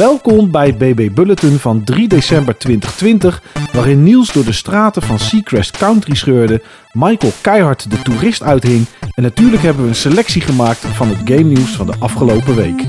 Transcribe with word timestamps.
Welkom 0.00 0.50
bij 0.50 0.76
BB 0.76 1.14
Bulletin 1.14 1.58
van 1.58 1.84
3 1.84 2.08
december 2.08 2.58
2020, 2.58 3.42
waarin 3.72 4.02
Niels 4.02 4.32
door 4.32 4.44
de 4.44 4.52
straten 4.52 5.02
van 5.02 5.18
Seacrest 5.18 5.76
Country 5.76 6.14
scheurde, 6.14 6.62
Michael 6.92 7.32
keihard 7.40 7.90
de 7.90 8.02
toerist 8.02 8.42
uithing 8.42 8.86
en 9.14 9.22
natuurlijk 9.22 9.62
hebben 9.62 9.82
we 9.82 9.88
een 9.88 9.94
selectie 9.94 10.42
gemaakt 10.42 10.78
van 10.78 11.08
het 11.08 11.18
game 11.24 11.42
nieuws 11.42 11.76
van 11.76 11.86
de 11.86 11.94
afgelopen 11.98 12.54
week. 12.54 12.86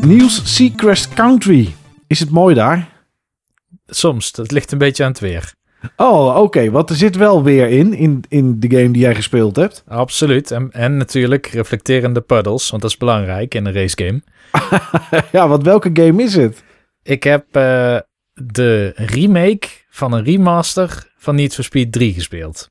Niels 0.00 0.54
Seacrest 0.54 1.14
Country. 1.14 1.74
Is 2.06 2.20
het 2.20 2.30
mooi 2.30 2.54
daar? 2.54 2.88
Soms, 3.86 4.32
dat 4.32 4.50
ligt 4.50 4.72
een 4.72 4.78
beetje 4.78 5.04
aan 5.04 5.10
het 5.10 5.20
weer. 5.20 5.54
Oh, 5.96 6.36
oké. 6.36 6.70
Want 6.70 6.90
er 6.90 6.96
zit 6.96 7.16
wel 7.16 7.42
weer 7.42 7.68
in, 7.68 7.94
in, 7.94 8.24
in 8.28 8.60
de 8.60 8.70
game 8.70 8.90
die 8.90 9.02
jij 9.02 9.14
gespeeld 9.14 9.56
hebt. 9.56 9.84
Absoluut. 9.88 10.50
En, 10.50 10.70
en 10.72 10.96
natuurlijk 10.96 11.46
reflecterende 11.46 12.20
puddles, 12.20 12.70
want 12.70 12.82
dat 12.82 12.90
is 12.90 12.96
belangrijk 12.96 13.54
in 13.54 13.66
een 13.66 13.72
racegame. 13.72 14.22
ja, 15.32 15.48
want 15.48 15.62
welke 15.62 15.90
game 15.92 16.22
is 16.22 16.34
het? 16.34 16.62
Ik 17.02 17.22
heb 17.22 17.44
uh, 17.46 17.98
de 18.34 18.92
remake 18.96 19.68
van 19.90 20.12
een 20.12 20.24
remaster 20.24 21.10
van 21.16 21.34
Need 21.34 21.54
for 21.54 21.64
Speed 21.64 21.92
3 21.92 22.14
gespeeld. 22.14 22.70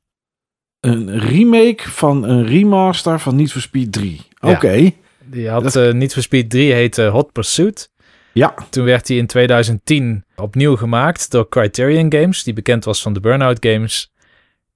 Een 0.79 1.19
remake 1.19 1.89
van 1.89 2.23
een 2.23 2.45
remaster 2.45 3.19
van 3.19 3.35
Need 3.35 3.51
for 3.51 3.61
Speed 3.61 3.91
3. 3.91 4.21
Oké. 4.39 4.53
Okay. 4.53 4.95
Die 5.25 5.49
had 5.49 5.63
dat... 5.63 5.75
uh, 5.75 5.93
Need 5.93 6.13
for 6.13 6.21
Speed 6.21 6.49
3 6.49 6.73
heette 6.73 7.03
Hot 7.03 7.31
Pursuit. 7.31 7.91
Ja. 8.33 8.53
Toen 8.69 8.85
werd 8.85 9.07
hij 9.07 9.17
in 9.17 9.27
2010 9.27 10.25
opnieuw 10.35 10.75
gemaakt 10.75 11.31
door 11.31 11.49
Criterion 11.49 12.13
Games, 12.13 12.43
die 12.43 12.53
bekend 12.53 12.85
was 12.85 13.01
van 13.01 13.13
de 13.13 13.19
Burnout 13.19 13.65
Games. 13.65 14.11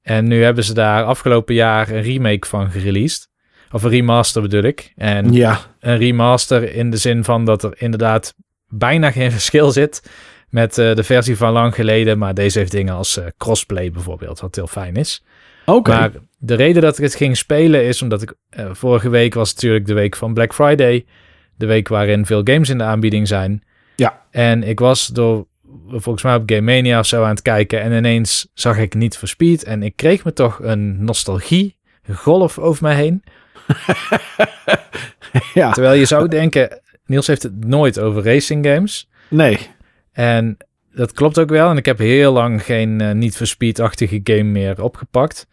En 0.01 0.27
nu 0.27 0.43
hebben 0.43 0.63
ze 0.63 0.73
daar 0.73 1.03
afgelopen 1.03 1.55
jaar 1.55 1.89
een 1.89 2.01
remake 2.01 2.47
van 2.47 2.71
gereleased. 2.71 3.29
Of 3.71 3.83
een 3.83 3.89
remaster 3.89 4.41
bedoel 4.41 4.63
ik. 4.63 4.93
En 4.95 5.33
ja. 5.33 5.59
een 5.79 5.97
remaster 5.97 6.73
in 6.73 6.89
de 6.89 6.97
zin 6.97 7.23
van 7.23 7.45
dat 7.45 7.63
er 7.63 7.73
inderdaad 7.77 8.33
bijna 8.67 9.11
geen 9.11 9.31
verschil 9.39 9.71
zit 9.71 10.09
met 10.49 10.77
uh, 10.77 10.95
de 10.95 11.03
versie 11.03 11.37
van 11.37 11.51
lang 11.51 11.75
geleden. 11.75 12.17
Maar 12.17 12.33
deze 12.33 12.59
heeft 12.59 12.71
dingen 12.71 12.93
als 12.93 13.17
uh, 13.17 13.25
crossplay 13.37 13.91
bijvoorbeeld, 13.91 14.39
wat 14.39 14.55
heel 14.55 14.67
fijn 14.67 14.95
is. 14.95 15.23
Oké. 15.65 15.77
Okay. 15.77 15.99
Maar 15.99 16.11
de 16.37 16.55
reden 16.55 16.81
dat 16.81 16.97
ik 16.97 17.03
het 17.03 17.15
ging 17.15 17.37
spelen 17.37 17.83
is 17.83 18.01
omdat 18.01 18.21
ik... 18.21 18.33
Uh, 18.59 18.65
vorige 18.71 19.09
week 19.09 19.33
was 19.33 19.53
natuurlijk 19.53 19.85
de 19.85 19.93
week 19.93 20.15
van 20.15 20.33
Black 20.33 20.53
Friday. 20.53 21.05
De 21.57 21.65
week 21.65 21.87
waarin 21.87 22.25
veel 22.25 22.41
games 22.43 22.69
in 22.69 22.77
de 22.77 22.83
aanbieding 22.83 23.27
zijn. 23.27 23.63
Ja. 23.95 24.21
En 24.31 24.63
ik 24.63 24.79
was 24.79 25.07
door 25.07 25.47
volgens 25.89 26.23
mij 26.23 26.35
op 26.35 26.43
Game 26.45 26.61
Mania 26.61 26.99
of 26.99 27.05
zo 27.05 27.23
aan 27.23 27.29
het 27.29 27.41
kijken. 27.41 27.81
En 27.81 27.91
ineens 27.91 28.47
zag 28.53 28.77
ik 28.77 28.93
niet 28.93 29.17
voor 29.17 29.27
Speed. 29.27 29.63
En 29.63 29.83
ik 29.83 29.95
kreeg 29.95 30.23
me 30.23 30.33
toch 30.33 30.59
een 30.61 31.03
nostalgie 31.03 31.77
golf 32.13 32.59
over 32.59 32.83
mij 32.83 32.95
heen. 32.95 33.23
ja. 35.53 35.71
Terwijl 35.71 35.93
je 35.93 36.05
zou 36.05 36.27
denken, 36.27 36.81
Niels 37.05 37.27
heeft 37.27 37.43
het 37.43 37.65
nooit 37.65 37.99
over 37.99 38.23
racing 38.23 38.65
games. 38.65 39.09
Nee. 39.29 39.59
En 40.11 40.57
dat 40.91 41.11
klopt 41.11 41.39
ook 41.39 41.49
wel. 41.49 41.69
En 41.69 41.77
ik 41.77 41.85
heb 41.85 41.97
heel 41.97 42.33
lang 42.33 42.63
geen 42.63 43.01
uh, 43.01 43.11
niet 43.11 43.37
voor 43.37 43.47
Speed-achtige 43.47 44.19
game 44.23 44.43
meer 44.43 44.83
opgepakt. 44.83 45.47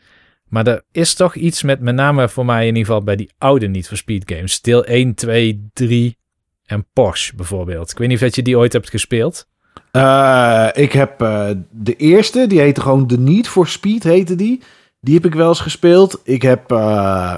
Maar 0.53 0.67
er 0.67 0.83
is 0.91 1.15
toch 1.15 1.35
iets 1.35 1.63
met 1.63 1.81
met 1.81 1.95
name 1.95 2.29
voor 2.29 2.45
mij 2.45 2.61
in 2.61 2.67
ieder 2.67 2.85
geval 2.85 3.03
bij 3.03 3.17
die 3.17 3.31
oude 3.39 3.69
niet 3.69 3.89
voor 3.89 3.97
Speed 3.97 4.33
games. 4.33 4.61
Deel 4.61 4.85
1, 4.85 5.15
2, 5.15 5.69
3 5.73 6.17
en 6.65 6.87
Porsche 6.93 7.35
bijvoorbeeld. 7.35 7.91
Ik 7.91 7.99
weet 7.99 8.09
niet 8.09 8.23
of 8.23 8.35
je 8.35 8.43
die 8.43 8.59
ooit 8.59 8.73
hebt 8.73 8.91
gespeeld. 8.91 9.49
Uh, 9.93 10.69
ik 10.73 10.93
heb 10.93 11.23
uh, 11.23 11.51
de 11.71 11.97
eerste, 11.97 12.47
die 12.47 12.61
heette 12.61 12.81
gewoon 12.81 13.07
The 13.07 13.19
Need 13.19 13.49
for 13.49 13.69
Speed, 13.69 14.03
heette 14.03 14.35
die. 14.35 14.63
Die 15.01 15.15
heb 15.15 15.25
ik 15.25 15.35
wel 15.35 15.49
eens 15.49 15.61
gespeeld. 15.61 16.21
Ik 16.25 16.43
heb, 16.43 16.73
uh, 16.73 17.37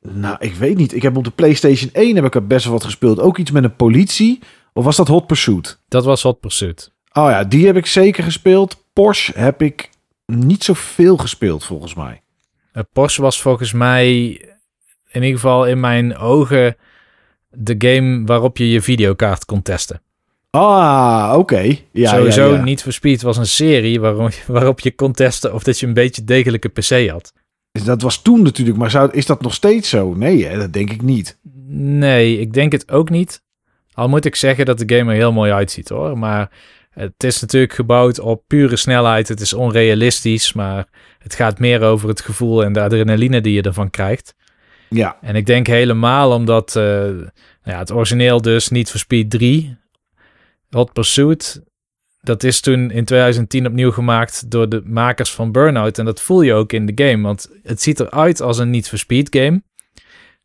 nou, 0.00 0.36
ik 0.38 0.54
weet 0.54 0.76
niet. 0.76 0.94
Ik 0.94 1.02
heb 1.02 1.16
op 1.16 1.24
de 1.24 1.30
PlayStation 1.30 1.90
1 1.92 2.14
heb 2.14 2.24
ik 2.24 2.34
er 2.34 2.46
best 2.46 2.64
wel 2.64 2.72
wat 2.72 2.84
gespeeld. 2.84 3.20
Ook 3.20 3.38
iets 3.38 3.50
met 3.50 3.64
een 3.64 3.76
politie. 3.76 4.40
Of 4.72 4.84
was 4.84 4.96
dat 4.96 5.08
Hot 5.08 5.26
Pursuit? 5.26 5.80
Dat 5.88 6.04
was 6.04 6.22
Hot 6.22 6.40
Pursuit. 6.40 6.92
Oh 7.12 7.30
ja, 7.30 7.44
die 7.44 7.66
heb 7.66 7.76
ik 7.76 7.86
zeker 7.86 8.24
gespeeld. 8.24 8.84
Porsche 8.92 9.38
heb 9.38 9.62
ik 9.62 9.90
niet 10.26 10.64
zoveel 10.64 11.16
gespeeld, 11.16 11.64
volgens 11.64 11.94
mij. 11.94 12.21
Porsche 12.92 13.22
was 13.22 13.40
volgens 13.40 13.72
mij, 13.72 14.06
in 15.08 15.22
ieder 15.22 15.30
geval 15.30 15.66
in 15.66 15.80
mijn 15.80 16.16
ogen, 16.16 16.76
de 17.50 17.74
game 17.78 18.26
waarop 18.26 18.56
je 18.56 18.70
je 18.70 18.82
videokaart 18.82 19.44
kon 19.44 19.62
testen. 19.62 20.02
Ah, 20.50 21.28
oké. 21.30 21.38
Okay. 21.38 21.86
Ja, 21.92 22.10
Sowieso 22.10 22.50
ja, 22.50 22.56
ja. 22.56 22.62
niet 22.62 22.82
for 22.82 22.92
Speed 22.92 23.22
was 23.22 23.36
een 23.36 23.46
serie 23.46 24.00
waarom, 24.00 24.28
waarop 24.46 24.80
je 24.80 24.94
kon 24.94 25.12
testen 25.12 25.54
of 25.54 25.62
dat 25.62 25.80
je 25.80 25.86
een 25.86 25.94
beetje 25.94 26.24
degelijke 26.24 26.68
PC 26.68 27.08
had. 27.08 27.32
Dat 27.84 28.02
was 28.02 28.22
toen 28.22 28.42
natuurlijk, 28.42 28.78
maar 28.78 28.90
zou, 28.90 29.10
is 29.12 29.26
dat 29.26 29.42
nog 29.42 29.54
steeds 29.54 29.88
zo? 29.88 30.14
Nee, 30.14 30.46
hè? 30.46 30.58
dat 30.58 30.72
denk 30.72 30.90
ik 30.90 31.02
niet. 31.02 31.38
Nee, 31.68 32.38
ik 32.38 32.52
denk 32.52 32.72
het 32.72 32.90
ook 32.90 33.10
niet. 33.10 33.42
Al 33.92 34.08
moet 34.08 34.24
ik 34.24 34.36
zeggen 34.36 34.64
dat 34.64 34.78
de 34.78 34.96
game 34.96 35.10
er 35.10 35.16
heel 35.16 35.32
mooi 35.32 35.52
uitziet 35.52 35.88
hoor. 35.88 36.18
Maar 36.18 36.50
het 36.90 37.24
is 37.24 37.40
natuurlijk 37.40 37.72
gebouwd 37.72 38.20
op 38.20 38.42
pure 38.46 38.76
snelheid. 38.76 39.28
Het 39.28 39.40
is 39.40 39.52
onrealistisch, 39.52 40.52
maar 40.52 40.86
het 41.22 41.34
gaat 41.34 41.58
meer 41.58 41.82
over 41.82 42.08
het 42.08 42.20
gevoel 42.20 42.64
en 42.64 42.72
de 42.72 42.80
adrenaline 42.80 43.40
die 43.40 43.52
je 43.52 43.62
ervan 43.62 43.90
krijgt. 43.90 44.34
Ja. 44.88 45.16
En 45.20 45.36
ik 45.36 45.46
denk 45.46 45.66
helemaal 45.66 46.32
omdat 46.32 46.74
uh, 46.76 46.82
nou 46.82 47.30
ja, 47.62 47.78
het 47.78 47.92
origineel 47.92 48.42
dus 48.42 48.68
niet 48.68 48.90
voor 48.90 49.00
Speed 49.00 49.30
3, 49.30 49.76
Hot 50.70 50.92
Pursuit, 50.92 51.62
dat 52.22 52.42
is 52.42 52.60
toen 52.60 52.90
in 52.90 53.04
2010 53.04 53.66
opnieuw 53.66 53.90
gemaakt 53.90 54.50
door 54.50 54.68
de 54.68 54.82
makers 54.84 55.32
van 55.32 55.52
Burnout. 55.52 55.98
En 55.98 56.04
dat 56.04 56.20
voel 56.20 56.42
je 56.42 56.54
ook 56.54 56.72
in 56.72 56.86
de 56.86 57.04
game, 57.04 57.22
want 57.22 57.50
het 57.62 57.82
ziet 57.82 58.00
eruit 58.00 58.40
als 58.40 58.58
een 58.58 58.70
niet 58.70 58.88
voor 58.88 58.98
Speed 58.98 59.36
game. 59.36 59.62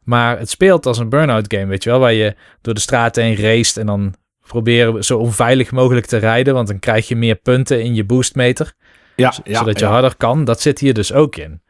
Maar 0.04 0.40
het 0.40 0.50
speelt 0.50 0.86
als 0.86 0.98
een 0.98 1.09
Burnout 1.09 1.54
game, 1.54 1.66
weet 1.66 1.84
je 1.84 1.90
wel, 1.90 2.00
waar 2.00 2.14
je 2.14 2.36
door 2.62 2.74
de 2.74 2.80
straten 2.80 3.24
heen 3.24 3.36
raced 3.36 3.78
en 3.78 3.86
dan 3.86 4.16
proberen 4.48 5.04
zo 5.04 5.18
onveilig 5.18 5.72
mogelijk 5.72 6.06
te 6.06 6.18
rijden, 6.18 6.54
want 6.54 6.68
dan 6.68 6.80
krijg 6.80 7.08
je 7.08 7.16
meer 7.16 7.36
punten 7.36 7.84
in 7.84 7.96
je 7.96 8.04
boostmeter. 8.04 8.74
Ja, 9.17 9.33
ja 9.44 9.59
zodat 9.59 9.79
je 9.79 9.85
ja. 9.85 9.91
harder 9.91 10.16
kan. 10.16 10.44
Dat 10.44 10.61
zit 10.61 10.79
hier 10.79 10.94
dus 10.94 11.13
ook 11.13 11.35
in. 11.35 11.61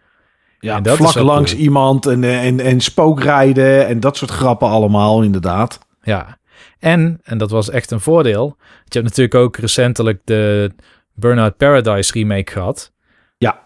Ja, 0.59 0.75
en 0.75 0.83
dat 0.83 0.97
vlak 0.97 1.15
langs 1.15 1.51
cool. 1.51 1.63
iemand 1.63 2.05
en, 2.05 2.23
en, 2.23 2.59
en 2.59 2.81
spookrijden 2.81 3.87
en 3.87 3.99
dat 3.99 4.17
soort 4.17 4.31
grappen 4.31 4.67
allemaal, 4.67 5.23
inderdaad. 5.23 5.79
Ja, 6.01 6.37
en, 6.79 7.19
en 7.23 7.37
dat 7.37 7.51
was 7.51 7.69
echt 7.69 7.91
een 7.91 7.99
voordeel, 7.99 8.55
je 8.59 8.99
hebt 8.99 9.03
natuurlijk 9.03 9.35
ook 9.35 9.57
recentelijk 9.57 10.21
de 10.23 10.71
Burnout 11.13 11.57
Paradise 11.57 12.11
remake 12.13 12.51
gehad. 12.51 12.93
Ja. 13.37 13.59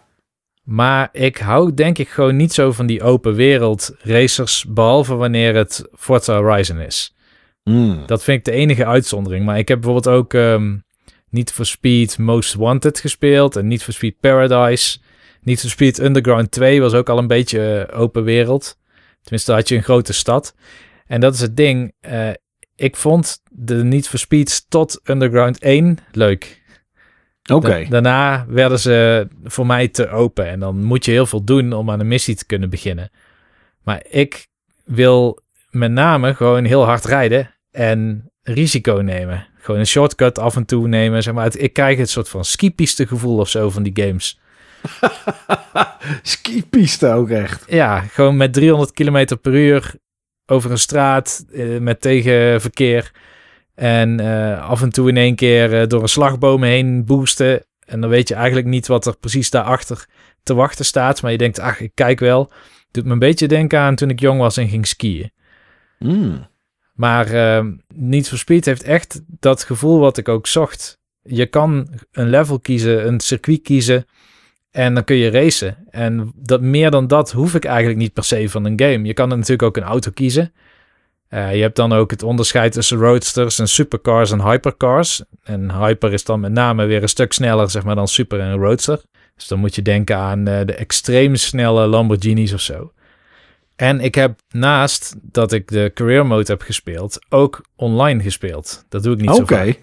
Maar 0.63 1.09
ik 1.11 1.37
hou 1.37 1.73
denk 1.73 1.97
ik 1.97 2.09
gewoon 2.09 2.35
niet 2.35 2.53
zo 2.53 2.71
van 2.71 2.85
die 2.85 3.03
open 3.03 3.33
wereld 3.33 3.95
racers, 3.99 4.65
behalve 4.67 5.15
wanneer 5.15 5.55
het 5.55 5.87
Forza 5.93 6.35
Horizon 6.35 6.79
is. 6.79 7.15
Mm. 7.63 8.03
Dat 8.05 8.23
vind 8.23 8.37
ik 8.37 8.53
de 8.53 8.59
enige 8.59 8.85
uitzondering. 8.85 9.45
Maar 9.45 9.57
ik 9.57 9.67
heb 9.67 9.81
bijvoorbeeld 9.81 10.15
ook 10.15 10.33
um, 10.33 10.83
Need 11.31 11.51
for 11.51 11.65
Speed 11.65 12.17
Most 12.17 12.53
Wanted 12.53 12.99
gespeeld 12.99 13.55
en 13.55 13.67
Need 13.67 13.83
for 13.83 13.93
Speed 13.93 14.19
Paradise. 14.19 14.99
Need 15.41 15.59
for 15.59 15.69
Speed 15.69 15.99
Underground 15.99 16.51
2 16.51 16.81
was 16.81 16.93
ook 16.93 17.09
al 17.09 17.17
een 17.17 17.27
beetje 17.27 17.87
uh, 17.91 17.99
open 17.99 18.23
wereld. 18.23 18.77
Tenminste, 19.21 19.53
had 19.53 19.67
je 19.67 19.75
een 19.75 19.83
grote 19.83 20.13
stad. 20.13 20.55
En 21.07 21.19
dat 21.21 21.33
is 21.33 21.39
het 21.39 21.57
ding. 21.57 21.93
Uh, 22.01 22.29
ik 22.75 22.95
vond 22.95 23.41
de 23.51 23.83
Need 23.83 24.07
for 24.07 24.19
Speeds 24.19 24.65
tot 24.67 25.01
Underground 25.03 25.59
1 25.59 25.97
leuk. 26.11 26.61
Oké. 27.43 27.53
Okay. 27.53 27.83
Da 27.83 27.89
daarna 27.89 28.45
werden 28.47 28.79
ze 28.79 29.27
voor 29.43 29.65
mij 29.65 29.87
te 29.87 30.09
open. 30.09 30.47
En 30.47 30.59
dan 30.59 30.83
moet 30.83 31.05
je 31.05 31.11
heel 31.11 31.25
veel 31.25 31.43
doen 31.43 31.73
om 31.73 31.89
aan 31.89 31.99
een 31.99 32.07
missie 32.07 32.35
te 32.35 32.45
kunnen 32.45 32.69
beginnen. 32.69 33.11
Maar 33.83 34.05
ik 34.09 34.47
wil 34.83 35.39
met 35.69 35.91
name 35.91 36.33
gewoon 36.33 36.63
heel 36.63 36.85
hard 36.85 37.05
rijden 37.05 37.55
en 37.71 38.31
risico 38.41 38.93
nemen. 38.95 39.47
Gewoon 39.61 39.79
een 39.79 39.88
shortcut 39.88 40.39
af 40.39 40.55
en 40.55 40.66
toe 40.66 40.88
nemen. 40.88 41.23
Zeg 41.23 41.33
maar. 41.33 41.57
Ik 41.57 41.73
krijg 41.73 41.97
het 41.97 42.09
soort 42.09 42.29
van 42.29 42.45
skipiste 42.45 43.07
gevoel 43.07 43.38
of 43.38 43.49
zo 43.49 43.69
van 43.69 43.83
die 43.83 44.05
games. 44.05 44.39
skipiste 46.22 47.08
ook 47.08 47.29
echt. 47.29 47.63
Ja, 47.67 47.99
gewoon 47.99 48.37
met 48.37 48.53
300 48.53 48.91
km 48.91 49.35
per 49.41 49.53
uur 49.53 49.96
over 50.46 50.72
een 50.72 50.78
straat 50.78 51.46
uh, 51.52 51.79
met 51.79 52.02
tegenverkeer. 52.02 53.11
En 53.75 54.22
uh, 54.22 54.69
af 54.69 54.81
en 54.81 54.90
toe 54.90 55.09
in 55.09 55.17
één 55.17 55.35
keer 55.35 55.81
uh, 55.81 55.87
door 55.87 56.02
een 56.02 56.09
slagboom 56.09 56.63
heen 56.63 57.05
boosten. 57.05 57.66
En 57.85 58.02
dan 58.02 58.09
weet 58.09 58.28
je 58.28 58.35
eigenlijk 58.35 58.67
niet 58.67 58.87
wat 58.87 59.05
er 59.05 59.17
precies 59.17 59.49
daarachter 59.49 60.05
te 60.43 60.53
wachten 60.53 60.85
staat. 60.85 61.22
Maar 61.22 61.31
je 61.31 61.37
denkt, 61.37 61.59
ach, 61.59 61.79
ik 61.79 61.91
kijk 61.93 62.19
wel. 62.19 62.52
Doet 62.91 63.05
me 63.05 63.11
een 63.11 63.19
beetje 63.19 63.47
denken 63.47 63.79
aan 63.79 63.96
toen 63.96 64.09
ik 64.09 64.19
jong 64.19 64.40
was 64.40 64.58
en 64.58 64.67
ging 64.67 64.87
skiën. 64.87 65.31
Mm. 65.99 66.49
Maar 67.01 67.33
uh, 67.33 67.65
Need 67.93 68.27
for 68.27 68.37
Speed 68.37 68.65
heeft 68.65 68.83
echt 68.83 69.21
dat 69.27 69.63
gevoel 69.63 69.99
wat 69.99 70.17
ik 70.17 70.29
ook 70.29 70.47
zocht. 70.47 70.99
Je 71.21 71.45
kan 71.45 71.87
een 72.11 72.29
level 72.29 72.59
kiezen, 72.59 73.07
een 73.07 73.19
circuit 73.19 73.61
kiezen 73.61 74.05
en 74.71 74.93
dan 74.93 75.03
kun 75.03 75.15
je 75.15 75.29
racen. 75.29 75.77
En 75.89 76.31
dat, 76.35 76.61
meer 76.61 76.91
dan 76.91 77.07
dat 77.07 77.31
hoef 77.31 77.55
ik 77.55 77.65
eigenlijk 77.65 77.99
niet 77.99 78.13
per 78.13 78.23
se 78.23 78.49
van 78.49 78.65
een 78.65 78.79
game. 78.79 79.03
Je 79.05 79.13
kan 79.13 79.29
natuurlijk 79.29 79.61
ook 79.61 79.77
een 79.77 79.83
auto 79.83 80.11
kiezen. 80.13 80.53
Uh, 81.29 81.55
je 81.55 81.61
hebt 81.61 81.75
dan 81.75 81.93
ook 81.93 82.11
het 82.11 82.23
onderscheid 82.23 82.71
tussen 82.71 82.97
roadsters 82.97 83.59
en 83.59 83.67
supercars 83.67 84.31
en 84.31 84.41
hypercars. 84.41 85.23
En 85.43 85.83
hyper 85.83 86.13
is 86.13 86.23
dan 86.23 86.39
met 86.39 86.51
name 86.51 86.85
weer 86.85 87.01
een 87.01 87.09
stuk 87.09 87.33
sneller 87.33 87.69
zeg 87.69 87.83
maar, 87.83 87.95
dan 87.95 88.07
super 88.07 88.39
en 88.39 88.55
roadster. 88.55 89.01
Dus 89.35 89.47
dan 89.47 89.59
moet 89.59 89.75
je 89.75 89.81
denken 89.81 90.17
aan 90.17 90.39
uh, 90.39 90.59
de 90.65 90.73
extreem 90.73 91.35
snelle 91.35 91.87
Lamborghinis 91.87 92.53
of 92.53 92.61
zo. 92.61 92.91
En 93.81 93.99
ik 93.99 94.16
heb 94.16 94.39
naast 94.49 95.16
dat 95.22 95.51
ik 95.51 95.67
de 95.67 95.91
career 95.93 96.25
mode 96.25 96.51
heb 96.51 96.61
gespeeld, 96.61 97.19
ook 97.29 97.66
online 97.75 98.23
gespeeld. 98.23 98.85
Dat 98.89 99.03
doe 99.03 99.13
ik 99.13 99.22
niet 99.22 99.35
zo 99.35 99.41
Oké. 99.41 99.55
vaak. 99.55 99.79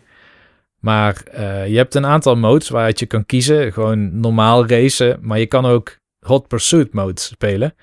Maar 0.79 1.23
eh, 1.23 1.69
je 1.69 1.77
hebt 1.77 1.95
een 1.95 2.07
aantal 2.07 2.37
modes 2.37 2.69
waaruit 2.69 2.99
je 2.99 3.07
kan 3.07 3.27
kiezen. 3.27 3.73
Gewoon 3.73 4.21
normaal 4.21 4.67
racen, 4.67 5.19
maar 5.21 5.39
je 5.39 5.47
kan 5.47 5.67
ook 5.67 5.99
Hot 6.21 6.49
Pursuit 6.49 6.93
mode 6.93 7.21
spelen. 7.21 7.75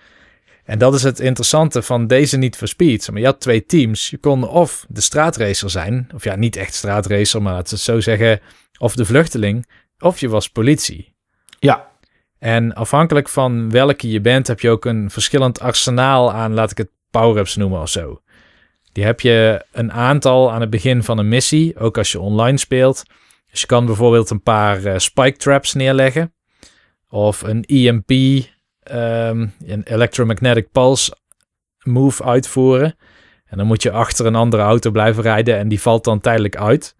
En 0.63 0.79
dat 0.79 0.93
is 0.93 1.03
het 1.03 1.19
interessante 1.19 1.81
van 1.81 2.07
deze 2.07 2.37
niet 2.37 2.55
for 2.55 2.67
Speed. 2.67 3.11
Maar 3.11 3.19
je 3.19 3.25
had 3.25 3.39
twee 3.39 3.65
teams. 3.65 4.09
Je 4.09 4.17
kon 4.17 4.47
of 4.47 4.85
de 4.89 5.01
straatracer 5.01 5.69
zijn, 5.69 6.09
of 6.13 6.23
ja, 6.23 6.35
niet 6.35 6.55
echt 6.55 6.73
straatracer, 6.73 7.41
maar 7.41 7.53
laten 7.53 7.69
we 7.69 7.75
het 7.75 7.85
zo 7.85 7.99
zeggen, 7.99 8.39
of 8.77 8.95
de 8.95 9.05
vluchteling, 9.05 9.67
of 9.99 10.19
je 10.19 10.29
was 10.29 10.49
politie. 10.49 11.13
Ja. 11.59 11.91
En 12.39 12.73
afhankelijk 12.73 13.29
van 13.29 13.69
welke 13.69 14.09
je 14.09 14.21
bent, 14.21 14.47
heb 14.47 14.59
je 14.59 14.69
ook 14.69 14.85
een 14.85 15.09
verschillend 15.09 15.59
arsenaal 15.59 16.31
aan, 16.31 16.53
laat 16.53 16.71
ik 16.71 16.77
het 16.77 16.89
power-ups 17.11 17.55
noemen 17.55 17.81
of 17.81 17.89
zo. 17.89 18.21
Die 18.91 19.03
heb 19.03 19.19
je 19.21 19.65
een 19.71 19.91
aantal 19.91 20.51
aan 20.51 20.61
het 20.61 20.69
begin 20.69 21.03
van 21.03 21.17
een 21.17 21.27
missie, 21.27 21.79
ook 21.79 21.97
als 21.97 22.11
je 22.11 22.19
online 22.19 22.57
speelt. 22.57 23.03
Dus 23.51 23.61
je 23.61 23.67
kan 23.67 23.85
bijvoorbeeld 23.85 24.29
een 24.29 24.43
paar 24.43 24.85
eh, 24.85 24.97
spike 24.97 25.37
traps 25.37 25.73
neerleggen. 25.73 26.33
Of 27.09 27.41
een 27.41 27.63
EMP, 27.63 28.09
ehm, 28.79 29.47
een 29.65 29.83
electromagnetic 29.83 30.71
pulse 30.71 31.17
move 31.83 32.23
uitvoeren. 32.23 32.95
En 33.45 33.57
dan 33.57 33.67
moet 33.67 33.83
je 33.83 33.91
achter 33.91 34.25
een 34.25 34.35
andere 34.35 34.63
auto 34.63 34.91
blijven 34.91 35.23
rijden 35.23 35.57
en 35.57 35.67
die 35.67 35.81
valt 35.81 36.03
dan 36.03 36.19
tijdelijk 36.19 36.55
uit. 36.57 36.95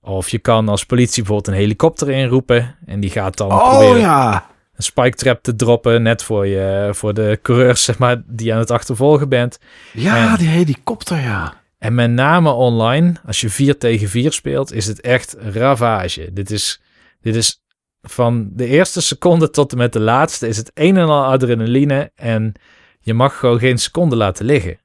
Of 0.00 0.28
je 0.28 0.38
kan 0.38 0.68
als 0.68 0.84
politie 0.86 1.22
bijvoorbeeld 1.22 1.54
een 1.56 1.62
helikopter 1.62 2.10
inroepen 2.10 2.76
en 2.86 3.00
die 3.00 3.10
gaat 3.10 3.36
dan 3.36 3.52
Oh 3.52 3.68
proberen 3.68 4.00
ja. 4.00 4.46
een 4.76 4.82
spike 4.82 5.16
trap 5.16 5.42
te 5.42 5.56
droppen, 5.56 6.02
net 6.02 6.22
voor, 6.22 6.46
je, 6.46 6.88
voor 6.92 7.14
de 7.14 7.38
coureurs 7.42 7.84
zeg 7.84 7.98
maar, 7.98 8.22
die 8.26 8.52
aan 8.52 8.58
het 8.58 8.70
achtervolgen 8.70 9.28
bent. 9.28 9.58
Ja, 9.92 10.32
En- 10.32 10.38
die 10.38 10.48
helikopter, 10.48 11.20
ja. 11.20 11.54
En 11.78 11.94
met 11.94 12.10
name 12.10 12.50
online, 12.50 13.12
als 13.26 13.40
je 13.40 13.50
4 13.50 13.78
tegen 13.78 14.08
4 14.08 14.32
speelt, 14.32 14.72
is 14.72 14.86
het 14.86 15.00
echt 15.00 15.36
ravage. 15.52 16.32
Dit 16.32 16.50
is, 16.50 16.80
dit 17.20 17.34
is 17.36 17.62
van 18.02 18.48
de 18.52 18.66
eerste 18.66 19.00
seconde 19.02 19.50
tot 19.50 19.72
en 19.72 19.78
met 19.78 19.92
de 19.92 20.00
laatste, 20.00 20.48
is 20.48 20.56
het 20.56 20.70
een 20.74 20.96
en 20.96 21.06
al 21.08 21.24
adrenaline 21.24 22.10
en 22.14 22.52
je 23.00 23.14
mag 23.14 23.38
gewoon 23.38 23.58
geen 23.58 23.78
seconde 23.78 24.16
laten 24.16 24.44
liggen. 24.44 24.78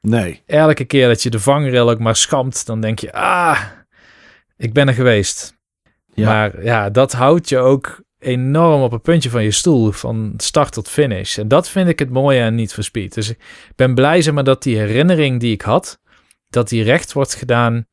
Nee. 0.00 0.42
Elke 0.46 0.84
keer 0.84 1.08
dat 1.08 1.22
je 1.22 1.30
de 1.30 1.40
vangrail 1.40 1.90
ook 1.90 1.98
maar 1.98 2.16
schampt, 2.16 2.66
dan 2.66 2.80
denk 2.80 2.98
je, 2.98 3.12
ah, 3.12 3.60
ik 4.60 4.72
ben 4.72 4.88
er 4.88 4.94
geweest. 4.94 5.58
Ja. 6.14 6.26
Maar 6.26 6.64
ja, 6.64 6.90
dat 6.90 7.12
houdt 7.12 7.48
je 7.48 7.58
ook 7.58 8.02
enorm 8.18 8.82
op 8.82 8.92
een 8.92 9.00
puntje 9.00 9.30
van 9.30 9.42
je 9.42 9.50
stoel, 9.50 9.92
van 9.92 10.34
start 10.36 10.72
tot 10.72 10.88
finish. 10.88 11.38
En 11.38 11.48
dat 11.48 11.68
vind 11.68 11.88
ik 11.88 11.98
het 11.98 12.10
mooie 12.10 12.42
aan 12.42 12.54
Niet 12.54 12.72
for 12.72 12.84
Speed. 12.84 13.14
Dus 13.14 13.30
ik 13.30 13.38
ben 13.76 13.94
blij 13.94 14.22
zeg 14.22 14.34
maar, 14.34 14.44
dat 14.44 14.62
die 14.62 14.76
herinnering 14.76 15.40
die 15.40 15.52
ik 15.52 15.62
had, 15.62 16.00
dat 16.48 16.68
die 16.68 16.82
recht 16.82 17.12
wordt 17.12 17.34
gedaan 17.34 17.86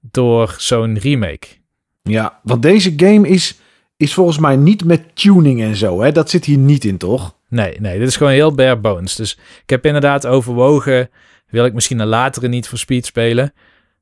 door 0.00 0.54
zo'n 0.58 0.98
remake. 0.98 1.46
Ja, 2.02 2.40
want 2.42 2.62
deze 2.62 2.92
game 2.96 3.28
is, 3.28 3.58
is 3.96 4.14
volgens 4.14 4.38
mij 4.38 4.56
niet 4.56 4.84
met 4.84 5.16
tuning 5.16 5.62
en 5.62 5.76
zo. 5.76 6.02
Hè? 6.02 6.12
Dat 6.12 6.30
zit 6.30 6.44
hier 6.44 6.58
niet 6.58 6.84
in, 6.84 6.96
toch? 6.96 7.36
Nee, 7.48 7.80
nee, 7.80 7.98
dit 7.98 8.08
is 8.08 8.16
gewoon 8.16 8.32
heel 8.32 8.54
bare 8.54 8.76
bones. 8.76 9.14
Dus 9.14 9.38
ik 9.62 9.70
heb 9.70 9.86
inderdaad 9.86 10.26
overwogen, 10.26 11.10
wil 11.46 11.64
ik 11.64 11.74
misschien 11.74 11.98
een 11.98 12.06
latere 12.06 12.48
Niet 12.48 12.68
for 12.68 12.78
Speed 12.78 13.06
spelen? 13.06 13.52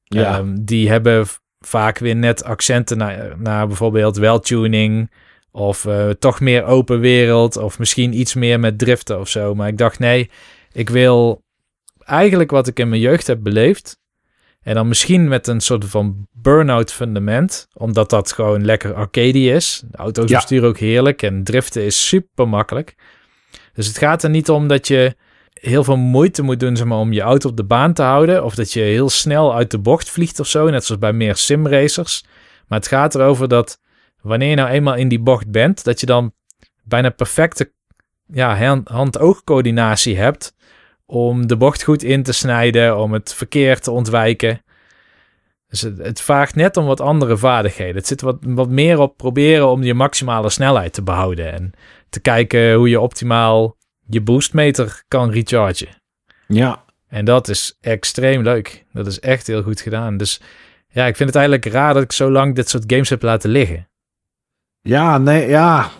Ja. 0.04 0.38
Ehm, 0.38 0.56
die 0.60 0.88
hebben 0.88 1.26
vaak 1.66 1.98
weer 1.98 2.16
net 2.16 2.44
accenten 2.44 2.98
naar, 2.98 3.34
naar 3.38 3.66
bijvoorbeeld 3.66 4.16
wel 4.16 4.40
tuning 4.40 5.10
of 5.50 5.84
eh, 5.86 6.08
toch 6.10 6.40
meer 6.40 6.64
open 6.64 7.00
wereld 7.00 7.56
of 7.56 7.78
misschien 7.78 8.18
iets 8.18 8.34
meer 8.34 8.60
met 8.60 8.78
driften 8.78 9.20
of 9.20 9.28
zo. 9.28 9.54
Maar 9.54 9.68
ik 9.68 9.78
dacht 9.78 9.98
nee, 9.98 10.30
ik 10.72 10.88
wil 10.90 11.42
eigenlijk 12.04 12.50
wat 12.50 12.66
ik 12.66 12.78
in 12.78 12.88
mijn 12.88 13.00
jeugd 13.00 13.26
heb 13.26 13.42
beleefd 13.42 13.98
en 14.62 14.74
dan 14.74 14.88
misschien 14.88 15.28
met 15.28 15.46
een 15.46 15.60
soort 15.60 15.84
van 15.84 16.28
burn-out 16.32 16.92
fundament, 16.92 17.68
omdat 17.74 18.10
dat 18.10 18.32
gewoon 18.32 18.64
lekker 18.64 18.94
arcade 18.94 19.38
is. 19.42 19.82
De 19.90 19.96
auto's 19.96 20.30
Ja. 20.30 20.36
besturen 20.36 20.68
ook 20.68 20.78
heerlijk 20.78 21.22
en 21.22 21.44
driften 21.44 21.82
is 21.84 22.08
super 22.08 22.48
makkelijk. 22.48 22.94
Dus 23.74 23.86
het 23.86 23.98
gaat 23.98 24.22
er 24.22 24.30
niet 24.30 24.50
om 24.50 24.68
dat 24.68 24.88
je 24.88 25.16
heel 25.66 25.84
veel 25.84 25.96
moeite 25.96 26.42
moet 26.42 26.60
doen 26.60 26.76
zeg 26.76 26.86
maar, 26.86 26.98
om 26.98 27.12
je 27.12 27.20
auto 27.20 27.48
op 27.48 27.56
de 27.56 27.64
baan 27.64 27.92
te 27.92 28.02
houden. 28.02 28.44
Of 28.44 28.54
dat 28.54 28.72
je 28.72 28.80
heel 28.80 29.08
snel 29.08 29.54
uit 29.54 29.70
de 29.70 29.78
bocht 29.78 30.10
vliegt 30.10 30.40
of 30.40 30.46
zo. 30.46 30.70
Net 30.70 30.84
zoals 30.84 31.00
bij 31.00 31.12
meer 31.12 31.36
simracers. 31.36 32.24
Maar 32.68 32.78
het 32.78 32.88
gaat 32.88 33.14
erover 33.14 33.48
dat 33.48 33.80
wanneer 34.20 34.48
je 34.48 34.56
nou 34.56 34.68
eenmaal 34.68 34.94
in 34.94 35.08
die 35.08 35.20
bocht 35.20 35.50
bent, 35.50 35.84
dat 35.84 36.00
je 36.00 36.06
dan 36.06 36.32
bijna 36.82 37.10
perfecte 37.10 37.72
ja, 38.26 38.56
hand- 38.56 38.88
hand-oogcoördinatie 38.88 40.16
hebt. 40.16 40.54
Om 41.06 41.46
de 41.46 41.56
bocht 41.56 41.82
goed 41.82 42.02
in 42.02 42.22
te 42.22 42.32
snijden, 42.32 42.98
om 42.98 43.12
het 43.12 43.34
verkeer 43.34 43.80
te 43.80 43.90
ontwijken. 43.90 44.62
Dus 45.68 45.80
het, 45.80 45.98
het 45.98 46.20
vraagt 46.20 46.54
net 46.54 46.76
om 46.76 46.86
wat 46.86 47.00
andere 47.00 47.36
vaardigheden. 47.36 47.94
Het 47.94 48.06
zit 48.06 48.20
wat, 48.20 48.36
wat 48.40 48.68
meer 48.68 48.98
op 48.98 49.16
proberen 49.16 49.68
om 49.68 49.82
je 49.82 49.94
maximale 49.94 50.50
snelheid 50.50 50.92
te 50.92 51.02
behouden. 51.02 51.52
En 51.52 51.72
te 52.08 52.20
kijken 52.20 52.74
hoe 52.74 52.88
je 52.88 53.00
optimaal 53.00 53.76
je 54.06 54.20
boostmeter 54.20 55.02
kan 55.08 55.30
rechargen. 55.30 55.88
Ja. 56.46 56.84
En 57.08 57.24
dat 57.24 57.48
is 57.48 57.76
extreem 57.80 58.42
leuk. 58.42 58.84
Dat 58.92 59.06
is 59.06 59.20
echt 59.20 59.46
heel 59.46 59.62
goed 59.62 59.80
gedaan. 59.80 60.16
Dus 60.16 60.40
ja, 60.88 61.06
ik 61.06 61.16
vind 61.16 61.28
het 61.28 61.38
eigenlijk 61.38 61.66
raar 61.66 61.94
dat 61.94 62.02
ik 62.02 62.12
zo 62.12 62.30
lang 62.30 62.54
dit 62.54 62.68
soort 62.68 62.84
games 62.86 63.08
heb 63.08 63.22
laten 63.22 63.50
liggen. 63.50 63.88
Ja, 64.80 65.18
nee, 65.18 65.48
ja. 65.48 65.90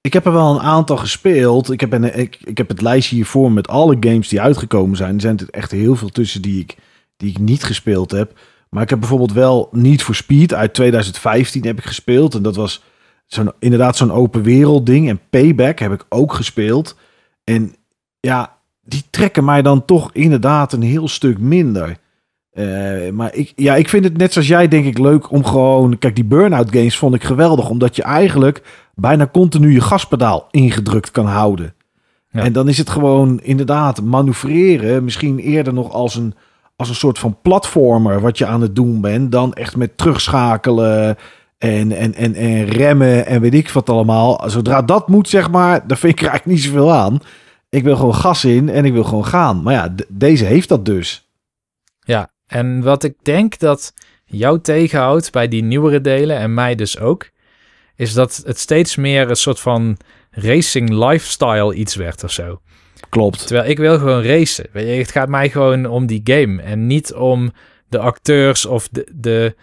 Ik 0.00 0.12
heb 0.12 0.26
er 0.26 0.32
wel 0.32 0.54
een 0.54 0.60
aantal 0.60 0.96
gespeeld. 0.96 1.70
Ik 1.70 1.80
heb, 1.80 1.92
een, 1.92 2.18
ik, 2.18 2.38
ik 2.44 2.58
heb 2.58 2.68
het 2.68 2.80
lijstje 2.80 3.16
hiervoor 3.16 3.52
met 3.52 3.68
alle 3.68 3.96
games 4.00 4.28
die 4.28 4.40
uitgekomen 4.40 4.96
zijn. 4.96 5.14
Er 5.14 5.20
zijn 5.20 5.38
er 5.38 5.50
echt 5.50 5.70
heel 5.70 5.96
veel 5.96 6.08
tussen 6.08 6.42
die 6.42 6.60
ik, 6.60 6.76
die 7.16 7.30
ik 7.30 7.38
niet 7.38 7.64
gespeeld 7.64 8.10
heb. 8.10 8.38
Maar 8.70 8.82
ik 8.82 8.90
heb 8.90 8.98
bijvoorbeeld 8.98 9.32
wel 9.32 9.68
Need 9.72 10.02
for 10.02 10.14
Speed 10.14 10.54
uit 10.54 10.74
2015 10.74 11.64
heb 11.64 11.78
ik 11.78 11.84
gespeeld. 11.84 12.34
En 12.34 12.42
dat 12.42 12.56
was 12.56 12.82
zo'n, 13.26 13.52
inderdaad 13.58 13.96
zo'n 13.96 14.12
open 14.12 14.42
wereld 14.42 14.86
ding. 14.86 15.08
En 15.08 15.20
Payback 15.30 15.78
heb 15.78 15.92
ik 15.92 16.06
ook 16.08 16.32
gespeeld. 16.34 16.96
En 17.44 17.74
ja, 18.20 18.56
die 18.84 19.02
trekken 19.10 19.44
mij 19.44 19.62
dan 19.62 19.84
toch 19.84 20.10
inderdaad 20.12 20.72
een 20.72 20.82
heel 20.82 21.08
stuk 21.08 21.38
minder. 21.38 21.98
Eh, 22.52 23.10
maar 23.12 23.34
ik, 23.34 23.52
ja, 23.56 23.74
ik 23.74 23.88
vind 23.88 24.04
het 24.04 24.16
net 24.16 24.32
zoals 24.32 24.48
jij 24.48 24.68
denk 24.68 24.84
ik 24.84 24.98
leuk 24.98 25.30
om 25.30 25.44
gewoon... 25.44 25.98
Kijk, 25.98 26.14
die 26.14 26.24
Burnout 26.24 26.70
games 26.70 26.98
vond 26.98 27.14
ik 27.14 27.24
geweldig. 27.24 27.68
Omdat 27.68 27.96
je 27.96 28.02
eigenlijk 28.02 28.62
bijna 28.94 29.28
continu 29.32 29.72
je 29.72 29.80
gaspedaal 29.80 30.48
ingedrukt 30.50 31.10
kan 31.10 31.26
houden. 31.26 31.74
Ja. 32.30 32.42
En 32.42 32.52
dan 32.52 32.68
is 32.68 32.78
het 32.78 32.90
gewoon 32.90 33.40
inderdaad 33.40 34.02
manoeuvreren. 34.02 35.04
Misschien 35.04 35.38
eerder 35.38 35.72
nog 35.72 35.92
als 35.92 36.14
een, 36.14 36.34
als 36.76 36.88
een 36.88 36.94
soort 36.94 37.18
van 37.18 37.38
platformer 37.42 38.20
wat 38.20 38.38
je 38.38 38.46
aan 38.46 38.60
het 38.60 38.76
doen 38.76 39.00
bent. 39.00 39.32
Dan 39.32 39.52
echt 39.52 39.76
met 39.76 39.98
terugschakelen 39.98 41.16
en, 41.62 41.92
en, 41.92 42.14
en, 42.14 42.34
en 42.34 42.64
remmen 42.64 43.26
en 43.26 43.40
weet 43.40 43.54
ik 43.54 43.70
wat 43.70 43.88
allemaal. 43.88 44.50
Zodra 44.50 44.82
dat 44.82 45.08
moet, 45.08 45.28
zeg 45.28 45.50
maar, 45.50 45.86
daar 45.86 45.98
vind 45.98 46.12
ik 46.12 46.20
er 46.20 46.28
eigenlijk 46.28 46.58
niet 46.58 46.66
zoveel 46.66 46.92
aan. 46.92 47.20
Ik 47.68 47.84
wil 47.84 47.96
gewoon 47.96 48.14
gas 48.14 48.44
in 48.44 48.68
en 48.68 48.84
ik 48.84 48.92
wil 48.92 49.04
gewoon 49.04 49.26
gaan. 49.26 49.62
Maar 49.62 49.74
ja, 49.74 49.94
deze 50.08 50.44
heeft 50.44 50.68
dat 50.68 50.84
dus. 50.84 51.28
Ja, 52.00 52.30
en 52.46 52.82
wat 52.82 53.04
ik 53.04 53.14
denk 53.22 53.58
dat 53.58 53.92
jou 54.24 54.60
tegenhoudt 54.60 55.32
bij 55.32 55.48
die 55.48 55.62
nieuwere 55.62 56.00
delen 56.00 56.38
en 56.38 56.54
mij 56.54 56.74
dus 56.74 56.98
ook, 56.98 57.30
is 57.96 58.12
dat 58.12 58.42
het 58.44 58.58
steeds 58.58 58.96
meer 58.96 59.30
een 59.30 59.36
soort 59.36 59.60
van 59.60 59.96
racing 60.30 60.90
lifestyle 60.90 61.74
iets 61.74 61.94
werd 61.94 62.24
of 62.24 62.30
zo. 62.30 62.60
Klopt. 63.08 63.46
Terwijl 63.46 63.70
ik 63.70 63.78
wil 63.78 63.98
gewoon 63.98 64.22
racen. 64.22 64.66
Weet 64.72 64.86
je, 64.86 64.92
het 64.92 65.10
gaat 65.10 65.28
mij 65.28 65.50
gewoon 65.50 65.86
om 65.86 66.06
die 66.06 66.20
game 66.24 66.62
en 66.62 66.86
niet 66.86 67.14
om 67.14 67.52
de 67.88 67.98
acteurs 67.98 68.66
of 68.66 68.88
de, 68.88 69.08
de, 69.14 69.54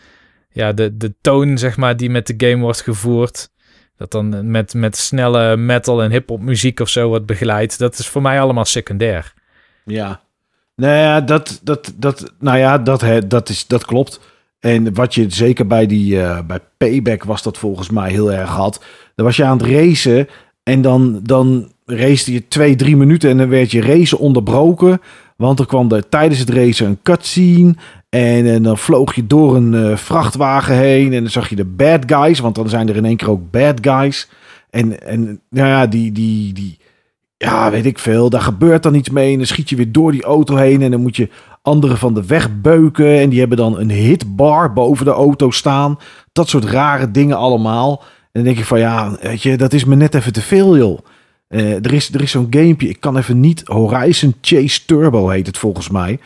ja, 0.52 0.74
de, 0.74 0.98
de 0.98 1.14
toon, 1.22 1.58
zeg 1.58 1.78
maar, 1.78 1.98
die 1.98 2.10
met 2.10 2.28
de 2.28 2.48
game 2.48 2.64
wordt 2.64 2.82
gevoerd. 2.82 3.50
Dat 3.98 4.12
dan 4.12 4.52
met, 4.52 4.74
met 4.74 4.98
snelle 4.98 5.58
metal 5.58 6.04
en 6.04 6.12
hip-hop 6.12 6.42
muziek 6.42 6.80
of 6.80 6.90
zo 6.90 7.08
wordt 7.08 7.26
begeleid. 7.26 7.78
Dat 7.78 8.00
is 8.00 8.08
voor 8.08 8.22
mij 8.22 8.42
allemaal 8.42 8.66
secundair. 8.66 9.34
Ja. 9.86 10.22
Nou 10.76 10.94
ja, 10.94 11.22
dat, 11.22 11.60
dat, 11.64 11.94
dat, 11.96 12.34
nou 12.40 12.58
ja, 12.58 12.78
dat, 12.78 13.06
dat, 13.28 13.50
is, 13.50 13.68
dat 13.68 13.86
klopt. 13.86 14.20
En 14.60 14.94
wat 14.94 15.16
je 15.16 15.26
zeker 15.30 15.68
bij 15.68 15.86
die 15.86 16.22
eh, 16.22 16.40
bij 16.48 16.60
Payback 16.78 17.24
was 17.24 17.44
dat 17.44 17.58
volgens 17.58 17.90
mij 17.90 18.12
heel 18.12 18.32
erg 18.32 18.50
had. 18.50 18.84
Dan 19.16 19.26
was 19.26 19.36
je 19.36 19.44
aan 19.44 19.58
het 19.58 19.68
racen 19.68 20.28
en 20.64 20.82
dan, 20.82 21.20
dan 21.24 21.72
race 21.86 22.34
je 22.34 22.48
twee, 22.48 22.76
drie 22.76 22.98
minuten 22.98 23.30
en 23.30 23.38
dan 23.38 23.50
werd 23.50 23.72
je 23.72 23.82
race 23.82 24.18
onderbroken. 24.18 25.02
Want 25.36 25.60
er 25.60 25.66
kwam 25.66 25.92
er 25.92 26.10
tijdens 26.10 26.40
het 26.40 26.50
racen 26.50 26.88
een 26.88 27.00
cutscene. 27.04 27.76
En, 28.10 28.46
en 28.46 28.64
dan 28.64 28.78
vloog 28.78 29.16
je 29.16 29.28
door 29.28 29.56
een 29.56 29.74
eh, 29.74 29.98
vrachtwagen 29.98 30.76
heen. 30.76 31.14
En 31.14 31.22
dan 31.22 31.32
zag 31.32 31.50
je 31.50 31.56
de 31.56 31.66
bad 31.66 32.04
guys. 32.06 32.40
Want 32.40 32.56
dan 32.56 32.70
zijn 32.70 32.90
er 32.90 32.96
in 32.96 33.06
één 33.06 33.18
keer 33.18 33.30
ook 33.30 33.52
bad 33.52 33.78
guys. 33.82 34.30
En, 34.70 35.08
en 35.08 35.42
nou 35.50 35.68
ja, 35.68 35.88
die, 35.88 36.12
die, 36.12 36.54
die, 36.54 36.78
ja, 37.38 37.72
weet 37.72 37.86
ik 37.86 38.00
veel. 38.00 38.30
Daar 38.30 38.42
gebeurt 38.42 38.84
dan 38.84 38.96
iets 38.96 39.10
mee. 39.10 39.32
En 39.32 39.38
dan 39.38 39.48
schiet 39.48 39.70
je 39.70 39.76
weer 39.76 39.92
door 39.92 40.12
die 40.12 40.24
auto 40.24 40.56
heen. 40.56 40.82
En 40.82 40.92
dan 40.92 41.02
moet 41.02 41.16
je 41.16 41.30
anderen 41.62 41.98
van 41.98 42.14
de 42.14 42.26
weg 42.26 42.62
beuken. 42.62 43.20
En 43.20 43.30
die 43.30 43.40
hebben 43.40 43.58
dan 43.58 43.80
een 43.80 43.92
hitbar 43.92 44.74
boven 44.74 45.06
de 45.06 45.12
auto 45.12 45.52
staan. 45.52 45.98
Dat 46.32 46.50
soort 46.50 46.66
rare 46.66 47.12
dingen 47.12 47.38
allemaal. 47.38 48.04
En 48.04 48.30
dan 48.32 48.44
denk 48.44 48.58
ik 48.58 48.66
van 48.66 48.80
ja, 48.80 49.18
weet 49.22 49.44
je, 49.44 49.58
dat 49.58 49.74
is 49.74 49.86
me 49.86 49.96
net 49.96 50.16
even 50.16 50.34
te 50.34 50.42
veel, 50.42 50.78
joh. 50.78 51.00
Eh, 51.48 51.86
er 51.86 51.94
is, 51.94 52.14
er 52.14 52.22
is 52.22 52.32
zo'n 52.32 52.48
gamepje, 52.50 52.90
ik 52.90 53.00
kan 53.00 53.18
even 53.18 53.40
niet, 53.40 53.62
Horizon 53.66 54.36
Chase 54.42 54.86
Turbo 54.86 55.30
heet 55.30 55.48
het 55.48 55.58
volgens 55.58 55.90
mij. 55.90 56.20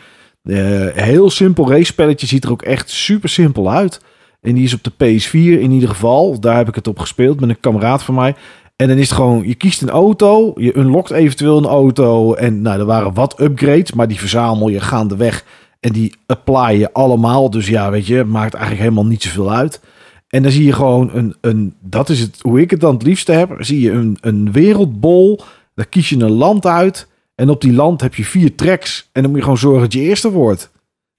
Eh, 0.44 0.86
heel 1.04 1.30
simpel 1.30 1.70
race 1.70 1.84
spelletje, 1.84 2.26
ziet 2.26 2.44
er 2.44 2.50
ook 2.50 2.62
echt 2.62 2.90
super 2.90 3.28
simpel 3.28 3.70
uit. 3.70 4.00
En 4.40 4.54
die 4.54 4.64
is 4.64 4.74
op 4.74 4.84
de 4.84 4.90
PS4 4.90 5.60
in 5.60 5.70
ieder 5.70 5.88
geval. 5.88 6.40
Daar 6.40 6.56
heb 6.56 6.68
ik 6.68 6.74
het 6.74 6.86
op 6.86 6.98
gespeeld 6.98 7.40
met 7.40 7.48
een 7.48 7.60
kameraad 7.60 8.02
van 8.02 8.14
mij. 8.14 8.34
En 8.76 8.88
dan 8.88 8.96
is 8.96 9.08
het 9.08 9.18
gewoon, 9.18 9.46
je 9.46 9.54
kiest 9.54 9.82
een 9.82 9.90
auto, 9.90 10.52
je 10.56 10.76
unlockt 10.78 11.10
eventueel 11.10 11.58
een 11.58 11.64
auto. 11.64 12.34
En 12.34 12.62
nou, 12.62 12.78
er 12.78 12.84
waren 12.84 13.14
wat 13.14 13.40
upgrades, 13.40 13.92
maar 13.92 14.08
die 14.08 14.18
verzamel 14.18 14.68
je 14.68 14.80
gaandeweg. 14.80 15.44
En 15.80 15.92
die 15.92 16.14
apply 16.26 16.78
je 16.78 16.92
allemaal. 16.92 17.50
Dus 17.50 17.68
ja, 17.68 17.90
weet 17.90 18.06
je, 18.06 18.24
maakt 18.24 18.54
eigenlijk 18.54 18.82
helemaal 18.82 19.06
niet 19.06 19.22
zoveel 19.22 19.52
uit. 19.52 19.80
En 20.28 20.42
dan 20.42 20.52
zie 20.52 20.64
je 20.64 20.72
gewoon 20.72 21.10
een, 21.14 21.34
een 21.40 21.74
dat 21.80 22.08
is 22.08 22.20
het, 22.20 22.38
hoe 22.40 22.60
ik 22.60 22.70
het 22.70 22.80
dan 22.80 22.94
het 22.94 23.02
liefste 23.02 23.32
heb. 23.32 23.56
Zie 23.58 23.80
je 23.80 23.90
een, 23.90 24.18
een 24.20 24.52
wereldbol, 24.52 25.40
daar 25.74 25.86
kies 25.86 26.08
je 26.08 26.16
een 26.16 26.30
land 26.30 26.66
uit. 26.66 27.08
En 27.34 27.50
op 27.50 27.60
die 27.60 27.72
land 27.72 28.00
heb 28.00 28.14
je 28.14 28.24
vier 28.24 28.54
tracks. 28.54 29.08
En 29.12 29.20
dan 29.22 29.30
moet 29.30 29.38
je 29.38 29.44
gewoon 29.44 29.58
zorgen 29.58 29.80
dat 29.82 29.92
je 29.92 30.00
eerste 30.00 30.30
wordt. 30.30 30.70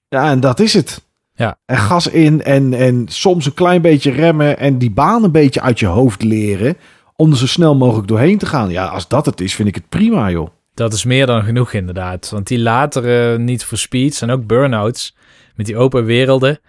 Ja, 0.08 0.30
en 0.30 0.40
dat 0.40 0.60
is 0.60 0.74
het. 0.74 1.04
Ja. 1.34 1.58
En 1.66 1.78
gas 1.78 2.08
in 2.08 2.44
en, 2.44 2.74
en 2.74 3.06
soms 3.08 3.46
een 3.46 3.54
klein 3.54 3.82
beetje 3.82 4.12
remmen 4.12 4.58
en 4.58 4.78
die 4.78 4.92
baan 4.92 5.24
een 5.24 5.32
beetje 5.32 5.62
uit 5.62 5.80
je 5.80 5.86
hoofd 5.86 6.24
leren. 6.24 6.78
Om 7.16 7.32
er 7.32 7.38
zo 7.38 7.48
snel 7.48 7.76
mogelijk 7.76 8.08
doorheen 8.08 8.38
te 8.38 8.46
gaan. 8.46 8.70
Ja, 8.70 8.86
als 8.86 9.08
dat 9.08 9.26
het 9.26 9.42
is, 9.42 9.56
vind 9.56 9.68
ik 9.68 9.76
het 9.76 9.90
prima, 9.90 10.32
joh. 10.32 10.50
Dat 10.74 10.94
is 10.94 11.04
meer 11.04 11.26
dan 11.26 11.44
genoeg 11.44 11.74
inderdaad. 11.74 12.30
Want 12.30 12.48
die 12.48 12.60
latere 12.60 13.38
niet 13.38 13.64
voor 13.64 13.78
speeds 13.78 14.22
en 14.22 14.30
ook 14.30 14.46
burnouts 14.48 15.16
met 15.56 15.66
die 15.66 15.78
open 15.78 16.06
werelden. 16.06 16.60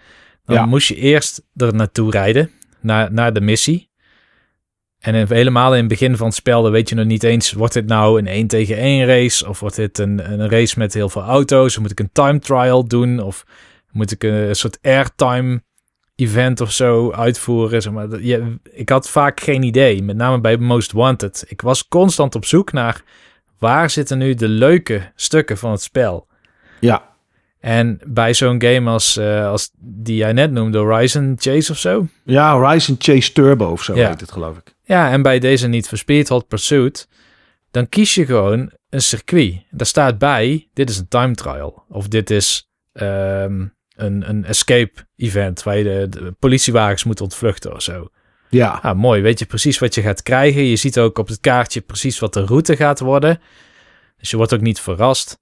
Dan 0.45 0.55
Ja. 0.55 0.65
moest 0.65 0.87
je 0.87 0.95
eerst 0.95 1.41
er 1.55 1.75
naartoe 1.75 2.11
rijden, 2.11 2.51
naar, 2.81 3.13
naar 3.13 3.33
de 3.33 3.41
missie. 3.41 3.89
En 4.99 5.15
in- 5.15 5.27
helemaal 5.29 5.71
in 5.73 5.79
het 5.79 5.87
begin 5.87 6.17
van 6.17 6.27
het 6.27 6.35
spel, 6.35 6.61
dan 6.63 6.71
weet 6.71 6.89
je 6.89 6.95
nog 6.95 7.05
niet 7.05 7.23
eens, 7.23 7.51
wordt 7.53 7.73
dit 7.73 7.85
nou 7.87 8.19
een 8.19 8.27
1 8.27 8.47
tegen 8.47 8.77
1 8.77 9.05
race? 9.05 9.49
Of 9.49 9.59
wordt 9.59 9.75
dit 9.75 9.97
een, 9.97 10.31
een 10.31 10.49
race 10.49 10.79
met 10.79 10.93
heel 10.93 11.09
veel 11.09 11.21
auto's? 11.21 11.75
Of 11.75 11.81
moet 11.81 11.91
ik 11.91 11.99
een 11.99 12.09
time 12.11 12.39
trial 12.39 12.87
doen? 12.87 13.19
Of 13.19 13.45
moet 13.91 14.11
ik 14.11 14.23
een, 14.23 14.33
een 14.33 14.55
soort 14.55 14.77
airtime 14.81 15.61
event 16.15 16.61
of 16.61 16.71
zo 16.71 17.11
uitvoeren? 17.11 17.81
Zeg 17.81 17.93
maar, 17.93 18.07
ik 18.71 18.89
had 18.89 19.09
vaak 19.09 19.39
geen 19.39 19.63
idee, 19.63 20.03
met 20.03 20.15
name 20.15 20.41
bij 20.41 20.57
Most 20.57 20.91
Wanted. 20.91 21.45
Ik 21.47 21.61
was 21.61 21.87
constant 21.87 22.35
op 22.35 22.45
zoek 22.45 22.71
naar 22.71 23.01
waar 23.59 23.89
zitten 23.89 24.17
nu 24.17 24.33
de 24.33 24.47
leuke 24.47 25.11
stukken 25.15 25.57
van 25.57 25.71
het 25.71 25.81
spel? 25.81 26.27
Ja, 26.79 27.15
En 27.59 27.99
bij 28.05 28.33
zo'n 28.33 28.61
game 28.61 28.89
als, 28.89 29.17
eh, 29.17 29.47
als 29.47 29.71
die 29.79 30.15
jij 30.15 30.33
net 30.33 30.51
noemde, 30.51 30.77
Horizon 30.77 31.35
Chase 31.39 31.71
of 31.71 31.77
zo. 31.77 32.07
ja 32.23 32.53
Horizon 32.59 32.95
Chase 32.99 33.31
Turbo 33.31 33.65
of 33.71 33.83
zo 33.83 33.95
Ja. 33.95 34.09
heet 34.09 34.19
het, 34.21 34.31
geloof 34.31 34.57
ik. 34.57 34.75
Ja, 34.87 35.11
en 35.11 35.21
bij 35.21 35.39
deze 35.39 35.67
niet 35.67 35.87
voor 35.87 35.97
Speed 35.97 36.29
Hot 36.29 36.47
Pursuit, 36.47 37.07
dan 37.71 37.89
kies 37.89 38.15
je 38.15 38.25
gewoon 38.25 38.71
een 38.89 39.01
circuit. 39.01 39.65
Daar 39.71 39.85
staat 39.85 40.17
bij, 40.17 40.69
dit 40.73 40.89
is 40.89 40.97
een 40.97 41.07
time 41.07 41.35
trial. 41.35 41.83
Of 41.89 42.07
dit 42.07 42.29
is 42.29 42.69
ehm, 42.93 43.65
een, 43.95 44.29
een 44.29 44.45
escape 44.45 45.07
event 45.15 45.63
waar 45.63 45.77
je 45.77 45.83
de, 45.83 46.09
de 46.09 46.31
politiewagens 46.39 47.03
moet 47.03 47.21
ontvluchten 47.21 47.73
of 47.73 47.81
zo. 47.81 48.09
Ja, 48.49 48.79
Ah, 48.81 48.97
mooi. 48.97 49.21
Weet 49.21 49.39
je 49.39 49.45
precies 49.45 49.79
wat 49.79 49.95
je 49.95 50.01
gaat 50.01 50.23
krijgen. 50.23 50.63
Je 50.63 50.75
ziet 50.75 50.99
ook 50.99 51.17
op 51.17 51.27
het 51.27 51.39
kaartje 51.39 51.81
precies 51.81 52.19
wat 52.19 52.33
de 52.33 52.45
route 52.45 52.75
gaat 52.75 52.99
worden. 52.99 53.39
Dus 54.17 54.29
je 54.29 54.37
wordt 54.37 54.53
ook 54.53 54.61
niet 54.61 54.79
verrast. 54.79 55.39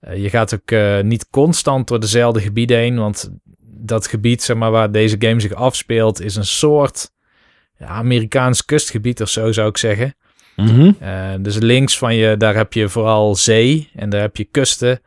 Eh, 0.00 0.22
je 0.22 0.30
gaat 0.30 0.54
ook 0.54 0.70
eh, 0.70 1.00
niet 1.00 1.30
constant 1.30 1.88
door 1.88 2.00
dezelfde 2.00 2.40
gebieden 2.40 2.76
heen. 2.76 2.98
Want 2.98 3.30
dat 3.60 4.06
gebied 4.06 4.42
zeg 4.42 4.56
maar, 4.56 4.70
waar 4.70 4.92
deze 4.92 5.16
game 5.18 5.40
zich 5.40 5.52
afspeelt 5.52 6.20
is 6.20 6.36
een 6.36 6.46
soort 6.46 7.12
ja, 7.78 7.86
Amerikaans 7.86 8.64
kustgebied 8.64 9.22
of 9.22 9.28
zo 9.28 9.52
zou 9.52 9.68
ik 9.68 9.76
zeggen. 9.76 10.14
Mhm. 10.56 10.92
Eh, 10.98 11.34
dus 11.40 11.56
links 11.56 11.98
van 11.98 12.14
je, 12.14 12.36
daar 12.36 12.54
heb 12.54 12.72
je 12.72 12.88
vooral 12.88 13.34
zee 13.34 13.90
en 13.94 14.10
daar 14.10 14.20
heb 14.20 14.36
je 14.36 14.44
kusten. 14.44 15.00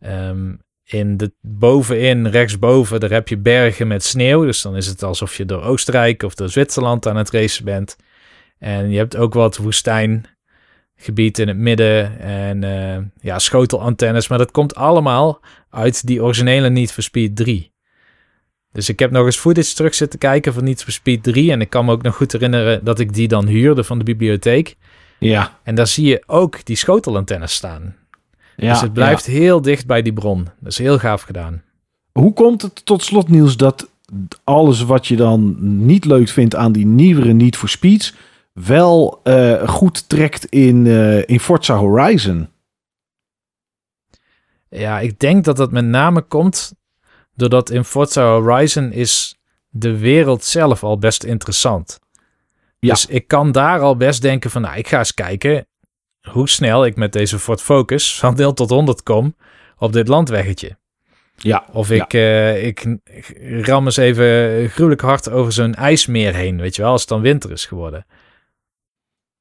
Ehm, 0.00 0.54
in 0.84 1.16
de, 1.16 1.32
bovenin, 1.40 2.26
rechtsboven, 2.26 3.00
daar 3.00 3.10
heb 3.10 3.28
je 3.28 3.38
bergen 3.38 3.86
met 3.86 4.04
sneeuw. 4.04 4.44
Dus 4.44 4.62
dan 4.62 4.76
is 4.76 4.86
het 4.86 5.02
alsof 5.02 5.36
je 5.36 5.44
door 5.44 5.62
Oostenrijk 5.62 6.22
of 6.22 6.34
door 6.34 6.48
Zwitserland 6.48 7.06
aan 7.06 7.16
het 7.16 7.30
racen 7.30 7.64
bent. 7.64 7.96
En 8.58 8.90
je 8.90 8.96
hebt 8.96 9.16
ook 9.16 9.34
wat 9.34 9.56
woestijngebied 9.56 11.38
in 11.38 11.48
het 11.48 11.56
midden 11.56 12.18
en 12.18 12.64
eh, 12.64 13.02
ja, 13.20 13.38
schotelantennes. 13.38 14.28
Maar 14.28 14.38
dat 14.38 14.50
komt 14.50 14.74
allemaal 14.74 15.40
uit 15.70 16.06
die 16.06 16.22
originele 16.22 16.70
Need 16.70 16.92
for 16.92 17.02
Speed 17.02 17.36
3. 17.36 17.74
Dus 18.76 18.88
ik 18.88 18.98
heb 18.98 19.10
nog 19.10 19.24
eens 19.24 19.36
footage 19.36 19.74
terug 19.74 19.94
zitten 19.94 20.18
kijken 20.18 20.52
van 20.52 20.64
Need 20.64 20.82
for 20.82 20.92
Speed 20.92 21.22
3. 21.22 21.50
En 21.50 21.60
ik 21.60 21.70
kan 21.70 21.84
me 21.84 21.92
ook 21.92 22.02
nog 22.02 22.16
goed 22.16 22.32
herinneren 22.32 22.84
dat 22.84 22.98
ik 22.98 23.14
die 23.14 23.28
dan 23.28 23.46
huurde 23.46 23.84
van 23.84 23.98
de 23.98 24.04
bibliotheek. 24.04 24.76
ja, 25.18 25.58
En 25.62 25.74
daar 25.74 25.86
zie 25.86 26.06
je 26.06 26.22
ook 26.26 26.64
die 26.64 26.76
schotelantennes 26.76 27.52
staan. 27.52 27.94
ja. 28.56 28.72
dus 28.72 28.80
het 28.80 28.92
blijft 28.92 29.26
heel 29.26 29.62
dicht 29.62 29.86
bij 29.86 30.02
die 30.02 30.12
bron. 30.12 30.48
Dat 30.60 30.72
is 30.72 30.78
heel 30.78 30.98
gaaf 30.98 31.22
gedaan. 31.22 31.62
Hoe 32.12 32.32
komt 32.32 32.62
het 32.62 32.84
tot 32.84 33.02
slot, 33.02 33.28
Niels, 33.28 33.56
dat 33.56 33.90
alles 34.44 34.82
wat 34.82 35.06
je 35.06 35.16
dan 35.16 35.56
niet 35.86 36.04
leuk 36.04 36.28
vindt 36.28 36.54
aan 36.54 36.72
die 36.72 36.86
nieuwere 36.86 37.32
Need 37.32 37.56
for 37.56 37.68
Speeds... 37.68 38.14
wel 38.52 39.20
eh, 39.22 39.68
goed 39.68 40.08
trekt 40.08 40.44
in, 40.44 40.86
eh, 40.86 41.28
in 41.28 41.40
Forza 41.40 41.76
Horizon? 41.76 42.48
Ja, 44.68 45.00
ik 45.00 45.18
denk 45.18 45.44
dat 45.44 45.56
dat 45.56 45.72
met 45.72 45.84
name 45.84 46.22
komt 46.22 46.72
doordat 47.36 47.70
in 47.70 47.84
Forza 47.84 48.22
Horizon 48.22 48.92
is 48.92 49.38
de 49.68 49.98
wereld 49.98 50.44
zelf 50.44 50.84
al 50.84 50.98
best 50.98 51.24
interessant. 51.24 51.98
Ja. 52.78 52.92
Dus 52.92 53.06
ik 53.06 53.28
kan 53.28 53.52
daar 53.52 53.80
al 53.80 53.96
best 53.96 54.22
denken 54.22 54.50
van, 54.50 54.62
nou, 54.62 54.76
ik 54.76 54.88
ga 54.88 54.98
eens 54.98 55.14
kijken 55.14 55.66
hoe 56.30 56.48
snel 56.48 56.86
ik 56.86 56.96
met 56.96 57.12
deze 57.12 57.38
Ford 57.38 57.62
Focus 57.62 58.14
van 58.20 58.34
0 58.34 58.52
tot 58.52 58.70
100 58.70 59.02
kom 59.02 59.36
op 59.78 59.92
dit 59.92 60.08
landweggetje. 60.08 60.76
Ja, 61.36 61.64
Of 61.72 61.90
ik, 61.90 62.12
eh, 62.12 62.66
ik, 62.66 62.98
ik 63.04 63.66
ram 63.66 63.84
eens 63.84 63.96
even 63.96 64.68
gruwelijk 64.70 65.00
hard 65.00 65.30
over 65.30 65.52
zo'n 65.52 65.74
ijsmeer 65.74 66.34
heen, 66.34 66.60
weet 66.60 66.76
je 66.76 66.82
wel, 66.82 66.90
als 66.90 67.00
het 67.00 67.10
dan 67.10 67.20
winter 67.20 67.50
is 67.50 67.66
geworden. 67.66 68.06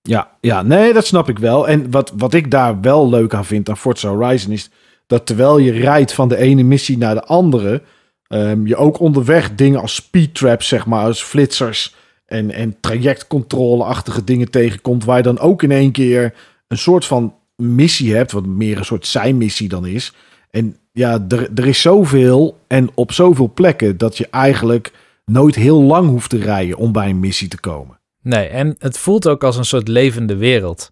Ja, 0.02 0.38
ja, 0.42 0.62
nee, 0.62 0.94
dat 0.94 1.06
snap 1.06 1.30
ik 1.30 1.40
wel. 1.40 1.68
En 1.68 1.92
wat, 1.92 2.12
wat 2.16 2.34
ik 2.34 2.52
daar 2.52 2.82
wel 2.82 3.10
leuk 3.10 3.34
aan 3.34 3.46
vind 3.46 3.70
aan 3.70 3.78
Forza 3.78 4.10
Horizon 4.10 4.52
is 4.52 4.70
dat 5.08 5.26
terwijl 5.26 5.58
je 5.58 5.72
rijdt 5.72 6.14
van 6.14 6.30
de 6.30 6.38
ene 6.38 6.64
missie 6.64 6.98
naar 6.98 7.16
de 7.16 7.24
andere, 7.24 7.82
ehm, 8.28 8.68
je 8.68 8.76
ook 8.76 9.00
onderweg 9.00 9.56
dingen 9.56 9.82
als 9.82 9.96
speed 9.96 10.36
traps, 10.36 10.68
zeg 10.68 10.86
maar, 10.86 11.06
als 11.06 11.24
flitsers 11.24 11.96
en, 12.26 12.52
en 12.52 12.76
trajectcontrole-achtige 12.80 14.24
dingen 14.24 14.50
tegenkomt, 14.50 15.06
waar 15.06 15.18
je 15.18 15.24
dan 15.24 15.40
ook 15.40 15.64
in 15.64 15.72
één 15.72 15.92
keer 15.92 16.34
een 16.68 16.78
soort 16.78 17.06
van 17.06 17.34
missie 17.56 18.16
hebt, 18.16 18.32
wat 18.32 18.46
meer 18.46 18.78
een 18.78 18.86
soort 18.86 19.08
zijmissie 19.08 19.70
dan 19.70 19.86
is. 19.86 20.14
En 20.52 20.78
ja, 20.92 21.26
er, 21.28 21.50
er 21.56 21.68
is 21.68 21.82
zoveel 21.82 22.58
en 22.68 22.90
op 22.94 23.12
zoveel 23.12 23.52
plekken 23.54 23.98
dat 23.98 24.18
je 24.18 24.28
eigenlijk 24.32 24.92
nooit 25.26 25.56
heel 25.56 25.82
lang 25.82 26.10
hoeft 26.10 26.30
te 26.30 26.38
rijden 26.38 26.78
om 26.78 26.92
bij 26.92 27.10
een 27.10 27.20
missie 27.20 27.48
te 27.48 27.60
komen. 27.60 28.00
Nee, 28.22 28.48
en 28.48 28.76
het 28.80 28.98
voelt 28.98 29.28
ook 29.28 29.44
als 29.44 29.58
een 29.58 29.66
soort 29.66 29.88
levende 29.88 30.36
wereld. 30.36 30.92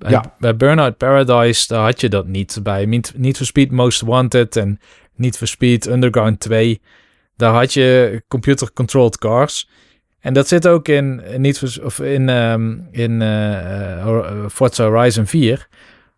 Bij, 0.00 0.10
Ja. 0.10 0.34
bij 0.38 0.56
Burnout 0.56 0.96
Paradise, 0.96 1.66
daar 1.68 1.82
had 1.82 2.00
je 2.00 2.08
dat 2.08 2.26
niet. 2.26 2.58
Bij 2.62 2.84
Need 2.86 3.12
Need 3.16 3.36
for 3.36 3.46
Speed 3.46 3.70
Most 3.70 4.00
Wanted 4.00 4.56
en 4.56 4.80
Need 5.14 5.36
for 5.36 5.46
Speed 5.46 5.86
Underground 5.86 6.40
2, 6.40 6.80
daar 7.36 7.52
had 7.52 7.72
je 7.72 8.22
computer-controlled 8.28 9.18
cars. 9.18 9.68
En 10.20 10.32
dat 10.32 10.48
zit 10.48 10.66
ook 10.66 10.88
in, 10.88 11.22
Need 11.36 11.58
for, 11.58 11.84
of 11.84 11.98
in, 12.00 12.28
ehm, 12.28 12.76
in 12.90 13.22
eh, 13.22 13.52
eh, 13.52 14.00
eh, 14.08 14.48
Forza 14.48 14.84
Horizon 14.84 15.26
4. 15.26 15.68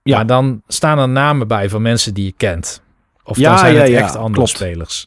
Ja. 0.03 0.17
Maar 0.17 0.27
dan 0.27 0.63
staan 0.67 0.99
er 0.99 1.09
namen 1.09 1.49
bij 1.49 1.69
van 1.69 1.83
mensen 1.83 2.15
die 2.15 2.25
je 2.25 2.35
kent. 2.37 2.83
Of 3.25 3.37
Ja, 3.39 3.49
dan 3.49 3.59
zijn 3.59 3.75
ja, 3.75 3.81
het 3.81 3.91
echt 3.93 4.17
andere 4.17 4.33
klopt. 4.35 4.49
spelers. 4.51 5.07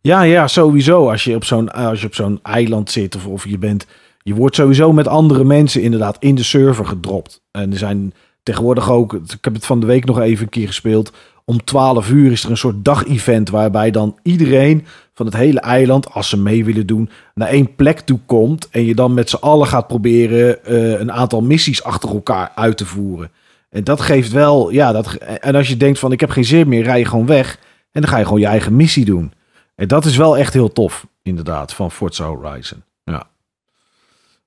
Ja, 0.00 0.22
ja, 0.22 0.46
sowieso. 0.48 1.10
Als 1.10 1.24
je 1.24 1.34
op 1.34 1.44
zo'n, 1.44 1.72
als 1.72 2.00
je 2.00 2.06
op 2.06 2.14
zo'n 2.14 2.38
eiland 2.42 2.90
zit 2.90 3.16
of, 3.16 3.26
of 3.26 3.44
je 3.48 3.58
bent... 3.58 3.86
Je 4.22 4.34
wordt 4.34 4.56
sowieso 4.56 4.92
met 4.92 5.08
andere 5.08 5.44
mensen 5.44 5.82
inderdaad 5.82 6.16
in 6.18 6.34
de 6.34 6.42
server 6.42 6.86
gedropt. 6.86 7.42
En 7.50 7.72
er 7.72 7.78
zijn 7.78 8.12
tegenwoordig 8.42 8.90
ook... 8.90 9.12
Ik 9.12 9.38
heb 9.40 9.54
het 9.54 9.66
van 9.66 9.80
de 9.80 9.86
week 9.86 10.04
nog 10.04 10.20
even 10.20 10.42
een 10.42 10.50
keer 10.50 10.66
gespeeld. 10.66 11.12
Om 11.44 11.64
12 11.64 12.10
uur 12.10 12.32
is 12.32 12.44
er 12.44 12.50
een 12.50 12.56
soort 12.56 12.84
dag-event... 12.84 13.48
waarbij 13.48 13.90
dan 13.90 14.18
iedereen 14.22 14.86
van 15.14 15.26
het 15.26 15.34
hele 15.34 15.60
eiland... 15.60 16.12
als 16.12 16.28
ze 16.28 16.38
mee 16.38 16.64
willen 16.64 16.86
doen, 16.86 17.10
naar 17.34 17.48
één 17.48 17.74
plek 17.74 18.00
toe 18.00 18.18
komt... 18.26 18.68
en 18.70 18.84
je 18.84 18.94
dan 18.94 19.14
met 19.14 19.30
z'n 19.30 19.36
allen 19.36 19.66
gaat 19.66 19.86
proberen... 19.86 20.64
eh, 20.64 21.00
een 21.00 21.12
aantal 21.12 21.42
missies 21.42 21.82
achter 21.82 22.10
elkaar 22.10 22.52
uit 22.54 22.76
te 22.76 22.86
voeren. 22.86 23.30
En 23.70 23.84
dat 23.84 24.00
geeft 24.00 24.32
wel... 24.32 24.70
Ja, 24.70 24.92
dat, 24.92 25.14
en 25.14 25.54
als 25.54 25.68
je 25.68 25.76
denkt 25.76 25.98
van 25.98 26.12
ik 26.12 26.20
heb 26.20 26.30
geen 26.30 26.44
zin 26.44 26.68
meer... 26.68 26.82
rij 26.82 26.98
je 26.98 27.04
gewoon 27.04 27.26
weg... 27.26 27.58
en 27.92 28.00
dan 28.00 28.10
ga 28.10 28.18
je 28.18 28.24
gewoon 28.24 28.40
je 28.40 28.46
eigen 28.46 28.76
missie 28.76 29.04
doen. 29.04 29.32
En 29.74 29.88
dat 29.88 30.04
is 30.04 30.16
wel 30.16 30.38
echt 30.38 30.52
heel 30.52 30.72
tof, 30.72 31.06
inderdaad, 31.22 31.74
van 31.74 31.90
Forza 31.90 32.24
Horizon. 32.24 32.82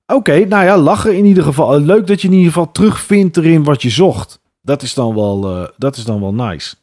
Oké, 0.06 0.44
nou 0.44 0.64
ja, 0.64 0.76
lachen 0.78 1.16
in 1.16 1.24
ieder 1.24 1.42
geval. 1.42 1.80
Leuk 1.80 2.06
dat 2.06 2.20
je 2.20 2.28
in 2.28 2.34
ieder 2.34 2.52
geval 2.52 2.72
terugvindt 2.72 3.36
erin 3.36 3.64
wat 3.64 3.82
je 3.82 3.90
zocht. 3.90 4.40
Dat 4.62 4.82
is 4.82 4.94
dan 4.94 5.14
wel, 5.14 5.56
eh, 5.56 5.68
dat 5.76 5.96
is 5.96 6.04
dan 6.04 6.20
wel 6.20 6.34
nice. 6.34 6.74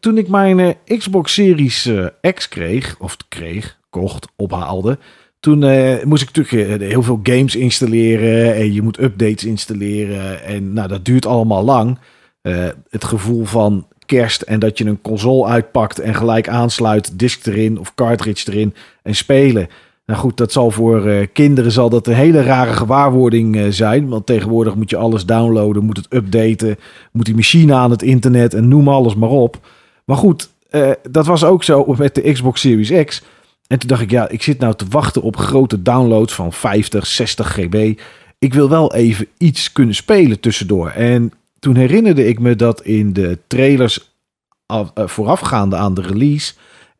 Toen 0.00 0.18
ik 0.18 0.28
mijn 0.28 0.60
eh, 0.60 0.98
Xbox 0.98 1.32
Series 1.34 1.86
eh, 1.86 2.32
X 2.34 2.48
kreeg, 2.48 2.96
of 2.98 3.16
kreeg, 3.28 3.78
kocht, 3.90 4.26
ophaalde... 4.36 4.98
toen 5.40 5.62
eh, 5.62 6.04
moest 6.04 6.22
ik 6.22 6.32
natuurlijk 6.32 6.80
eh, 6.82 6.88
heel 6.88 7.02
veel 7.02 7.20
games 7.22 7.56
installeren 7.56 8.54
en 8.54 8.72
je 8.72 8.82
moet 8.82 9.00
updates 9.00 9.44
installeren. 9.44 10.42
En 10.44 10.72
nou, 10.72 10.88
dat 10.88 11.04
duurt 11.04 11.26
allemaal 11.26 11.64
lang. 11.64 11.98
Eh, 12.42 12.68
het 12.90 13.04
gevoel 13.04 13.44
van 13.44 13.86
kerst 14.06 14.42
en 14.42 14.58
dat 14.58 14.78
je 14.78 14.84
een 14.84 15.00
console 15.00 15.46
uitpakt 15.48 15.98
en 15.98 16.14
gelijk 16.14 16.48
aansluit, 16.48 17.18
disk 17.18 17.46
erin 17.46 17.78
of 17.78 17.94
cartridge 17.94 18.52
erin 18.52 18.74
en 19.02 19.14
spelen. 19.14 19.68
Nou 20.06 20.20
goed, 20.20 20.36
dat 20.36 20.52
zal 20.52 20.70
voor 20.70 21.06
eh, 21.06 21.26
kinderen 21.32 21.72
zal 21.72 21.90
dat 21.90 22.06
een 22.06 22.14
hele 22.14 22.42
rare 22.42 22.72
gewaarwording 22.72 23.56
eh, 23.56 23.66
zijn. 23.68 24.08
Want 24.08 24.26
tegenwoordig 24.26 24.74
moet 24.74 24.90
je 24.90 24.96
alles 24.96 25.26
downloaden, 25.26 25.84
moet 25.84 25.96
het 25.96 26.12
updaten, 26.12 26.76
moet 27.12 27.24
die 27.24 27.34
machine 27.34 27.74
aan 27.74 27.90
het 27.90 28.02
internet 28.02 28.54
en 28.54 28.68
noem 28.68 28.88
alles 28.88 29.14
maar 29.14 29.28
op. 29.28 29.58
Maar 30.04 30.16
goed, 30.16 30.50
eh, 30.70 30.90
dat 31.10 31.26
was 31.26 31.44
ook 31.44 31.64
zo 31.64 31.94
met 31.98 32.14
de 32.14 32.32
Xbox 32.32 32.60
Series 32.60 33.04
X. 33.04 33.22
En 33.66 33.78
toen 33.78 33.88
dacht 33.88 34.02
ik, 34.02 34.10
ja, 34.10 34.28
ik 34.28 34.42
zit 34.42 34.58
nou 34.58 34.74
te 34.74 34.84
wachten 34.88 35.22
op 35.22 35.36
grote 35.36 35.82
downloads 35.82 36.34
van 36.34 36.52
50, 36.52 37.06
60 37.06 37.52
GB. 37.52 38.00
Ik 38.38 38.54
wil 38.54 38.68
wel 38.68 38.94
even 38.94 39.26
iets 39.38 39.72
kunnen 39.72 39.94
spelen 39.94 40.40
tussendoor. 40.40 40.88
En 40.88 41.32
toen 41.58 41.76
herinnerde 41.76 42.26
ik 42.26 42.38
me 42.38 42.56
dat 42.56 42.82
in 42.82 43.12
de 43.12 43.38
trailers 43.46 44.14
af, 44.66 44.92
voorafgaande 44.94 45.76
aan 45.76 45.94
de 45.94 46.02
release 46.02 46.54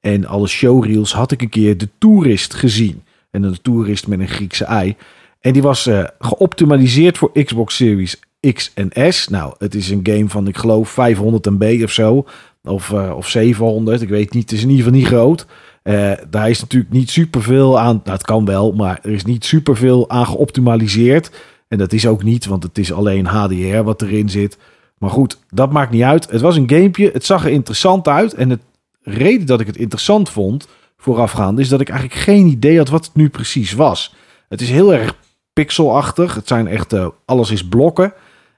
en 0.04 0.26
alle 0.26 0.46
showreels 0.46 1.12
had 1.12 1.30
ik 1.30 1.42
een 1.42 1.48
keer 1.48 1.78
de 1.78 1.88
Tourist 1.98 2.54
gezien. 2.54 3.02
En 3.30 3.42
een 3.42 3.62
Tourist 3.62 4.06
met 4.06 4.20
een 4.20 4.28
Griekse 4.28 4.64
ei. 4.64 4.96
En 5.40 5.52
die 5.52 5.62
was 5.62 5.86
uh, 5.86 6.04
geoptimaliseerd 6.18 7.18
voor 7.18 7.44
Xbox 7.44 7.76
Series 7.76 8.20
X 8.52 8.72
en 8.74 9.12
S. 9.12 9.28
Nou, 9.28 9.54
het 9.58 9.74
is 9.74 9.90
een 9.90 10.00
game 10.02 10.28
van, 10.28 10.48
ik 10.48 10.56
geloof, 10.56 10.88
500 10.88 11.44
MB 11.44 11.80
of 11.82 11.90
zo. 11.90 12.26
Of, 12.62 12.90
uh, 12.90 13.12
of 13.16 13.28
700, 13.28 14.02
ik 14.02 14.08
weet 14.08 14.32
niet. 14.32 14.42
Het 14.42 14.52
is 14.52 14.62
in 14.62 14.70
ieder 14.70 14.84
geval 14.84 14.98
niet 14.98 15.08
groot. 15.08 15.46
Uh, 15.82 16.12
daar 16.30 16.50
is 16.50 16.60
natuurlijk 16.60 16.92
niet 16.92 17.10
superveel 17.10 17.78
aan. 17.78 18.00
Nou, 18.04 18.16
het 18.16 18.26
kan 18.26 18.44
wel, 18.44 18.72
maar 18.72 18.98
er 19.02 19.12
is 19.12 19.24
niet 19.24 19.44
superveel 19.44 20.10
aan 20.10 20.26
geoptimaliseerd. 20.26 21.30
En 21.68 21.78
dat 21.78 21.92
is 21.92 22.06
ook 22.06 22.22
niet, 22.22 22.46
want 22.46 22.62
het 22.62 22.78
is 22.78 22.92
alleen 22.92 23.26
HDR 23.26 23.82
wat 23.82 24.02
erin 24.02 24.28
zit. 24.28 24.58
Maar 24.98 25.10
goed, 25.10 25.38
dat 25.50 25.72
maakt 25.72 25.90
niet 25.90 26.02
uit. 26.02 26.30
Het 26.30 26.40
was 26.40 26.56
een 26.56 26.70
gamepje. 26.70 27.10
Het 27.12 27.24
zag 27.24 27.44
er 27.44 27.50
interessant 27.50 28.08
uit. 28.08 28.34
En 28.34 28.48
de 28.48 28.58
reden 29.04 29.46
dat 29.46 29.60
ik 29.60 29.66
het 29.66 29.76
interessant 29.76 30.28
vond 30.28 30.68
voorafgaand 30.96 31.58
is 31.58 31.68
dat 31.68 31.80
ik 31.80 31.88
eigenlijk 31.88 32.20
geen 32.20 32.46
idee 32.46 32.78
had 32.78 32.88
wat 32.88 33.04
het 33.04 33.14
nu 33.14 33.28
precies 33.28 33.72
was. 33.72 34.14
Het 34.48 34.60
is 34.60 34.70
heel 34.70 34.94
erg 34.94 35.16
pixelachtig. 35.52 36.34
Het 36.34 36.48
zijn 36.48 36.66
echt, 36.66 36.92
uh, 36.92 37.08
alles 37.24 37.50
is 37.50 37.68
blokken. 37.68 38.12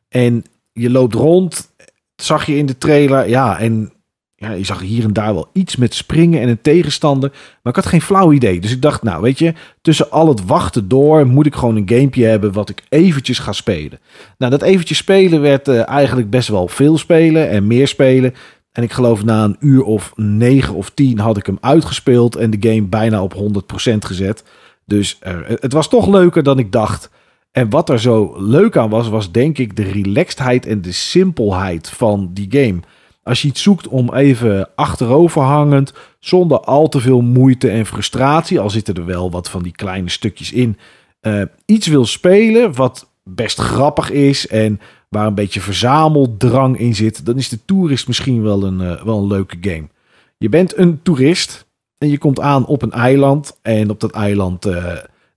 En 0.09 0.45
je 0.73 0.91
loopt 0.91 1.15
rond, 1.15 1.71
zag 2.17 2.47
je 2.47 2.57
in 2.57 2.67
de 2.67 2.79
trailer. 2.79 3.29
Ja, 3.29 3.59
en 3.59 3.93
ja, 4.35 4.53
je 4.53 4.65
zag 4.65 4.81
hier 4.81 5.05
en 5.05 5.13
daar 5.13 5.35
wel 5.35 5.49
iets 5.53 5.77
met 5.77 5.95
springen 5.95 6.41
en 6.41 6.49
een 6.49 6.61
tegenstander. 6.61 7.31
Maar 7.31 7.77
ik 7.77 7.83
had 7.83 7.93
geen 7.93 8.03
flauw 8.03 8.33
idee. 8.33 8.61
Dus 8.61 8.73
ik 8.73 8.83
dacht, 8.83 9.03
nou 9.03 9.23
weet 9.23 9.39
je, 9.39 9.55
tussen 9.81 10.11
al 10.11 10.29
het 10.29 10.45
wachten 10.45 10.89
door 10.89 11.27
moet 11.27 11.47
ik 11.47 11.55
gewoon 11.55 11.77
een 11.77 11.89
gamepje 11.89 12.25
hebben 12.25 12.53
wat 12.53 12.69
ik 12.69 12.83
eventjes 12.89 13.39
ga 13.39 13.53
spelen. 13.53 13.99
Nou, 14.39 14.51
dat 14.51 14.63
eventjes 14.63 14.99
spelen 14.99 15.41
werd 15.41 15.69
uh, 15.69 15.89
eigenlijk 15.89 16.31
best 16.31 16.49
wel 16.49 16.69
veel 16.69 16.99
spelen 16.99 17.49
en 17.49 17.67
meer 17.67 17.89
spelen. 17.89 18.35
En 18.77 18.83
ik 18.83 18.93
geloof 18.93 19.25
na 19.25 19.45
een 19.45 19.57
uur 19.61 19.83
of 19.85 20.13
negen 20.17 20.75
of 20.75 20.91
tien 20.91 21.19
had 21.19 21.37
ik 21.37 21.47
hem 21.47 21.59
uitgespeeld 21.61 22.37
en 22.37 22.51
de 22.51 22.69
game 22.69 22.83
bijna 22.83 23.23
op 23.23 23.35
100% 23.35 23.39
gezet. 23.99 24.45
Dus 24.85 25.19
uh, 25.27 25.37
het 25.47 25.73
was 25.73 25.89
toch 25.89 26.07
leuker 26.07 26.43
dan 26.43 26.59
ik 26.59 26.73
dacht. 26.73 27.11
En 27.53 27.71
wat 27.71 27.89
er 27.89 28.01
zo 28.01 28.35
leuk 28.39 28.77
aan 28.77 28.91
was, 28.91 29.09
was 29.09 29.33
denk 29.33 29.59
ik 29.59 29.77
de 29.77 29.83
relaxedheid 29.83 30.67
en 30.67 30.83
de 30.83 30.93
simpelheid 30.93 31.89
van 31.89 32.31
die 32.33 32.47
game. 32.51 32.81
Als 33.23 33.43
je 33.43 33.49
iets 33.49 33.63
zoekt 33.63 33.89
om 33.89 34.15
even 34.15 34.69
achteroverhangend, 34.75 35.93
zonder 36.19 36.61
al 36.61 36.89
te 36.89 37.01
veel 37.01 37.21
moeite 37.21 37.71
en 37.71 37.87
frustratie, 37.87 38.61
al 38.61 38.71
zitten 38.71 38.95
er 38.95 39.07
wel 39.07 39.31
wat 39.31 39.51
van 39.51 39.63
die 39.63 39.73
kleine 39.73 40.11
stukjes 40.11 40.53
in, 40.53 40.79
uh, 41.23 41.43
iets 41.65 41.87
wil 41.87 42.05
spelen 42.05 42.75
wat 42.75 43.11
best 43.25 43.59
grappig 43.59 44.11
is 44.11 44.47
en 44.47 44.81
waar 45.09 45.27
een 45.27 45.35
beetje 45.35 45.61
verzameldrang 45.61 46.79
in 46.79 46.95
zit, 46.95 47.27
dan 47.27 47.37
is 47.37 47.49
de 47.49 47.65
toerist 47.65 48.07
misschien 48.07 48.43
wel 48.43 48.63
een, 48.63 48.81
uh, 48.81 49.03
wel 49.03 49.19
een 49.19 49.27
leuke 49.27 49.57
game. 49.61 49.89
Je 50.39 50.49
bent 50.49 50.77
een 50.77 51.03
toerist 51.03 51.67
en 51.99 52.09
je 52.09 52.19
komt 52.19 52.41
aan 52.41 52.67
op 52.67 52.83
een 52.83 52.93
eiland 52.93 53.59
en 53.63 53.91
op 53.91 54.01
dat 54.01 54.11
eiland 54.11 54.67
uh, 54.67 54.75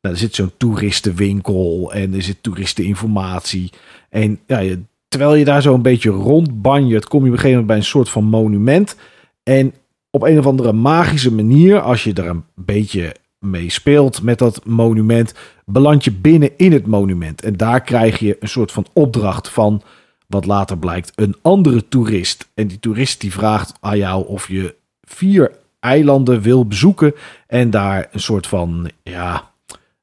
nou, 0.02 0.16
er 0.16 0.18
zit 0.18 0.36
zo'n 0.36 0.52
toeristenwinkel 0.58 1.92
en 1.94 2.14
er 2.14 2.22
zit 2.22 2.44
toeristeninformatie. 2.44 3.70
En 4.10 4.40
ja, 4.48 4.76
terwijl 5.08 5.36
je 5.36 5.46
daar 5.46 5.62
zo 5.62 5.74
een 5.74 5.82
beetje 5.82 6.10
rondbanjert, 6.10 7.08
kom 7.08 7.20
je 7.20 7.28
op 7.28 7.32
een 7.32 7.40
gegeven 7.40 7.60
moment 7.60 7.68
bij 7.68 7.78
een 7.78 7.84
soort 7.84 8.10
van 8.10 8.24
monument. 8.24 8.96
En 9.44 9.74
op 10.12 10.24
een 10.24 10.40
of 10.40 10.46
andere 10.46 10.74
magische 10.74 11.34
manier, 11.34 11.82
als 11.82 12.04
je 12.04 12.14
er 12.14 12.28
een 12.28 12.44
beetje 12.56 13.16
mee 13.40 13.70
speelt 13.70 14.22
met 14.22 14.40
dat 14.40 14.66
monument, 14.66 15.34
beland 15.66 16.04
je 16.04 16.12
binnen 16.12 16.58
in 16.58 16.72
het 16.72 16.88
monument. 16.88 17.42
En 17.42 17.58
daar 17.58 17.82
krijg 17.82 18.20
je 18.20 18.38
een 18.40 18.48
soort 18.48 18.72
van 18.72 18.86
opdracht 18.94 19.50
van, 19.50 19.82
wat 20.28 20.46
later 20.46 20.78
blijkt, 20.78 21.12
een 21.16 21.36
andere 21.42 21.88
toerist. 21.88 22.50
En 22.54 22.68
die 22.68 22.80
toerist 22.80 23.22
die 23.22 23.32
vraagt 23.32 23.74
aan 23.80 23.98
jou 23.98 24.28
of 24.28 24.48
je 24.48 24.76
vier 25.02 25.52
eilanden 25.80 26.42
wil 26.42 26.66
bezoeken 26.66 27.14
en 27.48 27.70
daar 27.70 28.08
een 28.12 28.20
soort 28.20 28.48
van, 28.48 28.90
ja, 29.04 29.52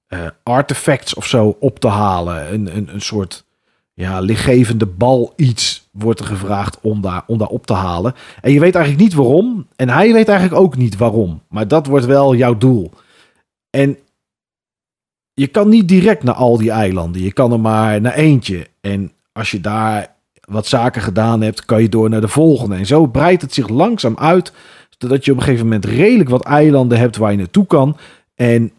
uh, 0.08 0.26
artefacts 0.42 1.14
of 1.14 1.26
zo 1.26 1.56
op 1.60 1.78
te 1.78 1.88
halen. 1.88 2.52
Een, 2.52 2.76
een, 2.76 2.94
een 2.94 3.00
soort 3.00 3.44
ja, 3.94 4.20
lichtgevende 4.20 4.86
bal 4.86 5.32
iets 5.36 5.88
wordt 5.90 6.20
er 6.20 6.26
gevraagd 6.26 6.78
om 6.80 7.00
daar, 7.00 7.22
om 7.26 7.38
daar 7.38 7.48
op 7.48 7.66
te 7.66 7.72
halen. 7.72 8.14
En 8.40 8.52
je 8.52 8.60
weet 8.60 8.74
eigenlijk 8.74 9.04
niet 9.04 9.14
waarom. 9.14 9.66
En 9.76 9.88
hij 9.88 10.12
weet 10.12 10.28
eigenlijk 10.28 10.60
ook 10.60 10.76
niet 10.76 10.96
waarom. 10.96 11.42
Maar 11.48 11.68
dat 11.68 11.86
wordt 11.86 12.06
wel 12.06 12.34
jouw 12.34 12.58
doel. 12.58 12.90
En 13.76 13.98
je 15.34 15.46
kan 15.46 15.68
niet 15.68 15.88
direct 15.88 16.22
naar 16.22 16.34
al 16.34 16.56
die 16.56 16.70
eilanden. 16.70 17.22
Je 17.22 17.32
kan 17.32 17.52
er 17.52 17.60
maar 17.60 18.00
naar 18.00 18.14
eentje. 18.14 18.66
En 18.80 19.12
als 19.32 19.50
je 19.50 19.60
daar 19.60 20.14
wat 20.40 20.66
zaken 20.66 21.02
gedaan 21.02 21.42
hebt, 21.42 21.64
kan 21.64 21.82
je 21.82 21.88
door 21.88 22.10
naar 22.10 22.20
de 22.20 22.28
volgende. 22.28 22.76
En 22.76 22.86
zo 22.86 23.06
breidt 23.06 23.42
het 23.42 23.54
zich 23.54 23.68
langzaam 23.68 24.16
uit. 24.18 24.52
Zodat 24.98 25.24
je 25.24 25.30
op 25.30 25.36
een 25.36 25.42
gegeven 25.42 25.64
moment 25.64 25.84
redelijk 25.84 26.28
wat 26.28 26.44
eilanden 26.44 26.98
hebt 26.98 27.16
waar 27.16 27.30
je 27.30 27.36
naartoe 27.36 27.66
kan. 27.66 27.96
En 28.34 28.72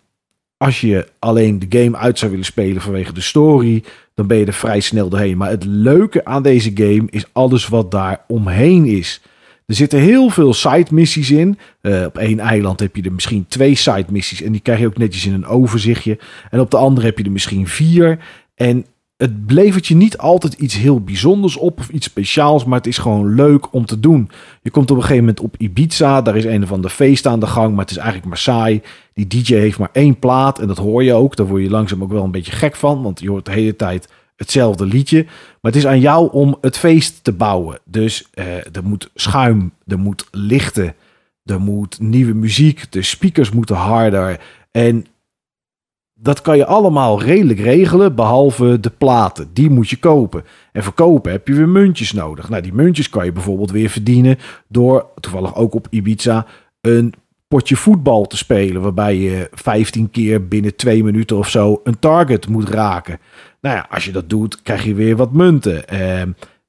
als 0.58 0.82
je 0.82 1.08
alleen 1.20 1.60
de 1.60 1.80
game 1.80 1.98
uit 1.98 2.20
zou 2.20 2.32
willen 2.32 2.46
spelen 2.46 2.82
vanwege 2.82 3.14
de 3.14 3.22
story, 3.22 3.84
dan 4.14 4.28
ben 4.28 4.38
je 4.38 4.46
er 4.46 4.54
vrij 4.54 4.80
snel 4.80 5.10
doorheen. 5.10 5.38
Maar 5.38 5.50
het 5.50 5.66
leuke 5.66 6.26
aan 6.26 6.44
deze 6.44 6.72
game 6.74 7.08
is 7.10 7.26
alles 7.32 7.68
wat 7.68 7.92
daar 7.92 8.24
omheen 8.28 8.86
is. 8.86 9.22
Er 9.68 9.76
zitten 9.76 10.00
heel 10.00 10.30
veel 10.30 10.54
side 10.54 10.88
missies 10.92 11.32
in. 11.32 11.58
Uh, 11.82 12.06
op 12.06 12.18
één 12.18 12.40
eiland 12.40 12.80
heb 12.80 12.96
je 12.96 13.02
er 13.02 13.12
misschien 13.12 13.46
twee 13.48 13.76
side 13.76 14.06
missies. 14.10 14.42
En 14.42 14.52
die 14.52 14.62
krijg 14.62 14.80
je 14.80 14.86
ook 14.86 14.98
netjes 14.98 15.26
in 15.26 15.34
een 15.34 15.46
overzichtje. 15.46 16.20
En 16.50 16.60
op 16.60 16.72
de 16.72 16.78
andere 16.78 17.06
heb 17.06 17.18
je 17.18 17.24
er 17.24 17.32
misschien 17.32 17.68
vier. 17.68 18.20
En 18.56 18.86
het 19.18 19.32
levert 19.48 19.88
je 19.88 19.96
niet 19.96 20.18
altijd 20.18 20.54
iets 20.54 20.76
heel 20.76 21.02
bijzonders 21.02 21.58
op 21.58 21.80
of 21.80 21.90
iets 21.90 22.06
speciaals, 22.06 22.66
maar 22.66 22.78
het 22.78 22.88
is 22.88 22.98
gewoon 22.98 23.36
leuk 23.36 23.74
om 23.74 23.86
te 23.86 24.00
doen. 24.00 24.30
Je 24.62 24.70
komt 24.70 24.92
op 24.92 24.96
een 24.96 25.02
gegeven 25.02 25.24
moment 25.24 25.40
op 25.40 25.56
Ibiza, 25.58 26.22
daar 26.22 26.36
is 26.36 26.46
een 26.46 26.68
van 26.68 26.82
de 26.82 26.90
feest 26.90 27.26
aan 27.26 27.40
de 27.40 27.48
gang, 27.48 27.72
maar 27.72 27.82
het 27.82 27.92
is 27.92 27.98
eigenlijk 27.98 28.28
maar 28.28 28.38
saai. 28.38 28.82
Die 29.14 29.28
DJ 29.28 29.54
heeft 29.54 29.80
maar 29.80 29.90
één 29.92 30.20
plaat 30.20 30.60
en 30.60 30.68
dat 30.68 30.78
hoor 30.78 31.04
je 31.04 31.14
ook. 31.14 31.36
Daar 31.36 31.48
word 31.48 31.64
je 31.64 31.70
langzaam 31.70 32.04
ook 32.04 32.12
wel 32.12 32.24
een 32.24 32.32
beetje 32.32 32.52
gek 32.52 32.76
van, 32.76 33.02
want 33.02 33.20
je 33.20 33.30
hoort 33.30 33.46
de 33.46 33.52
hele 33.52 33.76
tijd 33.76 34.10
hetzelfde 34.38 34.86
liedje. 34.86 35.24
Maar 35.24 35.72
het 35.72 35.76
is 35.76 35.88
aan 35.88 36.00
jou 36.00 36.32
om 36.32 36.58
het 36.62 36.78
feest 36.78 37.24
te 37.24 37.32
bouwen. 37.32 37.80
Dus 37.86 38.30
uh, 38.36 38.46
er 38.56 38.84
moet 38.84 39.10
schuim, 39.14 39.74
er 39.86 40.00
moet 40.00 40.28
lichten, 40.32 40.96
er 41.44 41.62
moet 41.62 42.00
nieuwe 42.00 42.34
muziek, 42.34 42.92
de 42.92 43.02
speakers 43.02 43.52
moeten 43.52 43.76
harder. 43.76 44.42
En 44.72 45.06
dat 46.14 46.42
kan 46.42 46.58
je 46.58 46.66
allemaal 46.66 47.22
redelijk 47.22 47.60
regelen, 47.60 48.16
behalve 48.16 48.80
de 48.80 48.90
platen. 48.90 49.50
Die 49.54 49.70
moet 49.70 49.90
je 49.90 49.98
kopen. 49.98 50.44
En 50.72 50.84
verkopen 50.84 51.32
heb 51.32 51.48
je 51.48 51.54
weer 51.54 51.70
muntjes 51.70 52.14
nodig. 52.14 52.50
Nou, 52.50 52.62
die 52.62 52.74
muntjes 52.74 53.10
kan 53.10 53.26
je 53.26 53.32
bijvoorbeeld 53.32 53.72
weer 53.72 53.90
verdienen 53.90 54.38
door, 54.68 55.06
toevallig 55.20 55.56
ook 55.56 55.76
op 55.76 55.88
Ibiza, 55.90 56.46
een 56.82 57.14
potje 57.48 57.76
voetbal 57.76 58.26
te 58.26 58.38
spelen. 58.38 58.82
Waarbij 58.82 59.16
je 59.16 59.50
15 59.52 60.10
keer 60.10 60.48
binnen 60.48 60.76
twee 60.76 61.04
minuten 61.04 61.38
of 61.38 61.50
zo 61.50 61.82
een 61.84 62.00
target 62.00 62.48
moet 62.48 62.70
raken. 62.70 63.20
Nou 63.62 63.76
ja, 63.76 63.88
als 63.90 64.06
je 64.06 64.12
dat 64.12 64.30
doet, 64.30 64.62
krijg 64.62 64.84
je 64.84 64.94
weer 64.94 65.16
wat 65.16 65.32
munten. 65.32 65.84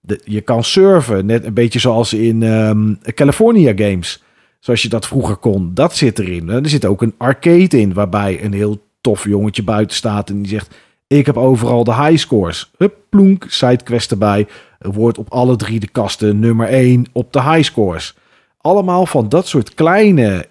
De, 0.01 0.21
je 0.25 0.41
kan 0.41 0.65
surfen, 0.65 1.27
net 1.27 1.45
een 1.45 1.55
beetje 1.55 1.79
zoals 1.79 2.13
in 2.13 2.43
um, 2.43 2.99
California 3.15 3.73
Games. 3.77 4.23
Zoals 4.61 4.83
je 4.83 4.89
dat 4.89 5.07
vroeger 5.07 5.37
kon. 5.37 5.75
Dat 5.75 5.97
zit 5.97 6.19
erin. 6.19 6.49
Er 6.49 6.69
zit 6.69 6.85
ook 6.85 7.03
een 7.03 7.15
arcade 7.19 7.81
in, 7.81 7.95
waarbij 7.95 8.45
een 8.45 8.53
heel 8.53 8.87
tof 9.01 9.25
jongetje 9.25 9.63
buiten 9.63 9.97
staat 9.97 10.31
en 10.31 10.37
die 10.43 10.49
zegt: 10.51 10.75
Ik 11.07 11.27
heb 11.27 11.37
overal 11.37 11.85
de 11.85 11.95
high 11.95 12.17
scores. 12.17 12.71
Hup, 12.77 12.97
plonk, 13.09 13.47
sidequest 13.49 14.11
erbij. 14.11 14.47
Er 14.79 14.93
wordt 14.93 15.19
op 15.19 15.33
alle 15.33 15.57
drie 15.57 15.81
de 15.81 15.89
kasten 15.89 16.39
nummer 16.39 16.67
1 16.69 17.07
op 17.13 17.33
de 17.33 17.43
high 17.43 17.63
scores. 17.63 18.17
Allemaal 18.61 19.07
van 19.07 19.29
dat 19.29 19.47
soort 19.47 19.75
kleine, 19.75 20.47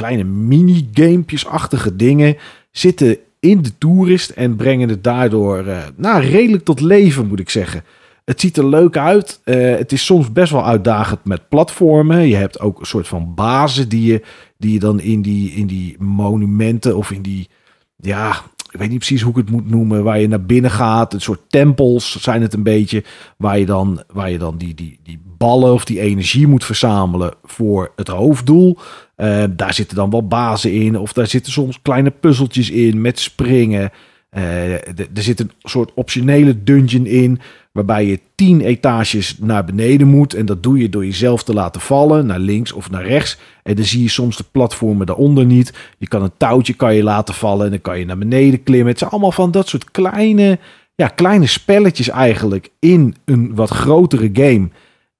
kleine 0.00 0.24
mini-gamepjes-achtige 0.24 1.96
dingen 1.96 2.36
zitten 2.70 3.16
in 3.40 3.62
de 3.62 3.78
toerist 3.78 4.30
en 4.30 4.56
brengen 4.56 4.88
het 4.88 5.04
daardoor 5.04 5.66
uh, 5.66 5.78
nou, 5.96 6.22
redelijk 6.22 6.64
tot 6.64 6.80
leven, 6.80 7.26
moet 7.26 7.40
ik 7.40 7.50
zeggen. 7.50 7.84
Het 8.24 8.40
ziet 8.40 8.56
er 8.56 8.68
leuk 8.68 8.96
uit. 8.96 9.40
Uh, 9.44 9.76
het 9.76 9.92
is 9.92 10.04
soms 10.04 10.32
best 10.32 10.52
wel 10.52 10.66
uitdagend 10.66 11.24
met 11.24 11.48
platformen. 11.48 12.28
Je 12.28 12.36
hebt 12.36 12.60
ook 12.60 12.80
een 12.80 12.86
soort 12.86 13.08
van 13.08 13.34
bazen 13.34 13.88
die 13.88 14.12
je, 14.12 14.22
die 14.58 14.72
je 14.72 14.78
dan 14.78 15.00
in 15.00 15.22
die, 15.22 15.50
in 15.50 15.66
die 15.66 15.96
monumenten 15.98 16.96
of 16.96 17.10
in 17.10 17.22
die 17.22 17.48
ja, 17.96 18.42
ik 18.70 18.78
weet 18.78 18.88
niet 18.88 18.98
precies 18.98 19.22
hoe 19.22 19.30
ik 19.30 19.36
het 19.36 19.50
moet 19.50 19.70
noemen, 19.70 20.04
waar 20.04 20.20
je 20.20 20.28
naar 20.28 20.44
binnen 20.44 20.70
gaat. 20.70 21.14
Een 21.14 21.20
soort 21.20 21.40
tempels 21.48 22.22
zijn 22.22 22.42
het 22.42 22.54
een 22.54 22.62
beetje, 22.62 23.04
waar 23.36 23.58
je 23.58 23.66
dan, 23.66 24.02
waar 24.12 24.30
je 24.30 24.38
dan 24.38 24.56
die, 24.56 24.74
die, 24.74 25.00
die 25.02 25.20
ballen 25.36 25.72
of 25.72 25.84
die 25.84 26.00
energie 26.00 26.46
moet 26.46 26.64
verzamelen 26.64 27.34
voor 27.44 27.92
het 27.96 28.08
hoofddoel. 28.08 28.78
Uh, 29.20 29.44
daar 29.50 29.74
zitten 29.74 29.96
dan 29.96 30.10
wel 30.10 30.26
bazen 30.26 30.72
in, 30.72 30.98
of 30.98 31.12
daar 31.12 31.26
zitten 31.26 31.52
soms 31.52 31.82
kleine 31.82 32.10
puzzeltjes 32.10 32.70
in 32.70 33.00
met 33.00 33.18
springen. 33.18 33.90
Uh, 34.36 34.72
er 34.72 35.08
zit 35.12 35.40
een 35.40 35.50
soort 35.62 35.90
optionele 35.94 36.62
dungeon 36.62 37.06
in, 37.06 37.40
waarbij 37.72 38.06
je 38.06 38.20
tien 38.34 38.60
etages 38.60 39.38
naar 39.38 39.64
beneden 39.64 40.08
moet. 40.08 40.34
En 40.34 40.46
dat 40.46 40.62
doe 40.62 40.78
je 40.78 40.88
door 40.88 41.04
jezelf 41.04 41.42
te 41.42 41.54
laten 41.54 41.80
vallen, 41.80 42.26
naar 42.26 42.38
links 42.38 42.72
of 42.72 42.90
naar 42.90 43.06
rechts. 43.06 43.38
En 43.62 43.74
dan 43.74 43.84
zie 43.84 44.02
je 44.02 44.08
soms 44.08 44.36
de 44.36 44.44
platformen 44.50 45.06
daaronder 45.06 45.44
niet. 45.44 45.72
Je 45.98 46.08
kan 46.08 46.22
een 46.22 46.36
touwtje 46.36 46.74
kan 46.74 46.94
je 46.94 47.02
laten 47.02 47.34
vallen 47.34 47.64
en 47.64 47.70
dan 47.70 47.80
kan 47.80 47.98
je 47.98 48.04
naar 48.04 48.18
beneden 48.18 48.62
klimmen. 48.62 48.88
Het 48.88 48.98
zijn 48.98 49.10
allemaal 49.10 49.32
van 49.32 49.50
dat 49.50 49.68
soort 49.68 49.90
kleine, 49.90 50.58
ja, 50.94 51.08
kleine 51.08 51.46
spelletjes 51.46 52.08
eigenlijk 52.08 52.70
in 52.78 53.14
een 53.24 53.54
wat 53.54 53.70
grotere 53.70 54.30
game. 54.32 54.68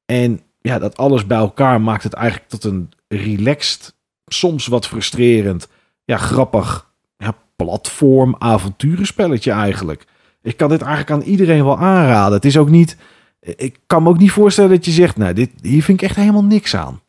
En 0.07 0.41
ja, 0.61 0.79
dat 0.79 0.97
alles 0.97 1.27
bij 1.27 1.39
elkaar 1.39 1.81
maakt 1.81 2.03
het 2.03 2.13
eigenlijk 2.13 2.49
tot 2.49 2.65
een 2.65 2.89
relaxed, 3.15 3.95
soms 4.27 4.67
wat 4.67 4.87
frustrerend, 4.87 5.69
ja, 6.05 6.17
grappig 6.17 6.91
ja, 7.17 7.35
platform 7.57 8.35
avonturenspelletje 8.39 9.53
eigenlijk. 9.53 10.05
Ik 10.43 10.57
kan 10.57 10.69
dit 10.69 10.83
eigenlijk 10.83 11.11
aan 11.11 11.29
iedereen 11.29 11.65
wel 11.65 11.79
aanraden. 11.79 12.33
Het 12.33 12.45
is 12.45 12.57
ook 12.57 12.71
niet. 12.71 12.97
Ik 13.41 13.79
kan 13.87 14.03
me 14.03 14.09
ook 14.09 14.19
niet 14.19 14.31
voorstellen 14.31 14.71
dat 14.71 14.85
je 14.85 14.91
zegt, 14.91 15.17
nou, 15.17 15.35
dit, 15.35 15.51
hier 15.63 15.83
vind 15.83 16.03
ik 16.03 16.09
echt 16.09 16.17
helemaal 16.17 16.45
niks 16.45 16.77
aan. 16.77 17.01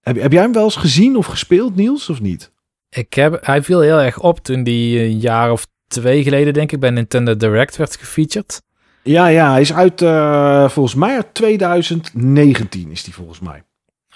Heb, 0.00 0.20
heb 0.20 0.32
jij 0.32 0.42
hem 0.42 0.52
wel 0.52 0.64
eens 0.64 0.76
gezien 0.76 1.16
of 1.16 1.26
gespeeld, 1.26 1.76
Niels, 1.76 2.08
of 2.08 2.20
niet? 2.20 2.52
Ik 2.88 3.14
heb, 3.14 3.46
hij 3.46 3.62
viel 3.62 3.80
heel 3.80 4.00
erg 4.00 4.20
op 4.20 4.38
toen 4.38 4.62
die 4.62 5.00
een 5.00 5.18
jaar 5.18 5.52
of 5.52 5.66
twee 5.86 6.22
geleden, 6.22 6.52
denk 6.52 6.72
ik, 6.72 6.80
bij 6.80 6.90
Nintendo 6.90 7.36
Direct 7.36 7.76
werd 7.76 7.96
gefeatured. 7.96 8.62
Ja, 9.02 9.26
ja, 9.26 9.50
hij 9.50 9.60
is 9.60 9.72
uit, 9.72 10.02
uh, 10.02 10.68
volgens 10.68 10.94
mij 10.94 11.14
uit 11.14 11.34
2019 11.34 12.90
is 12.90 13.04
die 13.04 13.14
volgens 13.14 13.40
mij. 13.40 13.62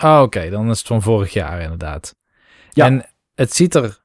Oh, 0.03 0.21
oké, 0.23 0.51
dan 0.51 0.71
is 0.71 0.79
het 0.79 0.87
van 0.87 1.03
vorig 1.03 1.33
jaar 1.33 1.61
inderdaad. 1.61 2.17
Ja. 2.71 2.85
En 2.85 3.05
het 3.35 3.55
ziet 3.55 3.75
er 3.75 3.99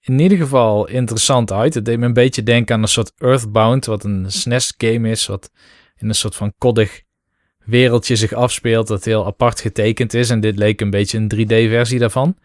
in 0.00 0.18
ieder 0.18 0.38
geval 0.38 0.88
interessant 0.88 1.52
uit. 1.52 1.74
Het 1.74 1.84
deed 1.84 1.98
me 1.98 2.06
een 2.06 2.12
beetje 2.12 2.42
denken 2.42 2.74
aan 2.74 2.82
een 2.82 2.88
soort 2.88 3.12
Earthbound, 3.18 3.86
wat 3.86 4.04
een 4.04 4.24
SNES-game 4.28 5.10
is, 5.10 5.26
wat 5.26 5.50
in 5.96 6.08
een 6.08 6.14
soort 6.14 6.36
van 6.36 6.52
koddig 6.58 7.02
wereldje 7.64 8.16
zich 8.16 8.32
afspeelt, 8.32 8.86
dat 8.86 9.04
heel 9.04 9.26
apart 9.26 9.60
getekend 9.60 10.14
is. 10.14 10.30
En 10.30 10.40
dit 10.40 10.56
leek 10.56 10.80
een 10.80 10.90
beetje 10.90 11.18
een 11.18 11.32
3D-versie 11.34 11.98
daarvan. 11.98 12.36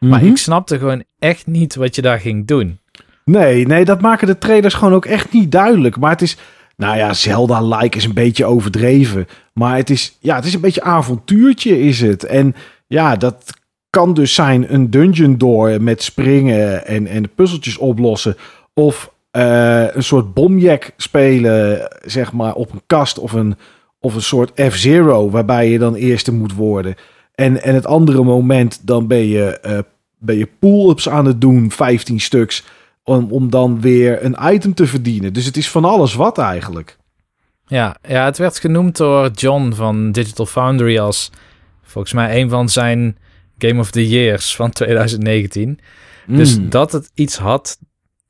Maar 0.00 0.20
mhm. 0.20 0.30
ik 0.30 0.36
snapte 0.36 0.78
gewoon 0.78 1.04
echt 1.18 1.46
niet 1.46 1.74
wat 1.74 1.94
je 1.94 2.02
daar 2.02 2.20
ging 2.20 2.46
doen. 2.46 2.80
Nee, 3.24 3.66
nee, 3.66 3.84
dat 3.84 4.00
maken 4.00 4.26
de 4.26 4.38
trailers 4.38 4.74
gewoon 4.74 4.94
ook 4.94 5.06
echt 5.06 5.32
niet 5.32 5.52
duidelijk. 5.52 5.98
Maar 5.98 6.10
het 6.10 6.22
is, 6.22 6.36
nou 6.76 6.96
ja, 6.96 7.14
Zelda-like 7.14 7.96
is 7.96 8.04
een 8.04 8.14
beetje 8.14 8.44
overdreven. 8.44 9.26
Maar 9.52 9.76
het 9.76 9.90
is, 9.90 10.16
ja, 10.20 10.36
het 10.36 10.44
is 10.44 10.54
een 10.54 10.60
beetje 10.60 10.82
avontuurtje 10.82 11.80
is 11.80 12.00
het. 12.00 12.24
En 12.24 12.54
ja, 12.86 13.16
dat 13.16 13.60
kan 13.90 14.14
dus 14.14 14.34
zijn 14.34 14.74
een 14.74 14.90
dungeon 14.90 15.38
door 15.38 15.82
met 15.82 16.02
springen 16.02 16.86
en, 16.86 17.06
en 17.06 17.34
puzzeltjes 17.34 17.78
oplossen. 17.78 18.36
Of 18.74 19.12
uh, 19.36 19.94
een 19.94 20.02
soort 20.02 20.34
bomjack 20.34 20.90
spelen, 20.96 21.88
zeg 22.04 22.32
maar, 22.32 22.54
op 22.54 22.72
een 22.72 22.82
kast 22.86 23.18
of 23.18 23.32
een, 23.32 23.56
of 24.00 24.14
een 24.14 24.22
soort 24.22 24.60
F-Zero, 24.70 25.30
waarbij 25.30 25.70
je 25.70 25.78
dan 25.78 25.94
eerste 25.94 26.32
moet 26.32 26.54
worden. 26.54 26.94
En, 27.34 27.62
en 27.62 27.74
het 27.74 27.86
andere 27.86 28.22
moment, 28.22 28.86
dan 28.86 29.06
ben 29.06 29.26
je, 29.26 29.60
uh, 29.66 29.78
ben 30.18 30.36
je 30.36 30.48
pull-ups 30.58 31.08
aan 31.08 31.26
het 31.26 31.40
doen, 31.40 31.70
15 31.70 32.20
stuks, 32.20 32.64
om, 33.04 33.30
om 33.30 33.50
dan 33.50 33.80
weer 33.80 34.24
een 34.24 34.36
item 34.40 34.74
te 34.74 34.86
verdienen. 34.86 35.32
Dus 35.32 35.44
het 35.44 35.56
is 35.56 35.70
van 35.70 35.84
alles 35.84 36.14
wat 36.14 36.38
eigenlijk. 36.38 36.96
Ja, 37.66 37.96
ja, 38.08 38.24
het 38.24 38.38
werd 38.38 38.58
genoemd 38.58 38.96
door 38.96 39.30
John 39.30 39.72
van 39.72 40.12
Digital 40.12 40.46
Foundry 40.46 40.98
als 40.98 41.30
volgens 41.82 42.12
mij 42.12 42.40
een 42.40 42.48
van 42.48 42.68
zijn 42.68 43.18
Game 43.58 43.80
of 43.80 43.90
the 43.90 44.08
Years 44.08 44.56
van 44.56 44.70
2019. 44.80 45.78
Dus 46.26 46.58
mm. 46.58 46.70
dat 46.70 46.92
het 46.92 47.10
iets 47.14 47.36
had, 47.36 47.78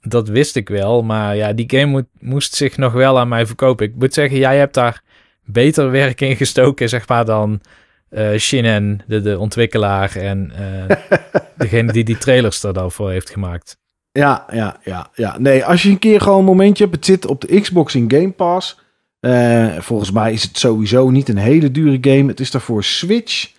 dat 0.00 0.28
wist 0.28 0.56
ik 0.56 0.68
wel. 0.68 1.02
Maar 1.02 1.36
ja, 1.36 1.52
die 1.52 1.70
game 1.70 1.86
moet, 1.86 2.06
moest 2.18 2.54
zich 2.54 2.76
nog 2.76 2.92
wel 2.92 3.18
aan 3.18 3.28
mij 3.28 3.46
verkopen. 3.46 3.86
Ik 3.86 3.94
moet 3.94 4.14
zeggen, 4.14 4.38
jij 4.38 4.58
hebt 4.58 4.74
daar 4.74 5.02
beter 5.44 5.90
werk 5.90 6.20
in 6.20 6.36
gestoken, 6.36 6.88
zeg 6.88 7.08
maar, 7.08 7.24
dan 7.24 7.60
uh, 8.10 8.38
Shinen, 8.38 9.00
de, 9.06 9.20
de 9.20 9.38
ontwikkelaar 9.38 10.16
en 10.16 10.52
uh, 10.60 10.96
degene 11.56 11.92
die 11.92 12.04
die 12.04 12.18
trailers 12.18 12.62
er 12.62 12.72
dan 12.72 12.92
voor 12.92 13.10
heeft 13.10 13.30
gemaakt. 13.30 13.80
Ja, 14.12 14.46
ja, 14.50 14.76
ja, 14.84 15.10
ja. 15.14 15.38
Nee, 15.38 15.64
als 15.64 15.82
je 15.82 15.90
een 15.90 15.98
keer 15.98 16.20
gewoon 16.20 16.38
een 16.38 16.44
momentje 16.44 16.84
hebt, 16.84 16.96
het 16.96 17.04
zit 17.04 17.26
op 17.26 17.40
de 17.40 17.60
Xbox 17.60 17.94
in 17.94 18.10
Game 18.10 18.30
Pass. 18.30 18.80
Uh, 19.20 19.78
volgens 19.78 20.10
mij 20.10 20.32
is 20.32 20.42
het 20.42 20.58
sowieso 20.58 21.10
niet 21.10 21.28
een 21.28 21.36
hele 21.36 21.70
dure 21.70 21.98
game. 22.00 22.28
Het 22.28 22.40
is 22.40 22.50
daarvoor 22.50 22.84
Switch 22.84 23.52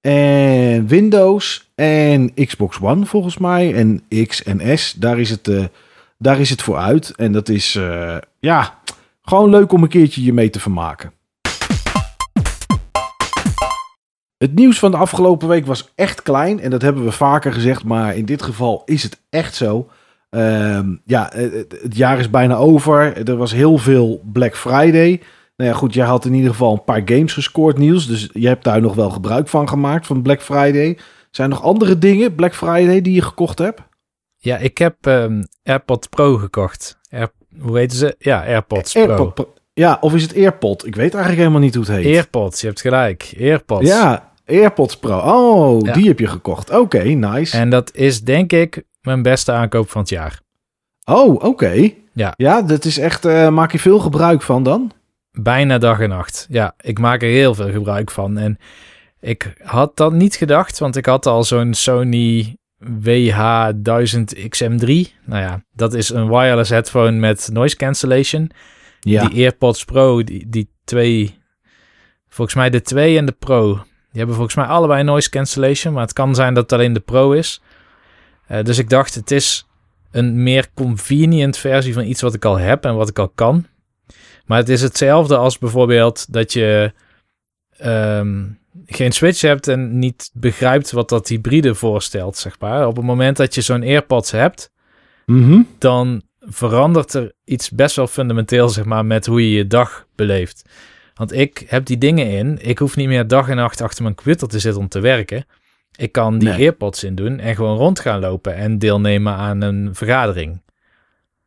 en 0.00 0.86
Windows 0.86 1.70
en 1.74 2.34
Xbox 2.34 2.78
One 2.80 3.06
volgens 3.06 3.38
mij. 3.38 3.74
En 3.74 4.04
X 4.26 4.42
en 4.42 4.78
S, 4.78 4.92
daar 4.92 5.20
is 5.20 5.30
het, 5.30 5.48
uh, 5.48 5.64
daar 6.18 6.40
is 6.40 6.50
het 6.50 6.62
voor 6.62 6.76
uit. 6.76 7.12
En 7.16 7.32
dat 7.32 7.48
is 7.48 7.74
uh, 7.74 8.16
ja, 8.40 8.78
gewoon 9.22 9.50
leuk 9.50 9.72
om 9.72 9.82
een 9.82 9.88
keertje 9.88 10.24
je 10.24 10.32
mee 10.32 10.50
te 10.50 10.60
vermaken. 10.60 11.12
Het 14.38 14.54
nieuws 14.54 14.78
van 14.78 14.90
de 14.90 14.96
afgelopen 14.96 15.48
week 15.48 15.66
was 15.66 15.92
echt 15.94 16.22
klein. 16.22 16.60
En 16.60 16.70
dat 16.70 16.82
hebben 16.82 17.04
we 17.04 17.12
vaker 17.12 17.52
gezegd. 17.52 17.84
Maar 17.84 18.16
in 18.16 18.24
dit 18.24 18.42
geval 18.42 18.82
is 18.84 19.02
het 19.02 19.20
echt 19.30 19.54
zo. 19.54 19.88
Uh, 20.30 20.80
ja, 21.04 21.30
het, 21.34 21.76
het, 21.82 21.96
jaar 21.96 22.18
is 22.18 22.30
bijna 22.30 22.56
over. 22.56 23.28
Er 23.28 23.36
was 23.36 23.52
heel 23.52 23.78
veel 23.78 24.22
Black 24.32 24.56
Friday. 24.56 25.20
Nou 25.56 25.70
ja, 25.70 25.76
goed, 25.76 25.94
jij 25.94 26.06
had 26.06 26.24
in 26.24 26.34
ieder 26.34 26.50
geval 26.50 26.72
een 26.72 26.84
paar 26.84 27.02
games 27.04 27.32
gescoord, 27.32 27.78
Niels. 27.78 28.06
Dus 28.06 28.28
je 28.32 28.46
hebt 28.46 28.64
daar 28.64 28.80
nog 28.80 28.94
wel 28.94 29.10
gebruik 29.10 29.48
van 29.48 29.68
gemaakt, 29.68 30.06
van 30.06 30.22
Black 30.22 30.42
Friday. 30.42 30.98
Zijn 31.30 31.50
er 31.50 31.56
nog 31.56 31.64
andere 31.64 31.98
dingen, 31.98 32.34
Black 32.34 32.54
Friday, 32.54 33.00
die 33.00 33.14
je 33.14 33.22
gekocht 33.22 33.58
hebt? 33.58 33.80
Ja, 34.36 34.56
ik 34.56 34.78
heb 34.78 35.06
um, 35.06 35.46
AirPod 35.62 36.08
Pro 36.08 36.36
gekocht. 36.36 36.98
Air, 37.10 37.30
hoe 37.60 37.72
weten 37.72 37.96
ze? 37.96 38.14
Ja, 38.18 38.44
AirPods 38.44 38.92
Pro. 38.92 39.32
Ja, 39.74 39.98
of 40.00 40.14
is 40.14 40.22
het 40.22 40.36
AirPod? 40.36 40.86
Ik 40.86 40.94
weet 40.94 41.14
eigenlijk 41.14 41.42
helemaal 41.42 41.60
niet 41.60 41.74
hoe 41.74 41.84
het 41.84 41.94
heet. 41.94 42.14
AirPods, 42.14 42.60
je 42.60 42.66
hebt 42.66 42.80
gelijk. 42.80 43.34
AirPods. 43.38 43.88
Ja, 43.88 44.32
AirPods 44.46 44.96
Pro. 44.96 45.18
Oh, 45.18 45.92
die 45.92 46.08
heb 46.08 46.18
je 46.18 46.26
gekocht. 46.26 46.70
Oké, 46.70 47.02
nice. 47.02 47.56
En 47.56 47.70
dat 47.70 47.94
is 47.94 48.22
denk 48.22 48.52
ik 48.52 48.82
mijn 49.02 49.22
beste 49.22 49.52
aankoop 49.52 49.90
van 49.90 50.00
het 50.00 50.10
jaar. 50.10 50.40
Oh, 51.04 51.44
oké. 51.44 51.90
Ja. 52.12 52.32
Ja, 52.36 52.62
dat 52.62 52.84
is 52.84 52.98
echt... 52.98 53.24
Uh, 53.24 53.48
maak 53.48 53.72
je 53.72 53.78
veel 53.78 53.98
gebruik 53.98 54.42
van 54.42 54.62
dan? 54.62 54.92
Bijna 55.32 55.78
dag 55.78 56.00
en 56.00 56.08
nacht. 56.08 56.46
Ja, 56.50 56.74
ik 56.80 56.98
maak 56.98 57.22
er 57.22 57.28
heel 57.28 57.54
veel 57.54 57.70
gebruik 57.70 58.10
van. 58.10 58.38
En 58.38 58.58
ik 59.20 59.54
had 59.62 59.96
dat 59.96 60.12
niet 60.12 60.34
gedacht, 60.34 60.78
want 60.78 60.96
ik 60.96 61.06
had 61.06 61.26
al 61.26 61.44
zo'n 61.44 61.74
Sony 61.74 62.56
WH-1000XM3. 62.78 64.88
Nou 65.24 65.42
ja, 65.42 65.62
dat 65.72 65.94
is 65.94 66.10
een 66.10 66.28
wireless 66.28 66.70
headphone 66.70 67.10
met 67.10 67.48
noise 67.52 67.76
cancellation. 67.76 68.50
Ja. 69.04 69.28
Die 69.28 69.42
AirPods 69.42 69.84
Pro, 69.84 70.24
die, 70.24 70.48
die 70.48 70.68
twee, 70.84 71.38
volgens 72.28 72.56
mij 72.56 72.70
de 72.70 72.82
2 72.82 73.18
en 73.18 73.26
de 73.26 73.32
Pro, 73.32 73.72
die 73.74 74.22
hebben 74.22 74.34
volgens 74.34 74.56
mij 74.56 74.66
allebei 74.66 75.02
noise 75.02 75.30
cancellation. 75.30 75.92
Maar 75.92 76.02
het 76.02 76.12
kan 76.12 76.34
zijn 76.34 76.54
dat 76.54 76.62
het 76.62 76.72
alleen 76.72 76.92
de 76.92 77.00
Pro 77.00 77.32
is. 77.32 77.62
Uh, 78.50 78.62
dus 78.62 78.78
ik 78.78 78.88
dacht, 78.88 79.14
het 79.14 79.30
is 79.30 79.66
een 80.10 80.42
meer 80.42 80.68
convenient 80.74 81.56
versie 81.56 81.94
van 81.94 82.04
iets 82.04 82.20
wat 82.20 82.34
ik 82.34 82.44
al 82.44 82.58
heb 82.58 82.84
en 82.84 82.94
wat 82.94 83.08
ik 83.08 83.18
al 83.18 83.28
kan. 83.28 83.66
Maar 84.46 84.58
het 84.58 84.68
is 84.68 84.82
hetzelfde 84.82 85.36
als 85.36 85.58
bijvoorbeeld 85.58 86.32
dat 86.32 86.52
je 86.52 86.92
ehm, 87.76 88.44
geen 88.86 89.12
Switch 89.12 89.40
hebt 89.40 89.68
en 89.68 89.98
niet 89.98 90.30
begrijpt 90.32 90.90
wat 90.90 91.08
dat 91.08 91.28
hybride 91.28 91.74
voorstelt, 91.74 92.36
zeg 92.36 92.60
maar. 92.60 92.86
Op 92.86 92.96
het 92.96 93.04
moment 93.04 93.36
dat 93.36 93.54
je 93.54 93.60
zo'n 93.60 93.82
AirPods 93.82 94.30
hebt, 94.30 94.70
mhm. 95.26 95.62
dan 95.78 96.22
verandert 96.46 97.14
er 97.14 97.32
iets 97.44 97.70
best 97.70 97.96
wel 97.96 98.06
fundamenteel, 98.06 98.68
zeg 98.68 98.84
maar, 98.84 99.06
met 99.06 99.26
hoe 99.26 99.50
je 99.50 99.56
je 99.56 99.66
dag 99.66 100.06
beleeft. 100.14 100.64
Want 101.14 101.32
ik 101.32 101.64
heb 101.66 101.86
die 101.86 101.98
dingen 101.98 102.30
in. 102.30 102.58
Ik 102.60 102.78
hoef 102.78 102.96
niet 102.96 103.08
meer 103.08 103.26
dag 103.26 103.48
en 103.48 103.56
nacht 103.56 103.80
achter 103.80 104.02
mijn 104.02 104.14
computer 104.14 104.48
te 104.48 104.58
zitten 104.58 104.80
om 104.80 104.88
te 104.88 105.00
werken. 105.00 105.46
Ik 105.96 106.12
kan 106.12 106.38
die 106.38 106.50
AirPods 106.50 107.04
in 107.04 107.14
doen 107.14 107.38
en 107.38 107.54
gewoon 107.54 107.76
rond 107.76 108.00
gaan 108.00 108.20
lopen 108.20 108.54
en 108.54 108.78
deelnemen 108.78 109.32
aan 109.32 109.60
een 109.60 109.94
vergadering. 109.94 110.62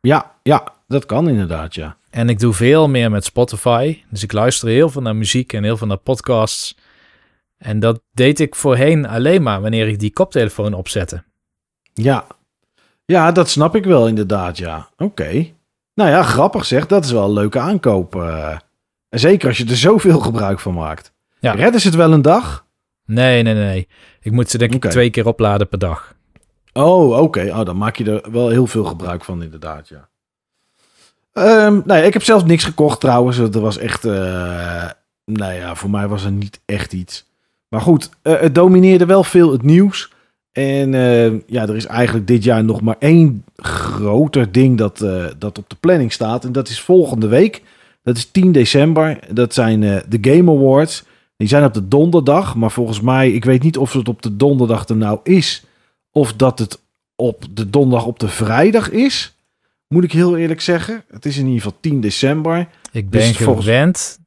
Ja, 0.00 0.34
ja, 0.42 0.72
dat 0.86 1.06
kan 1.06 1.28
inderdaad, 1.28 1.74
ja. 1.74 1.96
En 2.10 2.28
ik 2.28 2.38
doe 2.38 2.52
veel 2.52 2.88
meer 2.88 3.10
met 3.10 3.24
Spotify. 3.24 4.02
Dus 4.10 4.22
ik 4.22 4.32
luister 4.32 4.68
heel 4.68 4.88
veel 4.88 5.02
naar 5.02 5.16
muziek 5.16 5.52
en 5.52 5.64
heel 5.64 5.76
veel 5.76 5.86
naar 5.86 5.96
podcasts. 5.96 6.76
En 7.58 7.80
dat 7.80 8.02
deed 8.12 8.40
ik 8.40 8.54
voorheen 8.54 9.06
alleen 9.06 9.42
maar 9.42 9.60
wanneer 9.60 9.88
ik 9.88 9.98
die 9.98 10.12
koptelefoon 10.12 10.74
opzette. 10.74 11.22
Ja, 11.94 12.26
ja 13.12 13.32
dat 13.32 13.48
snap 13.48 13.76
ik 13.76 13.84
wel 13.84 14.08
inderdaad, 14.08 14.58
ja. 14.58 14.88
Oké. 14.96 15.46
Nou 15.94 16.10
ja, 16.10 16.22
grappig 16.22 16.64
zeg. 16.64 16.86
Dat 16.86 17.04
is 17.04 17.10
wel 17.10 17.24
een 17.24 17.32
leuke 17.32 17.58
aankoop. 17.58 18.14
Uh, 18.14 18.56
zeker 19.08 19.48
als 19.48 19.58
je 19.58 19.64
er 19.66 19.76
zoveel 19.76 20.20
gebruik 20.20 20.60
van 20.60 20.74
maakt. 20.74 21.12
Ja. 21.40 21.52
Redden 21.52 21.80
ze 21.80 21.86
het 21.86 21.96
wel 21.96 22.12
een 22.12 22.22
dag? 22.22 22.66
Nee, 23.04 23.42
nee, 23.42 23.54
nee. 23.54 23.88
Ik 24.20 24.32
moet 24.32 24.50
ze 24.50 24.58
denk 24.58 24.74
ik 24.74 24.90
twee 24.90 25.10
keer 25.10 25.26
opladen 25.26 25.68
per 25.68 25.78
dag. 25.78 26.14
Oh, 26.72 27.18
oké. 27.18 27.48
Oh, 27.50 27.64
dan 27.64 27.76
maak 27.76 27.96
je 27.96 28.20
er 28.20 28.30
wel 28.32 28.48
heel 28.48 28.66
veel 28.66 28.84
gebruik 28.84 29.24
van, 29.24 29.42
inderdaad, 29.42 29.88
ja. 29.88 30.08
Ehm 31.32 31.80
nou 31.84 32.00
ja, 32.00 32.06
ik 32.06 32.12
heb 32.12 32.22
zelf 32.22 32.44
niks 32.44 32.64
gekocht 32.64 33.00
trouwens. 33.00 33.36
Dat 33.36 33.54
was 33.54 33.78
echt... 33.78 34.04
eh, 34.04 34.90
nou 35.24 35.52
ja, 35.52 35.74
voor 35.74 35.90
mij 35.90 36.08
was 36.08 36.24
er 36.24 36.30
niet 36.30 36.60
echt 36.64 36.92
iets. 36.92 37.26
Maar 37.68 37.80
goed, 37.80 38.10
eh, 38.22 38.40
het 38.40 38.54
domineerde 38.54 39.06
wel 39.06 39.24
veel 39.24 39.52
het 39.52 39.62
nieuws. 39.62 40.12
En 40.58 40.94
eh, 40.94 41.32
ja, 41.46 41.62
er 41.62 41.76
is 41.76 41.86
eigenlijk 41.86 42.26
dit 42.26 42.44
jaar 42.44 42.64
nog 42.64 42.80
maar 42.80 42.96
één 42.98 43.44
groter 43.56 44.52
ding 44.52 44.78
dat, 44.78 45.00
eh, 45.00 45.24
dat 45.38 45.58
op 45.58 45.68
de 45.70 45.76
planning 45.80 46.12
staat. 46.12 46.44
En 46.44 46.52
dat 46.52 46.68
is 46.68 46.80
volgende 46.80 47.26
week. 47.26 47.62
Dat 48.02 48.16
is 48.16 48.30
10 48.30 48.52
december. 48.52 49.18
Dat 49.34 49.54
zijn 49.54 49.82
eh, 49.82 49.96
de 50.08 50.18
Game 50.20 50.50
Awards. 50.52 51.04
Die 51.36 51.48
zijn 51.48 51.64
op 51.64 51.74
de 51.74 51.88
donderdag. 51.88 52.54
Maar 52.54 52.70
volgens 52.70 53.00
mij, 53.00 53.32
ik 53.32 53.44
weet 53.44 53.62
niet 53.62 53.76
of 53.76 53.92
het 53.92 54.08
op 54.08 54.22
de 54.22 54.36
donderdag 54.36 54.88
er 54.88 54.96
nou 54.96 55.18
is. 55.22 55.64
Of 56.12 56.32
dat 56.32 56.58
het 56.58 56.80
op 57.16 57.44
de 57.50 57.70
donderdag 57.70 58.06
op 58.06 58.18
de 58.18 58.28
vrijdag 58.28 58.90
is. 58.90 59.36
Moet 59.88 60.04
ik 60.04 60.12
heel 60.12 60.36
eerlijk 60.36 60.60
zeggen. 60.60 61.04
Het 61.10 61.26
is 61.26 61.36
in 61.36 61.46
ieder 61.46 61.62
geval 61.62 61.78
10 61.80 62.00
december. 62.00 62.68
Ik 62.92 63.10
ben 63.10 63.20
Dus 63.20 63.36
volgens- 63.36 63.66
gewend 63.66 64.18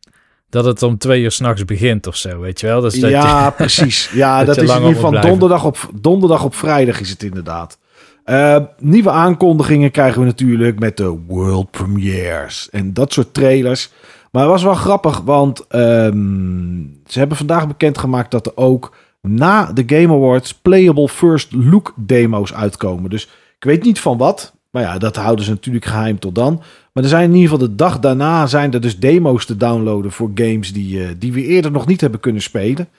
dat 0.52 0.66
het 0.66 0.84
om 0.84 0.98
twee 0.98 1.22
uur 1.22 1.32
s'nachts 1.32 1.66
begint 1.66 2.08
of 2.08 2.16
zo, 2.16 2.40
weet 2.40 2.60
je 2.60 2.68
wel? 2.68 2.82
Dus 2.82 3.00
dat 3.00 3.10
ja, 3.10 3.46
je- 3.46 3.52
precies. 3.64 4.10
Ja, 4.14 4.44
dat 4.44 4.58
is 4.58 4.70
in 4.70 4.76
ieder 4.76 4.94
geval 4.96 5.22
donderdag 5.22 5.66
op, 5.66 5.90
donderdag 6.02 6.44
op 6.44 6.56
vrijdag 6.56 7.00
is 7.00 7.10
het 7.10 7.24
inderdaad. 7.24 7.78
Eh, 8.24 8.58
nieuwe 8.80 9.10
aankondigingen 9.10 9.92
krijgen 9.92 10.20
we 10.20 10.26
natuurlijk 10.26 10.80
met 10.80 10.98
de 10.98 11.18
world 11.28 11.72
premieres 11.72 12.68
en 12.72 12.94
dat 12.94 13.14
soort 13.14 13.34
trailers. 13.34 13.90
Maar 14.32 14.42
het 14.42 14.52
was 14.52 14.64
wel 14.64 14.74
grappig, 14.74 15.20
want 15.20 15.68
ehm, 15.68 16.80
ze 17.06 17.20
hebben 17.20 17.38
vandaag 17.38 17.68
bekendgemaakt 17.68 18.32
dat 18.32 18.46
er 18.46 18.58
ook 18.58 18.96
na 19.22 19.72
de 19.74 19.84
Game 19.88 20.14
Awards 20.14 20.54
playable 20.54 21.10
first 21.10 21.54
look 21.54 21.94
demo's 21.96 22.54
uitkomen. 22.54 23.10
Dus 23.10 23.24
ik 23.58 23.64
weet 23.64 23.84
niet 23.84 24.00
van 24.00 24.18
wat, 24.18 24.54
maar 24.70 24.84
ja, 24.84 24.98
dat 24.98 25.16
houden 25.16 25.46
ze 25.46 25.52
natuurlijk 25.52 25.86
geheim 25.86 26.20
tot 26.20 26.36
dan. 26.36 26.62
Maar 26.92 27.04
er 27.04 27.10
zijn 27.10 27.30
in 27.30 27.36
ieder 27.36 27.50
geval 27.50 27.68
de 27.68 27.76
dag 27.76 28.00
daarna 28.00 28.48
zijn 28.48 28.74
er 28.74 28.82
dus 28.82 29.00
demo's 29.00 29.46
te 29.46 29.58
downloaden 29.58 30.12
voor 30.12 30.32
games 30.36 30.74
die, 30.74 31.04
eh, 31.04 31.10
die 31.18 31.34
we 31.34 31.46
eerder 31.46 31.72
nog 31.72 31.88
niet 31.88 32.02
hebben 32.02 32.20
kunnen 32.20 32.42
spelen. 32.42 32.90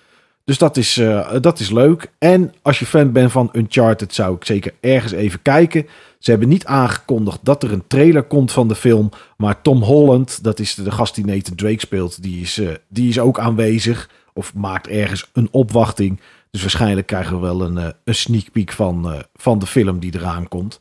Dus 0.44 0.58
dat 0.58 0.76
is, 0.76 0.96
eh, 0.96 1.34
dat 1.40 1.60
is 1.60 1.70
leuk. 1.70 2.12
En 2.18 2.54
als 2.62 2.78
je 2.78 2.86
fan 2.86 3.12
bent 3.12 3.32
van 3.32 3.48
Uncharted, 3.52 4.14
zou 4.14 4.36
ik 4.36 4.44
zeker 4.44 4.74
ergens 4.80 5.12
even 5.12 5.42
kijken. 5.42 5.86
Ze 6.18 6.30
hebben 6.30 6.48
niet 6.48 6.66
aangekondigd 6.66 7.38
dat 7.42 7.62
er 7.62 7.72
een 7.72 7.86
trailer 7.86 8.22
komt 8.22 8.52
van 8.52 8.68
de 8.68 8.74
film. 8.74 9.10
Maar 9.36 9.62
Tom 9.62 9.82
Holland, 9.82 10.44
dat 10.44 10.58
is 10.58 10.74
de 10.74 10.90
gast 10.90 11.14
die 11.14 11.26
Nathan 11.26 11.54
Drake 11.54 11.80
speelt, 11.80 12.22
die 12.22 12.40
is, 12.40 12.58
eh, 12.58 12.68
die 12.88 13.08
is 13.08 13.18
ook 13.18 13.38
aanwezig. 13.38 14.08
Of 14.34 14.54
maakt 14.54 14.86
ergens 14.86 15.30
een 15.32 15.48
opwachting. 15.50 16.20
Dus 16.50 16.60
waarschijnlijk 16.60 17.06
krijgen 17.06 17.34
we 17.34 17.40
wel 17.40 17.62
een, 17.62 17.94
een 18.04 18.14
sneak 18.14 18.50
peek 18.52 18.72
van, 18.72 19.24
van 19.34 19.58
de 19.58 19.66
film 19.66 19.98
die 19.98 20.14
eraan 20.14 20.48
komt. 20.48 20.80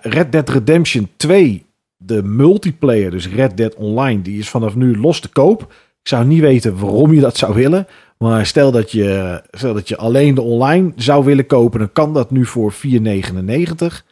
Red 0.00 0.32
Dead 0.32 0.48
Redemption 0.48 1.08
2, 1.16 1.65
de 1.96 2.22
multiplayer, 2.22 3.10
dus 3.10 3.28
Red 3.28 3.56
Dead 3.56 3.74
Online, 3.74 4.22
die 4.22 4.38
is 4.38 4.48
vanaf 4.48 4.74
nu 4.74 4.98
los 4.98 5.20
te 5.20 5.28
koop. 5.28 5.62
Ik 6.02 6.08
zou 6.08 6.26
niet 6.26 6.40
weten 6.40 6.78
waarom 6.78 7.12
je 7.12 7.20
dat 7.20 7.36
zou 7.36 7.54
willen. 7.54 7.86
Maar 8.18 8.46
stel 8.46 8.72
dat 8.72 8.92
je, 8.92 9.42
stel 9.50 9.74
dat 9.74 9.88
je 9.88 9.96
alleen 9.96 10.34
de 10.34 10.42
online 10.42 10.92
zou 10.96 11.24
willen 11.24 11.46
kopen, 11.46 11.78
dan 11.78 11.92
kan 11.92 12.14
dat 12.14 12.30
nu 12.30 12.46
voor 12.46 12.72
4,99. 12.72 14.04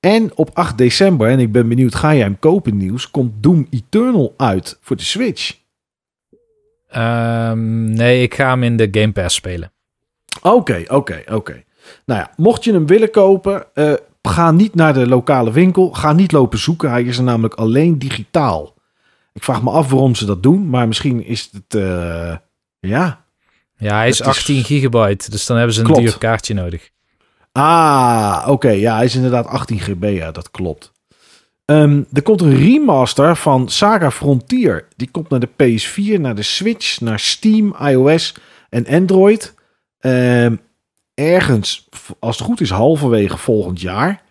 En 0.00 0.30
op 0.34 0.50
8 0.52 0.78
december, 0.78 1.28
en 1.28 1.38
ik 1.38 1.52
ben 1.52 1.68
benieuwd, 1.68 1.94
ga 1.94 2.14
jij 2.14 2.22
hem 2.22 2.38
kopen 2.38 2.76
nieuws, 2.76 3.10
komt 3.10 3.42
Doom 3.42 3.66
Eternal 3.70 4.34
uit 4.36 4.78
voor 4.80 4.96
de 4.96 5.02
Switch. 5.02 5.56
Ehm, 6.88 7.84
nee, 7.92 8.22
ik 8.22 8.34
ga 8.34 8.48
hem 8.48 8.62
in 8.62 8.76
de 8.76 8.88
Game 8.90 9.12
Pass 9.12 9.34
spelen. 9.34 9.72
Oké, 10.42 10.84
oké, 10.88 11.22
oké. 11.32 11.64
Nou 12.06 12.20
ja, 12.20 12.30
mocht 12.36 12.64
je 12.64 12.72
hem 12.72 12.86
willen 12.86 13.10
kopen, 13.10 13.64
eh, 13.74 13.92
ga 14.28 14.50
niet 14.50 14.74
naar 14.74 14.94
de 14.94 15.06
lokale 15.06 15.50
winkel. 15.52 15.92
Ga 15.92 16.12
niet 16.12 16.32
lopen 16.32 16.58
zoeken. 16.58 16.90
Hij 16.90 17.02
is 17.02 17.16
er 17.18 17.22
namelijk 17.24 17.54
alleen 17.54 17.98
digitaal. 17.98 18.74
Ik 19.32 19.44
vraag 19.44 19.62
me 19.62 19.70
af 19.70 19.90
waarom 19.90 20.14
ze 20.14 20.26
dat 20.26 20.42
doen, 20.42 20.70
maar 20.70 20.88
misschien 20.88 21.24
is 21.24 21.50
het, 21.52 21.74
eh, 21.82 22.36
ja. 22.80 23.24
Ja, 23.76 23.96
hij 23.96 24.08
is 24.08 24.18
Het 24.18 24.26
is- 24.26 24.32
18 24.36 24.64
gigabyte, 24.64 25.30
dus 25.30 25.46
dan 25.46 25.56
hebben 25.56 25.74
ze 25.74 25.80
een 25.80 25.86
Klopt. 25.86 26.00
duur 26.02 26.18
kaartje 26.18 26.54
nodig. 26.54 26.90
Ah, 27.52 28.44
oké. 28.48 28.68
ja, 28.70 28.96
hij 28.96 29.04
is 29.04 29.14
inderdaad 29.14 29.46
18 29.46 29.78
GB. 29.80 30.02
Ja, 30.04 30.30
dat 30.30 30.50
klopt. 30.50 30.92
Ehm, 31.64 32.02
er 32.12 32.22
komt 32.22 32.40
een 32.40 32.56
remaster 32.56 33.36
van 33.36 33.68
Saga 33.68 34.10
Frontier. 34.10 34.86
Die 34.96 35.10
komt 35.10 35.28
naar 35.28 35.40
de 35.40 35.48
PS4, 35.56 36.20
naar 36.20 36.34
de 36.34 36.42
Switch, 36.42 37.00
naar 37.00 37.18
Steam, 37.18 37.74
iOS 37.82 38.34
en 38.70 38.86
Android. 38.86 39.54
Ehm, 39.98 40.56
ergens, 41.18 41.88
als 42.18 42.36
het 42.38 42.46
goed 42.46 42.60
is, 42.60 42.70
halverwege 42.70 43.36
volgend 43.36 43.80
jaar. 43.80 44.22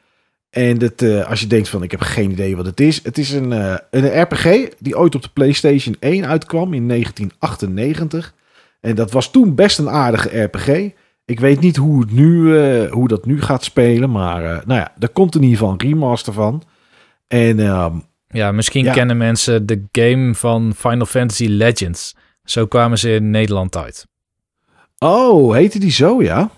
En 0.50 0.78
dat, 0.78 1.02
eh, 1.02 1.30
als 1.30 1.40
je 1.40 1.48
denkt 1.48 1.70
van, 1.70 1.84
ik 1.84 1.92
heb 1.92 2.02
geen 2.02 2.32
idee 2.32 2.56
wat 2.56 2.66
het 2.66 2.80
is. 2.80 3.04
Het 3.04 3.18
is 3.18 3.32
een, 3.32 3.54
eh, 3.54 3.76
een 3.92 4.22
RPG 4.22 4.68
die 4.80 4.98
ooit 4.98 5.16
op 5.16 5.22
de 5.22 5.30
PlayStation 5.34 5.96
1 6.00 6.26
uitkwam 6.28 6.74
in 6.74 6.86
1998. 6.86 8.34
En 8.82 8.96
dat 8.96 9.12
was 9.12 9.32
toen 9.32 9.56
best 9.56 9.80
een 9.80 9.90
aardige 9.90 10.42
RPG. 10.42 10.90
Ik 11.26 11.40
weet 11.40 11.60
niet 11.60 11.76
hoe, 11.76 12.00
het 12.02 12.12
nu, 12.12 12.58
eh, 12.60 12.92
hoe 12.92 13.08
dat 13.08 13.26
nu 13.26 13.42
gaat 13.42 13.64
spelen. 13.64 14.12
Maar 14.12 14.42
nou 14.42 14.80
ja, 14.80 14.92
er 15.00 15.10
komt 15.10 15.36
in 15.36 15.42
ieder 15.44 15.58
geval 15.58 15.72
een 15.74 15.80
remaster 15.82 16.34
van. 16.34 16.64
En 17.28 17.60
ehm, 17.60 17.96
Ja, 18.30 18.52
misschien 18.52 18.84
Ja. 18.84 18.94
kennen 18.94 19.18
mensen 19.18 19.66
de 19.66 19.84
game 19.92 20.36
van 20.36 20.74
Final 20.76 21.06
Fantasy 21.06 21.46
Legends. 21.48 22.16
Zo 22.44 22.66
kwamen 22.66 22.98
ze 22.98 23.10
in 23.14 23.30
Nederland 23.30 23.78
uit. 23.78 24.08
Oh, 25.00 25.54
heette 25.54 25.80
die 25.80 25.92
zo, 25.92 26.22
ja? 26.24 26.52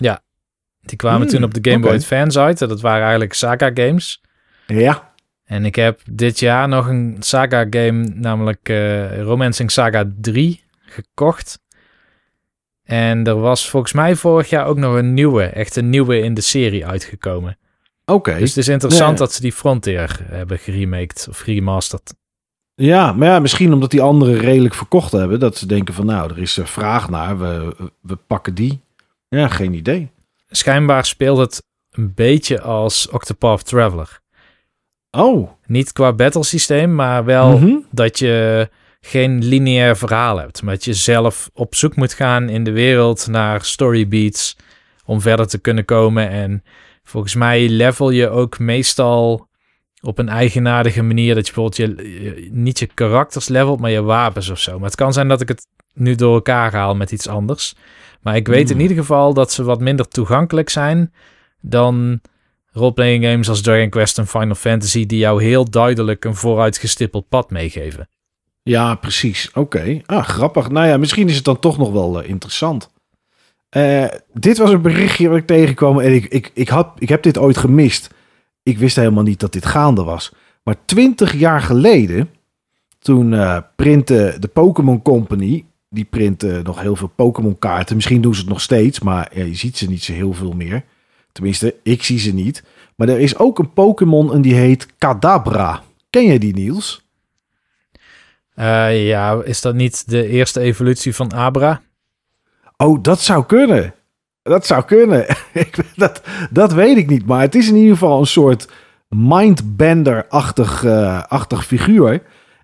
Die 0.82 0.98
kwamen 0.98 1.22
Hmm, 1.22 1.30
toen 1.30 1.44
op 1.44 1.54
de 1.54 1.72
Game 1.72 1.84
Boy. 1.84 1.96
Advance 1.96 2.40
uit. 2.40 2.58
Dat 2.60 2.82
waren 2.82 3.02
eigenlijk 3.02 3.34
Saga 3.34 3.72
games. 3.74 4.22
Ja. 4.68 5.12
En 5.44 5.66
ik 5.66 5.76
heb 5.76 6.02
dit 6.12 6.40
jaar 6.40 6.68
nog 6.68 6.88
een 6.88 7.16
Saga 7.20 7.66
game, 7.70 8.12
namelijk 8.14 8.70
eh 8.70 9.22
Romancing 9.22 9.72
Saga 9.72 10.12
3, 10.22 10.64
gekocht. 10.82 11.60
En 12.84 13.24
er 13.28 13.40
was 13.40 13.70
volgens 13.70 13.94
mij 13.94 14.16
vorig 14.16 14.50
jaar 14.50 14.66
ook 14.66 14.78
nog 14.78 14.96
een 14.96 15.14
nieuwe, 15.14 15.44
echt 15.44 15.76
een 15.76 15.90
nieuwe 15.90 16.20
in 16.20 16.34
de 16.34 16.42
serie 16.42 16.86
uitgekomen. 16.86 17.58
Oké. 18.06 18.38
Dus 18.38 18.50
het 18.50 18.58
is 18.58 18.68
interessant 18.68 19.10
Nee. 19.10 19.18
dat 19.20 19.34
ze 19.34 19.42
die 19.42 19.52
Frontier 19.54 20.20
hebben 20.24 20.60
geremaked 20.60 21.28
of 21.30 21.40
geremasterd. 21.40 22.14
Ja, 22.82 23.14
maar 23.14 23.28
ja, 23.28 23.40
misschien 23.40 23.74
omdat 23.74 23.92
die 23.92 24.02
anderen 24.02 24.38
redelijk 24.38 24.74
verkocht 24.74 25.12
hebben. 25.12 25.40
Dat 25.40 25.58
ze 25.58 25.66
denken 25.66 25.94
van, 25.94 26.06
nou, 26.06 26.32
er 26.32 26.38
is 26.40 26.58
eh, 26.58 26.66
vraag 26.66 27.10
naar. 27.10 27.40
We, 27.40 27.76
we 28.02 28.16
pakken 28.16 28.54
die. 28.56 28.80
Ja, 29.28 29.48
geen 29.48 29.74
idee. 29.74 30.12
Schijnbaar 30.50 31.06
speelt 31.06 31.38
het 31.38 31.64
een 31.92 32.14
beetje 32.16 32.62
als 32.62 33.10
Octopath 33.10 33.66
Traveler. 33.66 34.20
Oh. 35.12 35.50
Niet 35.66 35.92
qua 35.92 36.14
battlesysteem, 36.14 36.96
maar 36.96 37.26
wel 37.26 37.58
Mhm. 37.58 37.76
dat 37.92 38.20
je 38.20 38.70
geen 39.02 39.46
lineair 39.46 39.98
verhaal 39.98 40.38
hebt. 40.38 40.62
Maar 40.64 40.74
dat 40.74 40.86
je 40.86 40.94
zelf 40.94 41.50
op 41.54 41.76
zoek 41.76 41.96
moet 41.96 42.14
gaan 42.14 42.50
in 42.50 42.64
de 42.64 42.72
wereld 42.72 43.28
naar 43.28 43.64
storybeats 43.64 44.56
om 45.06 45.22
verder 45.22 45.48
te 45.48 45.60
kunnen 45.60 45.86
komen. 45.86 46.30
En 46.30 46.64
volgens 47.04 47.36
mij 47.36 47.70
level 47.70 48.10
je 48.10 48.30
ook 48.30 48.60
meestal 48.60 49.48
op 50.02 50.18
een 50.20 50.30
eigenaardige 50.30 51.02
manier 51.02 51.36
dat 51.36 51.48
je 51.48 51.54
bijvoorbeeld 51.54 51.98
je, 52.00 52.10
je- 52.24 52.50
niet 52.52 52.80
je 52.80 52.86
karakters 52.94 53.48
levelt, 53.48 53.80
maar 53.80 53.92
je 53.92 54.02
wapens 54.02 54.50
of 54.50 54.60
zo. 54.60 54.76
Maar 54.80 54.88
het 54.88 54.96
kan 54.98 55.14
zijn 55.14 55.28
dat 55.28 55.42
ik 55.42 55.48
het 55.48 55.68
nu 55.94 56.16
door 56.16 56.34
elkaar 56.34 56.72
haal 56.74 56.96
met 56.96 57.12
iets 57.12 57.28
anders. 57.28 57.76
Maar 58.22 58.36
ik 58.36 58.48
weet 58.48 58.66
in 58.70 58.72
Hmm. 58.72 58.82
ieder 58.82 58.98
geval 58.98 59.34
dat 59.34 59.52
ze 59.52 59.64
wat 59.64 59.80
minder 59.80 60.08
toegankelijk 60.08 60.70
zijn 60.70 61.14
dan 61.62 62.20
roleplaying 62.72 63.24
games 63.26 63.50
als 63.50 63.62
Dragon 63.62 63.90
Quest 63.90 64.18
en 64.18 64.28
Final 64.28 64.56
Fantasy 64.56 65.06
die 65.06 65.20
jou 65.20 65.44
heel 65.44 65.70
duidelijk 65.70 66.26
een 66.26 66.36
vooruitgestippeld 66.36 67.30
pad 67.30 67.50
meegeven. 67.52 68.10
Ja, 68.64 68.96
precies. 68.96 69.50
Oké. 69.54 70.02
Ah, 70.06 70.24
grappig. 70.24 70.70
Nou 70.70 70.88
ja, 70.88 70.98
misschien 70.98 71.28
is 71.30 71.36
het 71.36 71.46
dan 71.46 71.60
toch 71.60 71.78
nog 71.78 71.92
wel 71.92 72.22
eh, 72.24 72.30
interessant. 72.30 72.90
Eh, 73.70 74.06
dit 74.34 74.58
was 74.58 74.72
een 74.72 74.82
berichtje 74.82 75.28
wat 75.30 75.38
ik 75.38 75.46
tegenkwam 75.48 76.00
en 76.00 76.14
ik, 76.14 76.26
ik, 76.26 76.52
ik, 76.54 76.70
had, 76.70 76.92
ik 76.98 77.10
heb 77.10 77.24
dit 77.24 77.38
ooit 77.38 77.58
gemist. 77.58 78.10
Ik 78.64 78.78
wist 78.78 78.96
helemaal 78.96 79.24
niet 79.24 79.40
dat 79.40 79.54
dit 79.54 79.66
gaande 79.66 80.04
was. 80.04 80.34
Maar 80.64 80.76
twintig 80.86 81.34
jaar 81.34 81.62
geleden, 81.62 82.30
toen 83.00 83.34
eh 83.34 83.58
printte 83.76 84.38
de 84.40 84.48
Pokémon 84.48 85.02
Company, 85.02 85.66
die 85.90 86.06
printte 86.06 86.62
nog 86.64 86.82
heel 86.82 86.96
veel 86.96 87.12
Pokémon 87.16 87.60
kaarten. 87.60 87.96
Misschien 87.96 88.22
doen 88.22 88.34
ze 88.34 88.40
het 88.40 88.50
nog 88.50 88.62
steeds, 88.62 89.00
maar 89.00 89.32
ja, 89.34 89.44
je 89.44 89.56
ziet 89.56 89.78
ze 89.78 89.90
niet 89.90 90.04
zo 90.04 90.14
heel 90.14 90.34
veel 90.34 90.52
meer. 90.52 90.84
Tenminste, 91.32 91.76
ik 91.84 92.04
zie 92.04 92.20
ze 92.20 92.34
niet. 92.34 92.64
Maar 92.96 93.10
er 93.10 93.20
is 93.20 93.38
ook 93.38 93.60
een 93.60 93.74
Pokémon 93.74 94.34
en 94.34 94.42
die 94.42 94.54
heet 94.54 94.88
Kadabra. 94.98 95.82
Ken 96.10 96.26
jij 96.26 96.38
die, 96.38 96.54
Niels? 96.54 97.08
Eh, 98.54 99.08
ja, 99.08 99.42
is 99.44 99.62
dat 99.62 99.76
niet 99.76 100.10
de 100.10 100.28
eerste 100.28 100.60
evolutie 100.60 101.16
van 101.16 101.34
Abra? 101.34 101.82
Oh, 102.78 103.04
dat 103.04 103.22
zou 103.22 103.46
kunnen. 103.46 103.94
Dat 104.42 104.66
zou 104.66 104.84
kunnen. 104.84 105.26
Dat, 105.96 106.22
dat 106.50 106.74
weet 106.74 106.98
ik 106.98 107.10
niet. 107.10 107.26
Maar 107.26 107.42
het 107.42 107.56
is 107.56 107.70
in 107.70 107.76
ieder 107.76 107.94
geval 107.94 108.20
een 108.20 108.28
soort 108.28 108.68
mindbender-achtig 109.08 110.84
eh, 110.84 111.24
achtig 111.24 111.66
figuur. 111.66 112.22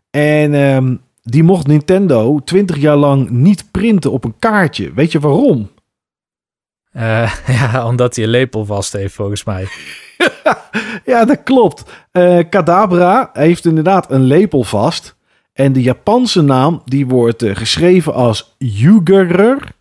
En 0.10 0.54
ehm, 0.54 0.96
die 1.22 1.44
mocht 1.44 1.68
Nintendo 1.68 2.40
20 2.40 2.78
jaar 2.78 2.96
lang 2.96 3.30
niet 3.30 3.72
printen 3.72 4.12
op 4.12 4.24
een 4.24 4.36
kaartje. 4.40 4.94
Weet 4.94 5.12
je 5.12 5.20
waarom? 5.20 5.70
Uh, 6.94 7.34
ja, 7.60 7.88
omdat 7.88 8.16
hij 8.16 8.26
een 8.26 8.30
lepel 8.30 8.66
vast 8.66 8.94
heeft, 8.94 9.14
volgens 9.14 9.44
mij. 9.44 9.68
ja, 11.06 11.26
dat 11.26 11.44
klopt. 11.44 11.84
Uh, 12.12 12.40
Kadabra 12.50 13.30
heeft 13.34 13.66
inderdaad 13.66 14.12
een 14.12 14.24
lepel 14.24 14.64
vast. 14.64 15.16
En 15.54 15.74
de 15.74 15.82
Japanse 15.82 16.42
naam 16.42 16.82
die 16.86 17.08
wordt 17.08 17.44
uh, 17.44 17.56
geschreven 17.56 18.14
als 18.14 18.56
Yugerer 18.58 19.72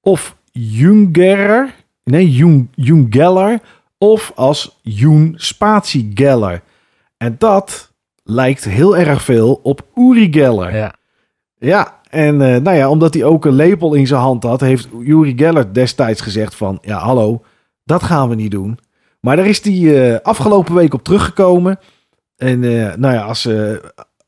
of 0.00 0.36
Jungerer. 0.52 1.74
Nee, 2.04 2.30
Jung, 2.30 2.68
Jungeller 2.74 3.60
of 3.98 4.32
als 4.34 4.78
Jun 4.82 5.34
Spatie 5.36 6.10
Geller. 6.14 6.62
En 7.16 7.34
dat 7.38 7.92
lijkt 8.24 8.64
heel 8.64 8.96
erg 8.96 9.22
veel 9.22 9.60
op 9.62 9.86
Uri 9.94 10.32
Geller. 10.32 10.76
Ja. 10.76 10.94
Ja, 11.58 12.00
en 12.10 12.34
uh, 12.34 12.56
nou 12.56 12.76
ja, 12.76 12.90
omdat 12.90 13.14
hij 13.14 13.24
ook 13.24 13.44
een 13.44 13.54
lepel 13.54 13.94
in 13.94 14.06
zijn 14.06 14.20
hand 14.20 14.42
had, 14.42 14.60
heeft 14.60 14.88
Uri 15.00 15.32
Geller 15.36 15.74
destijds 15.74 16.20
gezegd 16.20 16.54
van, 16.54 16.78
ja 16.82 16.98
hallo, 16.98 17.42
dat 17.84 18.02
gaan 18.02 18.28
we 18.28 18.34
niet 18.34 18.50
doen. 18.50 18.78
Maar 19.20 19.36
daar 19.36 19.46
is 19.46 19.64
hij 19.64 19.72
uh, 19.72 20.18
afgelopen 20.22 20.74
week 20.74 20.94
op 20.94 21.02
teruggekomen. 21.02 21.78
En 22.36 22.62
uh, 22.62 22.94
nou 22.94 23.14
ja, 23.14 23.22
als, 23.22 23.48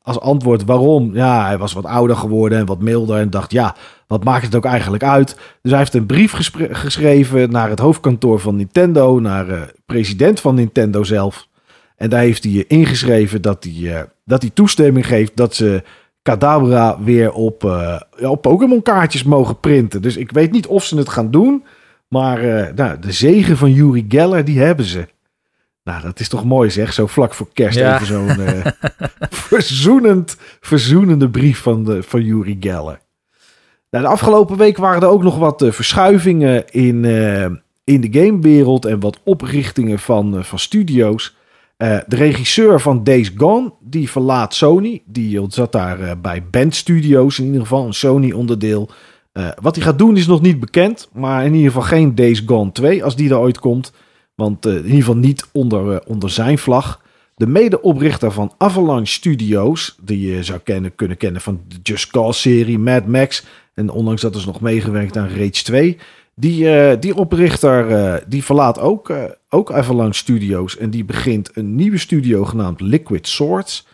als 0.01 0.19
antwoord 0.19 0.65
waarom, 0.65 1.15
ja, 1.15 1.45
hij 1.45 1.57
was 1.57 1.73
wat 1.73 1.85
ouder 1.85 2.15
geworden 2.15 2.57
en 2.57 2.65
wat 2.65 2.81
milder 2.81 3.17
en 3.17 3.29
dacht, 3.29 3.51
ja, 3.51 3.75
wat 4.07 4.23
maakt 4.23 4.45
het 4.45 4.55
ook 4.55 4.65
eigenlijk 4.65 5.03
uit? 5.03 5.35
Dus 5.61 5.71
hij 5.71 5.79
heeft 5.79 5.93
een 5.93 6.05
brief 6.05 6.31
geschreven 6.71 7.51
naar 7.51 7.69
het 7.69 7.79
hoofdkantoor 7.79 8.39
van 8.39 8.55
Nintendo, 8.55 9.19
naar 9.19 9.45
de 9.45 9.73
president 9.85 10.39
van 10.39 10.55
Nintendo 10.55 11.03
zelf. 11.03 11.47
En 11.95 12.09
daar 12.09 12.21
heeft 12.21 12.43
hij 12.43 12.65
ingeschreven 12.67 13.41
dat 13.41 13.67
hij, 13.69 14.07
dat 14.25 14.41
hij 14.41 14.51
toestemming 14.53 15.07
geeft 15.07 15.35
dat 15.35 15.55
ze 15.55 15.83
Kadabra 16.21 17.03
weer 17.03 17.31
op, 17.31 17.63
uh, 17.63 17.99
op 18.21 18.41
Pokémon 18.41 18.81
kaartjes 18.81 19.23
mogen 19.23 19.59
printen. 19.59 20.01
Dus 20.01 20.17
ik 20.17 20.31
weet 20.31 20.51
niet 20.51 20.67
of 20.67 20.83
ze 20.83 20.97
het 20.97 21.09
gaan 21.09 21.31
doen. 21.31 21.63
Maar 22.07 22.71
nou, 22.75 22.99
de 22.99 23.11
zegen 23.11 23.57
van 23.57 23.71
Yuri 23.71 24.05
Geller, 24.09 24.45
die 24.45 24.59
hebben 24.59 24.85
ze. 24.85 25.07
Nou, 25.83 26.01
dat 26.01 26.19
is 26.19 26.29
toch 26.29 26.45
mooi 26.45 26.69
zeg. 26.69 26.93
Zo 26.93 27.07
vlak 27.07 27.33
voor 27.33 27.47
kerst 27.53 27.77
ja. 27.77 27.95
even 27.95 28.07
zo'n 28.07 28.39
uh, 28.39 28.65
verzoenend, 29.49 30.37
verzoenende 30.59 31.29
brief 31.29 31.59
van, 31.59 31.83
de, 31.83 32.03
van 32.03 32.21
Yuri 32.21 32.57
Geller. 32.59 32.99
Nou, 33.95 34.07
de 34.07 34.13
afgelopen 34.13 34.57
week 34.57 34.77
waren 34.77 35.01
er 35.01 35.07
ook 35.07 35.23
nog 35.23 35.37
wat 35.37 35.65
verschuivingen 35.67 36.67
in, 36.69 37.05
in 37.83 38.01
de 38.01 38.07
gamewereld. 38.11 38.85
En 38.85 38.99
wat 38.99 39.19
oprichtingen 39.23 39.99
van, 39.99 40.43
van 40.43 40.59
studio's. 40.59 41.35
De 41.77 42.03
regisseur 42.07 42.81
van 42.81 43.03
Days 43.03 43.31
Gone, 43.37 43.73
die 43.79 44.09
verlaat 44.09 44.53
Sony. 44.53 45.01
Die 45.05 45.41
zat 45.47 45.71
daar 45.71 46.19
bij 46.19 46.43
Band 46.51 46.75
Studios, 46.75 47.39
in 47.39 47.45
ieder 47.45 47.61
geval 47.61 47.85
een 47.85 47.93
Sony-onderdeel. 47.93 48.89
Wat 49.61 49.75
hij 49.75 49.83
gaat 49.83 49.97
doen 49.97 50.17
is 50.17 50.27
nog 50.27 50.41
niet 50.41 50.59
bekend, 50.59 51.09
maar 51.13 51.45
in 51.45 51.53
ieder 51.53 51.71
geval 51.71 51.87
geen 51.87 52.15
Days 52.15 52.43
Gone 52.45 52.71
2 52.71 53.03
als 53.03 53.15
die 53.15 53.29
er 53.29 53.39
ooit 53.39 53.59
komt. 53.59 53.91
Want 54.35 54.65
in 54.65 54.75
ieder 54.75 54.95
geval 54.97 55.17
niet 55.17 55.49
onder, 55.51 56.05
onder 56.05 56.29
zijn 56.29 56.57
vlag. 56.57 57.01
De 57.37 57.47
medeoprichter 57.47 58.31
van 58.31 58.53
Avalanche 58.57 59.13
Studios, 59.13 59.97
die 60.01 60.31
je 60.31 60.43
zou 60.43 60.59
kennen, 60.59 60.95
kunnen 60.95 61.17
kennen 61.17 61.41
van 61.41 61.61
de 61.67 61.75
Just 61.83 62.11
Cause-serie, 62.11 62.79
Mad 62.79 63.05
Max. 63.05 63.45
En 63.73 63.89
ondanks 63.89 64.21
dat 64.21 64.35
is 64.35 64.45
nog 64.45 64.61
meegewerkt 64.61 65.17
aan 65.17 65.29
Rage 65.29 65.63
2. 65.63 65.97
Die, 66.35 66.63
uh, 66.63 66.91
die 66.99 67.15
oprichter 67.15 67.89
uh, 67.89 68.15
die 68.27 68.43
verlaat 68.43 68.79
ook, 68.79 69.09
uh, 69.09 69.23
ook 69.49 69.71
Avalanche 69.71 70.17
Studios. 70.17 70.77
En 70.77 70.89
die 70.89 71.03
begint 71.03 71.49
een 71.53 71.75
nieuwe 71.75 71.97
studio 71.97 72.45
genaamd 72.45 72.81
Liquid 72.81 73.27
Swords. 73.27 73.87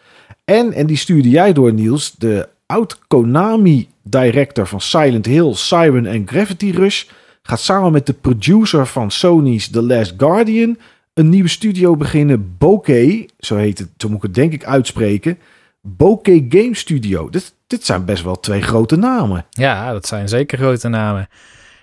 En, 0.45 0.73
en 0.73 0.87
die 0.87 0.97
stuurde 0.97 1.29
jij 1.29 1.53
door 1.53 1.73
Niels, 1.73 2.15
de 2.17 2.49
oud-Konami-director 2.65 4.67
van 4.67 4.81
Silent 4.81 5.25
Hill, 5.25 5.53
Siren 5.53 6.05
en 6.05 6.27
Gravity 6.27 6.71
Rush... 6.71 7.03
gaat 7.41 7.59
samen 7.59 7.91
met 7.91 8.05
de 8.05 8.13
producer 8.13 8.87
van 8.87 9.11
Sony's 9.11 9.69
The 9.69 9.81
Last 9.81 10.13
Guardian... 10.17 10.77
een 11.13 11.29
nieuwe 11.29 11.49
studio 11.49 11.95
beginnen, 11.95 12.55
Bokeh, 12.57 13.27
zo 13.39 13.55
heet 13.55 13.77
het, 13.77 13.89
zo 13.97 14.07
moet 14.07 14.17
ik 14.17 14.23
het 14.23 14.33
denk 14.33 14.53
ik 14.53 14.65
uitspreken... 14.65 15.37
Bokeh 15.83 16.45
Game 16.49 16.75
Studio. 16.75 17.29
Dit, 17.29 17.55
dit 17.67 17.85
zijn 17.85 18.05
best 18.05 18.23
wel 18.23 18.39
twee 18.39 18.61
grote 18.61 18.95
namen. 18.95 19.45
Ja, 19.49 19.91
dat 19.91 20.07
zijn 20.07 20.29
zeker 20.29 20.57
grote 20.57 20.87
namen. 20.87 21.29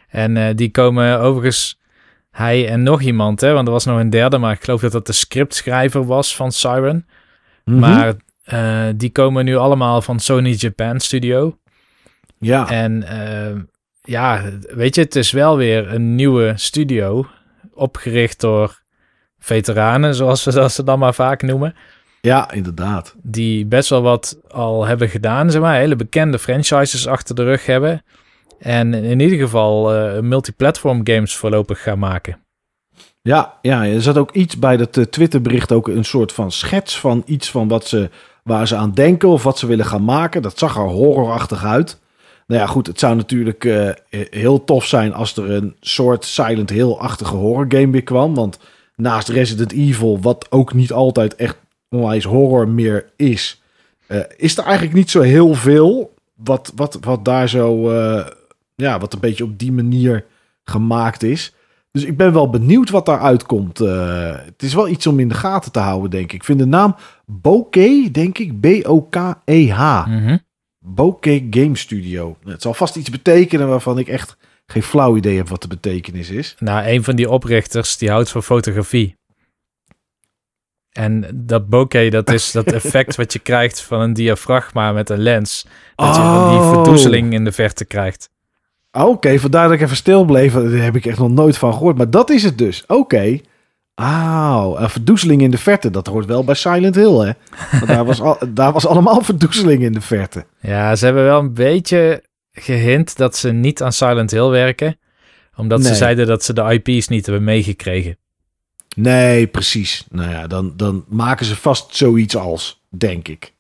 En 0.09 0.37
uh, 0.37 0.49
die 0.55 0.71
komen 0.71 1.21
overigens, 1.21 1.81
hij 2.31 2.69
en 2.69 2.83
nog 2.83 3.01
iemand, 3.01 3.41
hè, 3.41 3.53
want 3.53 3.67
er 3.67 3.73
was 3.73 3.85
nog 3.85 3.99
een 3.99 4.11
derde, 4.11 4.39
maar 4.39 4.53
ik 4.53 4.65
geloof 4.65 4.81
dat 4.81 4.93
dat 4.93 5.07
de 5.07 5.13
scriptschrijver 5.13 6.07
was 6.07 6.37
van 6.37 6.53
Siren. 6.53 7.07
Mm 7.65 7.73
-hmm. 7.73 7.79
Maar 7.79 8.15
uh, 8.53 8.95
die 8.97 9.11
komen 9.11 9.45
nu 9.45 9.57
allemaal 9.57 10.03
van 10.03 10.21
Sony 10.21 10.55
Japan 10.57 11.01
Studio. 11.01 11.59
Ja. 12.39 12.71
En 12.71 13.03
uh, 13.03 13.61
ja, 14.03 14.43
weet 14.75 14.95
je, 14.95 15.01
het 15.01 15.17
is 15.17 15.31
wel 15.31 15.57
weer 15.57 15.93
een 15.93 16.15
nieuwe 16.15 16.53
studio, 16.57 17.27
opgericht 17.75 18.41
door 18.41 18.81
veteranen, 19.39 20.15
zoals 20.15 20.45
we 20.45 20.53
dat 20.53 20.73
ze 20.73 20.85
dan 20.85 20.99
maar 20.99 21.15
vaak 21.15 21.43
noemen. 21.43 21.75
Ja, 22.21 22.53
inderdaad. 22.53 23.15
Die 23.23 23.67
best 23.67 23.91
wel 23.91 24.03
wat 24.03 24.39
al 24.51 24.87
hebben 24.87 25.09
gedaan, 25.09 25.51
zeg 25.51 25.61
maar, 25.61 25.77
hele 25.77 25.97
bekende 25.97 26.39
franchises 26.39 27.07
achter 27.07 27.35
de 27.35 27.45
rug 27.45 27.67
hebben. 27.67 28.03
En 28.59 28.95
in 28.95 29.21
ieder 29.21 29.39
geval 29.39 29.97
uh, 29.97 30.21
multiplatform 30.21 31.01
games 31.05 31.37
voorlopig 31.37 31.83
gaan 31.83 31.99
maken. 31.99 32.39
Ja, 33.23 33.59
ja, 33.63 33.85
er 33.85 34.03
zat 34.03 34.19
ook 34.19 34.33
iets 34.33 34.59
bij 34.59 34.77
dat 34.77 34.97
uh, 34.97 35.05
Twitterbericht, 35.05 35.73
ook 35.73 35.89
een 35.89 36.05
soort 36.05 36.33
van 36.33 36.53
schets 36.53 37.01
van 37.01 37.23
iets 37.27 37.51
van 37.51 37.69
wat 37.69 37.87
ze, 37.87 38.11
waar 38.43 38.67
ze 38.69 38.77
aan 38.77 38.93
denken 38.93 39.29
of 39.29 39.43
wat 39.43 39.59
ze 39.59 39.67
willen 39.67 39.85
gaan 39.85 40.05
maken. 40.05 40.43
Dat 40.43 40.59
zag 40.59 40.77
er 40.77 40.83
horrorachtig 40.83 41.65
uit. 41.65 42.01
Nou 42.47 42.61
ja, 42.61 42.67
goed, 42.67 42.87
het 42.87 42.99
zou 42.99 43.17
natuurlijk 43.17 43.65
uh, 43.65 43.91
heel 44.11 44.65
tof 44.65 44.85
zijn 44.85 45.15
als 45.15 45.37
er 45.37 45.51
een 45.51 45.77
soort 45.81 46.25
Silent 46.25 46.71
Hill-achtige 46.71 47.35
horror 47.35 47.67
game 47.69 47.91
weer 47.91 48.03
kwam. 48.03 48.35
Want 48.35 48.59
naast 48.99 49.29
Resident 49.29 49.73
Evil, 49.73 50.21
wat 50.21 50.47
ook 50.51 50.75
niet 50.75 50.93
altijd 50.93 51.35
echt 51.35 51.57
onwijs 51.89 52.25
horror 52.25 52.69
meer 52.69 53.11
is, 53.17 53.63
uh, 54.09 54.21
is 54.37 54.59
er 54.59 54.65
eigenlijk 54.65 54.95
niet 54.95 55.11
zo 55.11 55.21
heel 55.21 55.55
veel 55.55 56.15
wat, 56.35 56.73
wat, 56.75 56.99
wat 57.01 57.25
daar 57.25 57.49
zo 57.49 57.93
ja, 58.75 58.99
wat 58.99 59.13
een 59.13 59.21
beetje 59.21 59.45
op 59.45 59.59
die 59.59 59.73
manier 59.73 60.25
gemaakt 60.65 61.23
is. 61.23 61.53
Dus 61.91 62.05
ik 62.05 62.17
ben 62.17 62.33
wel 62.33 62.51
benieuwd 62.51 62.91
wat 62.91 63.07
daaruit 63.07 63.47
komt. 63.47 63.81
Uh, 63.81 64.37
het 64.45 64.63
is 64.63 64.75
wel 64.75 64.89
iets 64.89 65.07
om 65.07 65.21
in 65.21 65.29
de 65.29 65.35
gaten 65.35 65.73
te 65.73 65.79
houden, 65.79 66.11
denk 66.11 66.25
ik. 66.25 66.33
Ik 66.33 66.45
vind 66.45 66.59
de 66.59 66.67
naam 66.67 66.97
Bokeh, 67.27 68.13
denk 68.13 68.39
ik, 68.39 68.61
B-O-K-E-H. 68.61 70.07
Mm 70.07 70.27
-hmm. 70.27 70.41
Bokeh 70.79 71.47
Game 71.51 71.77
Studio. 71.77 72.37
Het 72.45 72.63
zal 72.63 72.75
vast 72.75 72.97
iets 72.97 73.11
betekenen 73.11 73.69
waarvan 73.69 73.99
ik 73.99 74.09
echt 74.09 74.37
geen 74.71 74.83
flauw 74.83 75.17
idee 75.17 75.37
heb 75.37 75.49
wat 75.49 75.63
de 75.63 75.69
betekenis 75.69 76.31
is. 76.31 76.55
Nou, 76.59 76.87
een 76.87 77.05
van 77.05 77.17
die 77.17 77.31
oprichters 77.31 77.97
die 77.97 78.11
houdt 78.11 78.31
van 78.31 78.43
fotografie. 78.43 79.17
En 80.93 81.27
dat 81.35 81.69
bokeh, 81.69 82.11
dat 82.11 82.31
is 82.31 82.53
dat 82.59 82.73
effect 82.73 83.17
wat 83.17 83.33
je 83.33 83.39
krijgt 83.39 83.83
van 83.83 84.01
een 84.01 84.13
diafragma 84.13 84.93
met 84.93 85.11
een 85.11 85.19
lens. 85.19 85.67
Dat 85.95 86.17
oh. 86.17 86.51
je 86.53 86.59
die 86.59 86.69
verdoezeling 86.69 87.33
in 87.33 87.45
de 87.45 87.53
verte 87.53 87.85
krijgt. 87.85 88.31
Oké, 88.93 89.07
okay, 89.07 89.39
vandaar 89.39 89.65
dat 89.65 89.77
ik 89.77 89.81
even 89.81 89.97
stil 89.97 90.25
bleef. 90.25 90.53
Daar 90.53 90.71
heb 90.71 90.97
ik 90.97 91.07
echt 91.07 91.19
nog 91.19 91.31
nooit 91.31 91.59
van 91.59 91.73
gehoord. 91.73 91.97
Maar 91.97 92.11
dat 92.11 92.31
is 92.31 92.43
het 92.43 92.59
dus. 92.59 92.83
Oké. 92.83 92.95
Okay. 92.95 93.43
Ah, 93.95 94.81
een 94.81 94.91
verdoezeling 94.91 95.43
in 95.43 95.51
de 95.51 95.59
verte. 95.59 95.91
Dat 95.91 96.07
hoort 96.07 96.27
wel 96.27 96.45
bij 96.45 96.55
Silent 96.55 96.95
Hill, 96.95 97.19
hè? 97.19 97.33
Want 97.71 97.87
daar, 97.87 98.05
was 98.05 98.21
al, 98.21 98.39
daar 98.55 98.73
was 98.73 98.87
allemaal 98.87 99.21
verdoezeling 99.21 99.83
in 99.83 99.93
de 99.93 100.01
verte. 100.01 100.45
Ja, 100.61 100.97
ze 100.97 101.05
hebben 101.05 101.25
wel 101.25 101.39
een 101.39 101.55
beetje 101.55 102.23
gehint 102.61 103.17
dat 103.17 103.37
ze 103.37 103.53
niet 103.53 103.83
aan 103.83 103.93
Silent 103.93 104.31
Hill 104.31 104.49
werken. 104.49 104.99
Omdat 105.57 105.79
nee. 105.79 105.89
ze 105.89 105.95
zeiden 105.95 106.27
dat 106.27 106.45
ze 106.45 106.53
de 106.53 106.81
IP's 106.83 107.09
niet 107.09 107.27
hebben 107.27 107.45
meegekregen. 107.45 108.17
Nee, 108.97 109.47
precies. 109.47 110.07
Nou 110.11 110.31
ja, 110.31 110.47
dan, 110.47 110.73
dan 110.77 111.05
maken 111.09 111.47
ze 111.47 111.57
vast 111.57 111.97
zoiets 111.97 112.37
als, 112.37 112.83
denk 112.89 113.29
ik. 113.29 113.53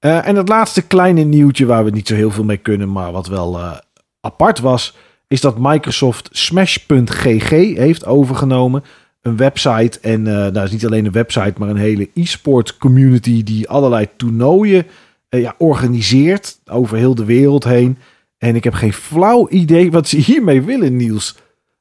Uh, 0.00 0.26
en 0.28 0.36
het 0.36 0.48
laatste 0.48 0.82
kleine 0.82 1.22
nieuwtje 1.22 1.66
waar 1.66 1.84
we 1.84 1.90
niet 1.90 2.08
zo 2.08 2.14
heel 2.14 2.30
veel 2.30 2.44
mee 2.44 2.56
kunnen, 2.56 2.92
maar 2.92 3.12
wat 3.12 3.26
wel 3.26 3.58
uh, 3.58 3.76
apart 4.20 4.58
was, 4.58 4.96
is 5.28 5.40
dat 5.40 5.58
Microsoft 5.58 6.28
Smash.gg 6.32 7.50
heeft 7.76 8.06
overgenomen. 8.06 8.84
Een 9.22 9.36
website. 9.36 10.00
En 10.00 10.20
uh, 10.20 10.32
nou 10.34 10.60
is 10.60 10.70
niet 10.70 10.86
alleen 10.86 11.04
een 11.04 11.12
website, 11.12 11.54
maar 11.56 11.68
een 11.68 11.76
hele 11.76 12.10
e-sport 12.14 12.76
community 12.76 13.42
die 13.42 13.68
allerlei 13.68 14.08
toernooien 14.16 14.86
ja, 15.28 15.54
organiseert 15.58 16.58
over 16.66 16.96
heel 16.96 17.14
de 17.14 17.24
wereld 17.24 17.64
heen. 17.64 17.98
En 18.42 18.56
ik 18.56 18.64
heb 18.64 18.74
geen 18.74 18.92
flauw 18.92 19.48
idee 19.48 19.90
wat 19.90 20.08
ze 20.08 20.16
hiermee 20.16 20.62
willen, 20.62 20.96
Niels. 20.96 21.36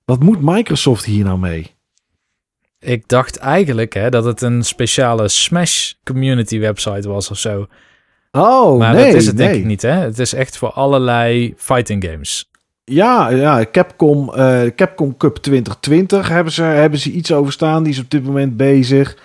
Wat 0.05 0.23
moet 0.23 0.41
Microsoft 0.41 1.05
hier 1.05 1.23
nou 1.23 1.39
mee? 1.39 1.75
Ik 2.79 3.07
dacht 3.07 3.37
eigenlijk 3.37 3.93
hè, 3.93 4.09
dat 4.09 4.25
het 4.25 4.41
een 4.41 4.63
speciale 4.63 5.27
Smash 5.27 5.91
community 6.03 6.59
website 6.59 7.07
was 7.07 7.31
of 7.31 7.37
zo. 7.37 7.67
Oh, 8.31 8.77
maar 8.77 8.93
nee, 8.93 9.05
dat 9.05 9.21
is 9.21 9.25
het 9.25 9.35
nee. 9.35 9.47
denk 9.47 9.59
ik 9.59 9.65
niet, 9.65 9.81
hè? 9.81 9.91
Het 9.91 10.19
is 10.19 10.33
echt 10.33 10.57
voor 10.57 10.71
allerlei 10.71 11.53
fighting 11.57 12.05
games. 12.05 12.49
Ja, 12.83 13.29
ja 13.29 13.65
Capcom, 13.71 14.31
uh, 14.35 14.61
Capcom 14.75 15.17
Cup 15.17 15.35
2020 15.35 16.27
hebben 16.27 16.53
ze, 16.53 16.63
hebben 16.63 16.99
ze 16.99 17.11
iets 17.11 17.31
over 17.31 17.51
staan. 17.51 17.83
Die 17.83 17.93
is 17.93 17.99
op 17.99 18.09
dit 18.09 18.23
moment 18.23 18.57
bezig. 18.57 19.17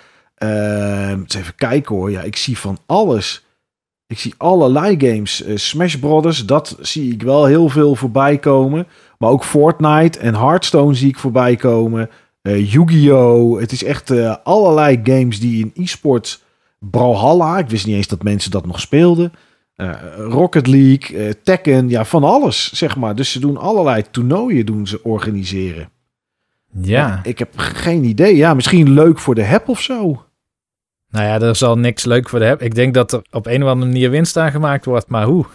Uh, 0.43 1.09
eens 1.09 1.35
even 1.35 1.55
kijken 1.55 1.95
hoor. 1.95 2.11
Ja, 2.11 2.21
ik 2.21 2.35
zie 2.35 2.57
van 2.57 2.77
alles. 2.85 3.46
Ik 4.07 4.19
zie 4.19 4.33
allerlei 4.37 4.95
games. 4.99 5.43
Eh, 5.43 5.55
Smash 5.55 5.95
Brothers, 5.95 6.45
dat 6.45 6.77
zie 6.81 7.13
ik 7.13 7.21
wel 7.23 7.45
heel 7.45 7.69
veel 7.69 7.95
voorbij 7.95 8.37
komen. 8.37 8.87
Maar 9.17 9.29
ook 9.29 9.43
Fortnite 9.43 10.19
en 10.19 10.35
Hearthstone 10.35 10.93
zie 10.93 11.07
ik 11.09 11.19
voorbij 11.19 11.55
komen. 11.55 12.09
Uh, 12.41 12.71
Yu-Gi-Oh! 12.71 13.59
Het 13.59 13.71
is 13.71 13.83
echt 13.83 14.11
uh, 14.11 14.35
allerlei 14.43 14.99
games 15.03 15.39
die 15.39 15.59
in 15.59 15.83
e-sports... 15.83 16.45
Brawlhalla, 16.79 17.57
ik 17.57 17.69
wist 17.69 17.85
niet 17.85 17.95
eens 17.95 18.07
dat 18.07 18.23
mensen 18.23 18.51
dat 18.51 18.65
nog 18.65 18.79
speelden. 18.79 19.33
Rocket 20.17 20.67
League, 20.67 21.41
Tekken, 21.43 21.89
ja, 21.89 22.05
van 22.05 22.23
alles, 22.23 22.73
zeg 22.73 22.95
maar. 22.95 23.15
Dus 23.15 23.31
ze 23.31 23.39
doen 23.39 23.57
allerlei 23.57 24.03
toernooien 24.11 24.65
doen 24.65 24.87
ze 24.87 25.03
organiseren. 25.03 25.89
Ja. 26.81 27.19
ik 27.23 27.39
heb 27.39 27.53
geen 27.55 28.03
idee. 28.03 28.35
Ja, 28.35 28.53
misschien 28.53 28.93
leuk 28.93 29.19
voor 29.19 29.35
de 29.35 29.41
heb 29.41 29.67
of 29.67 29.81
zo. 29.81 30.26
Nou 31.17 31.29
ja, 31.29 31.47
er 31.47 31.55
zal 31.55 31.77
niks 31.77 32.05
leuk 32.05 32.29
voor 32.29 32.39
de 32.39 32.45
heb. 32.45 32.61
Ik 32.61 32.75
denk 32.75 32.93
dat 32.93 33.11
er 33.11 33.21
op 33.31 33.45
een 33.45 33.63
of 33.63 33.69
andere 33.69 33.91
manier 33.91 34.09
winst 34.09 34.37
aan 34.37 34.51
gemaakt 34.51 34.85
wordt, 34.85 35.07
maar 35.07 35.25
hoe? 35.25 35.45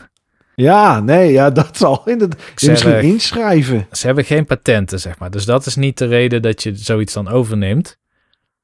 Ja, 0.54 1.00
nee, 1.00 1.32
ja, 1.32 1.50
dat 1.50 1.76
zal 1.76 2.02
in 2.04 2.20
het, 2.20 2.36
misschien 2.54 3.02
inschrijven. 3.02 3.86
Ze 3.92 4.06
hebben 4.06 4.24
geen 4.24 4.46
patenten, 4.46 5.00
zeg 5.00 5.18
maar. 5.18 5.30
Dus 5.30 5.44
dat 5.44 5.66
is 5.66 5.76
niet 5.76 5.98
de 5.98 6.06
reden 6.06 6.42
dat 6.42 6.62
je 6.62 6.76
zoiets 6.76 7.12
dan 7.12 7.28
overneemt. 7.28 7.98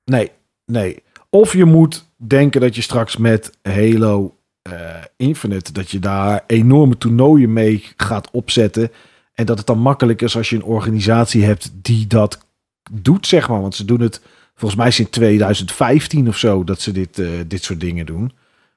Nee, 0.05 0.30
nee. 0.66 1.03
Of 1.30 1.53
je 1.53 1.64
moet 1.64 2.11
denken 2.16 2.61
dat 2.61 2.74
je 2.74 2.82
straks 2.82 3.16
met 3.16 3.51
Halo 3.62 4.36
uh, 4.72 4.74
Infinite, 5.16 5.72
dat 5.72 5.90
je 5.90 5.99
daar 5.99 6.44
enorme 6.46 6.99
toernooien 6.99 7.53
mee 7.53 7.84
gaat 7.96 8.30
opzetten. 8.30 8.90
En 9.34 9.46
dat 9.46 9.59
het 9.59 9.66
dan 9.66 9.78
makkelijk 9.78 10.22
is 10.22 10.36
als 10.36 10.51
je 10.51 10.57
een 10.57 10.62
organisatie 10.62 11.44
hebt 11.44 11.70
die 11.74 12.07
dat 12.07 12.46
doet, 12.90 13.26
zeg 13.26 13.49
maar. 13.49 13.61
Want 13.61 13.74
ze 13.74 13.84
doen 13.84 14.01
het 14.01 14.20
volgens 14.59 14.81
mij 14.81 14.91
sinds 14.91 15.11
2015 15.11 16.29
of 16.29 16.37
zo 16.37 16.65
dat 16.65 16.81
ze 16.81 16.93
dit, 16.93 17.19
uh, 17.19 17.31
dit 17.47 17.65
soort 17.65 17.81
dingen 17.81 18.07
doen. 18.07 18.33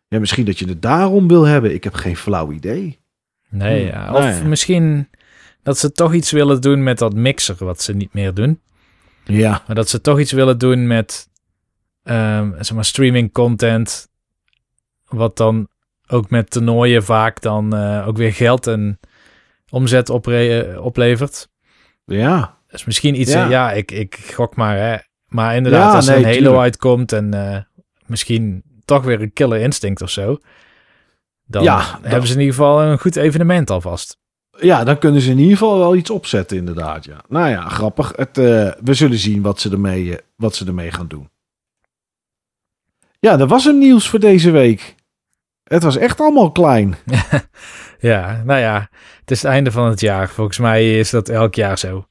Ja, 0.07 0.19
misschien 0.19 0.45
dat 0.45 0.59
je 0.59 0.67
het 0.67 0.81
daarom 0.81 1.27
wil 1.27 1.43
hebben. 1.43 1.73
Ik 1.73 1.83
heb 1.83 1.93
geen 1.93 2.17
flauw 2.17 2.51
idee. 2.51 2.99
Nee, 3.49 3.81
hm. 3.81 3.87
ja. 3.87 4.13
of 4.13 4.43
misschien 4.43 5.09
dat 5.63 5.77
ze 5.77 5.91
toch 5.91 6.13
iets 6.13 6.31
willen 6.31 6.61
doen 6.61 6.83
met 6.83 6.97
dat 6.97 7.13
mixer, 7.13 7.55
wat 7.59 7.81
ze 7.81 7.93
niet 7.93 8.13
meer 8.13 8.33
doen. 8.33 8.59
Ja. 9.23 9.63
Maar 9.67 9.75
dat 9.75 9.89
ze 9.89 10.01
toch 10.01 10.19
iets 10.19 10.31
willen 10.31 10.57
doen 10.57 10.87
met 10.87 11.29
um, 12.03 12.55
zeg 12.59 12.73
maar 12.73 12.85
streaming 12.85 13.31
content, 13.31 14.07
wat 15.07 15.37
dan 15.37 15.67
ook 16.07 16.29
met 16.29 16.49
toernooien 16.49 17.03
vaak 17.03 17.41
dan 17.41 17.75
uh, 17.75 18.07
ook 18.07 18.17
weer 18.17 18.33
geld 18.33 18.67
en 18.67 18.99
omzet 19.69 20.09
oplevert. 20.79 21.49
Ja. 22.05 22.57
Dus 22.67 22.85
misschien 22.85 23.19
iets, 23.19 23.31
ja, 23.31 23.49
ja 23.49 23.71
ik, 23.71 23.91
ik 23.91 24.15
gok 24.33 24.55
maar, 24.55 24.77
hè. 24.77 24.97
Maar 25.31 25.55
inderdaad, 25.55 25.95
als 25.95 26.07
er 26.07 26.17
een 26.17 26.23
Halo 26.23 26.59
uitkomt 26.59 27.11
en 27.11 27.35
uh, 27.35 27.57
misschien 28.05 28.63
toch 28.85 29.03
weer 29.03 29.21
een 29.21 29.33
killer 29.33 29.59
instinct 29.59 30.01
of 30.01 30.09
zo, 30.09 30.37
dan 31.45 31.63
ja, 31.63 31.99
hebben 32.01 32.27
ze 32.27 32.33
in 32.33 32.39
ieder 32.39 32.55
geval 32.55 32.81
een 32.81 32.99
goed 32.99 33.15
evenement 33.15 33.69
alvast. 33.69 34.19
Ja, 34.59 34.83
dan 34.83 34.97
kunnen 34.97 35.21
ze 35.21 35.31
in 35.31 35.37
ieder 35.37 35.57
geval 35.57 35.77
wel 35.77 35.95
iets 35.95 36.09
opzetten, 36.09 36.57
inderdaad. 36.57 37.05
Ja. 37.05 37.23
Nou 37.27 37.49
ja, 37.49 37.69
grappig. 37.69 38.13
Het, 38.15 38.37
uh, 38.37 38.71
we 38.83 38.93
zullen 38.93 39.17
zien 39.17 39.41
wat 39.41 39.59
ze, 39.59 39.69
ermee, 39.69 40.03
uh, 40.03 40.15
wat 40.35 40.55
ze 40.55 40.65
ermee 40.65 40.91
gaan 40.91 41.07
doen. 41.07 41.29
Ja, 43.19 43.37
dat 43.37 43.49
was 43.49 43.65
een 43.65 43.77
nieuws 43.77 44.09
voor 44.09 44.19
deze 44.19 44.51
week. 44.51 44.95
Het 45.63 45.83
was 45.83 45.97
echt 45.97 46.19
allemaal 46.19 46.51
klein. 46.51 46.95
ja, 47.99 48.41
nou 48.45 48.59
ja, 48.59 48.89
het 49.19 49.31
is 49.31 49.41
het 49.41 49.51
einde 49.51 49.71
van 49.71 49.89
het 49.89 49.99
jaar. 49.99 50.29
Volgens 50.29 50.57
mij 50.57 50.99
is 50.99 51.09
dat 51.09 51.29
elk 51.29 51.55
jaar 51.55 51.77
zo. 51.77 52.05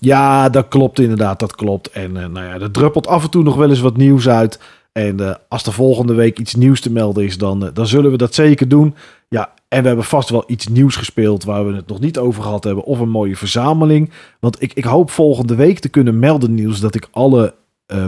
Ja, 0.00 0.48
dat 0.48 0.68
klopt 0.68 0.98
inderdaad, 0.98 1.40
dat 1.40 1.54
klopt. 1.54 1.90
En 1.90 2.10
uh, 2.16 2.26
nou 2.26 2.46
ja, 2.46 2.60
er 2.60 2.70
druppelt 2.70 3.06
af 3.06 3.24
en 3.24 3.30
toe 3.30 3.42
nog 3.42 3.56
wel 3.56 3.68
eens 3.68 3.80
wat 3.80 3.96
nieuws 3.96 4.28
uit. 4.28 4.60
En 4.92 5.20
uh, 5.20 5.34
als 5.48 5.66
er 5.66 5.72
volgende 5.72 6.14
week 6.14 6.38
iets 6.38 6.54
nieuws 6.54 6.80
te 6.80 6.92
melden 6.92 7.24
is, 7.24 7.38
dan, 7.38 7.64
uh, 7.64 7.70
dan 7.72 7.86
zullen 7.86 8.10
we 8.10 8.16
dat 8.16 8.34
zeker 8.34 8.68
doen. 8.68 8.94
Ja, 9.28 9.54
en 9.68 9.80
we 9.80 9.86
hebben 9.86 10.04
vast 10.04 10.28
wel 10.28 10.44
iets 10.46 10.68
nieuws 10.68 10.96
gespeeld 10.96 11.44
waar 11.44 11.66
we 11.66 11.74
het 11.74 11.86
nog 11.86 12.00
niet 12.00 12.18
over 12.18 12.42
gehad 12.42 12.64
hebben. 12.64 12.84
Of 12.84 12.98
een 12.98 13.08
mooie 13.08 13.36
verzameling. 13.36 14.10
Want 14.40 14.62
ik, 14.62 14.72
ik 14.72 14.84
hoop 14.84 15.10
volgende 15.10 15.54
week 15.54 15.78
te 15.78 15.88
kunnen 15.88 16.18
melden, 16.18 16.54
nieuws 16.54 16.80
dat 16.80 16.94
ik 16.94 17.08
alle 17.10 17.54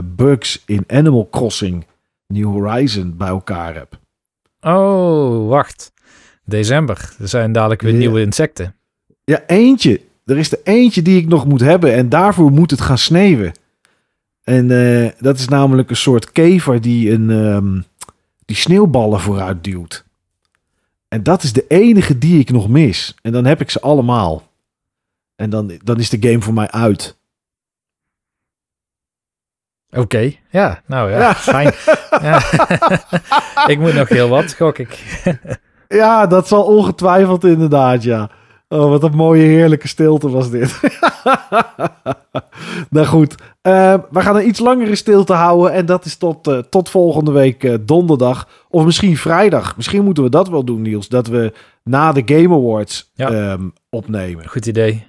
bugs 0.03 0.63
in 0.65 0.83
Animal 0.87 1.27
Crossing 1.31 1.85
New 2.27 2.45
Horizon 2.45 3.17
bij 3.17 3.27
elkaar 3.27 3.75
heb. 3.75 3.99
Oh, 4.61 5.49
wacht. 5.49 5.93
December. 6.45 7.13
Er 7.19 7.27
zijn 7.27 7.51
dadelijk 7.51 7.81
weer 7.81 7.93
nieuwe 7.93 8.21
insecten. 8.21 8.75
Ja, 9.23 9.43
eentje. 9.47 10.01
Er 10.29 10.37
is 10.37 10.51
er 10.51 10.59
eentje 10.63 11.01
die 11.01 11.17
ik 11.17 11.27
nog 11.27 11.45
moet 11.45 11.59
hebben 11.59 11.93
en 11.93 12.09
daarvoor 12.09 12.51
moet 12.51 12.71
het 12.71 12.81
gaan 12.81 12.97
sneeuwen. 12.97 13.51
En 14.43 14.69
uh, 14.69 15.09
dat 15.19 15.37
is 15.37 15.47
namelijk 15.47 15.89
een 15.89 15.95
soort 15.95 16.31
kever 16.31 16.81
die, 16.81 17.11
een, 17.11 17.29
um, 17.29 17.85
die 18.45 18.55
sneeuwballen 18.55 19.19
vooruit 19.19 19.63
duwt. 19.63 20.05
En 21.07 21.23
dat 21.23 21.43
is 21.43 21.53
de 21.53 21.65
enige 21.67 22.17
die 22.17 22.39
ik 22.39 22.51
nog 22.51 22.69
mis. 22.69 23.15
En 23.21 23.31
dan 23.31 23.45
heb 23.45 23.61
ik 23.61 23.69
ze 23.69 23.81
allemaal. 23.81 24.51
En 25.35 25.49
dan, 25.49 25.79
dan 25.83 25.99
is 25.99 26.09
de 26.09 26.29
game 26.29 26.41
voor 26.41 26.53
mij 26.53 26.71
uit. 26.71 27.17
Oké, 29.89 29.99
okay. 29.99 30.39
ja, 30.49 30.81
nou 30.85 31.11
ja, 31.11 31.17
ja. 31.17 31.35
fijn. 31.35 31.73
ja. 32.21 32.41
ik 33.73 33.79
moet 33.79 33.93
nog 33.93 34.09
heel 34.09 34.29
wat, 34.29 34.53
gok 34.53 34.77
ik. 34.77 35.21
ja, 35.87 36.27
dat 36.27 36.47
zal 36.47 36.63
ongetwijfeld 36.63 37.43
inderdaad, 37.43 38.03
ja. 38.03 38.31
Oh, 38.71 38.89
wat 38.89 39.03
een 39.03 39.15
mooie 39.15 39.43
heerlijke 39.43 39.87
stilte 39.87 40.29
was 40.29 40.49
dit. 40.49 40.79
nou 42.89 43.05
goed, 43.05 43.35
uh, 43.63 43.93
we 44.11 44.21
gaan 44.21 44.35
een 44.35 44.47
iets 44.47 44.59
langere 44.59 44.95
stilte 44.95 45.33
houden. 45.33 45.73
En 45.73 45.85
dat 45.85 46.05
is 46.05 46.15
tot, 46.15 46.47
uh, 46.47 46.57
tot 46.57 46.89
volgende 46.89 47.31
week 47.31 47.63
uh, 47.63 47.75
donderdag. 47.81 48.47
Of 48.69 48.85
misschien 48.85 49.17
vrijdag. 49.17 49.75
Misschien 49.75 50.03
moeten 50.03 50.23
we 50.23 50.29
dat 50.29 50.49
wel 50.49 50.63
doen, 50.63 50.81
Niels. 50.81 51.07
Dat 51.07 51.27
we 51.27 51.53
na 51.83 52.11
de 52.11 52.21
Game 52.25 52.55
Awards 52.55 53.11
ja. 53.13 53.51
um, 53.51 53.73
opnemen. 53.89 54.47
Goed 54.47 54.65
idee. 54.65 55.08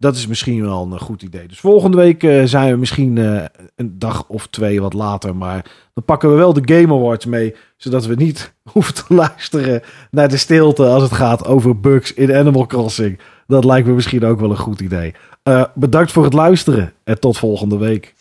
Dat 0.00 0.16
is 0.16 0.26
misschien 0.26 0.62
wel 0.62 0.88
een 0.92 0.98
goed 0.98 1.22
idee. 1.22 1.48
Dus 1.48 1.60
volgende 1.60 1.96
week 1.96 2.22
uh, 2.22 2.44
zijn 2.44 2.72
we 2.72 2.78
misschien 2.78 3.16
uh, 3.16 3.44
een 3.76 3.98
dag 3.98 4.24
of 4.28 4.46
twee 4.46 4.80
wat 4.80 4.92
later. 4.92 5.36
Maar 5.36 5.70
dan 5.94 6.04
pakken 6.04 6.30
we 6.30 6.36
wel 6.36 6.52
de 6.52 6.74
Game 6.74 6.94
Awards 6.94 7.26
mee. 7.26 7.54
Zodat 7.76 8.06
we 8.06 8.14
niet 8.14 8.54
hoeven 8.72 8.94
te 8.94 9.04
luisteren 9.08 9.82
naar 10.10 10.28
de 10.28 10.36
stilte 10.36 10.84
als 10.84 11.02
het 11.02 11.12
gaat 11.12 11.46
over 11.46 11.80
bugs 11.80 12.14
in 12.14 12.34
Animal 12.34 12.66
Crossing. 12.66 13.18
Dat 13.46 13.64
lijkt 13.64 13.86
me 13.86 13.94
misschien 13.94 14.24
ook 14.24 14.40
wel 14.40 14.50
een 14.50 14.56
goed 14.56 14.80
idee. 14.80 15.14
Uh, 15.44 15.64
bedankt 15.74 16.12
voor 16.12 16.24
het 16.24 16.32
luisteren 16.32 16.92
en 17.04 17.20
tot 17.20 17.38
volgende 17.38 17.76
week. 17.76 18.14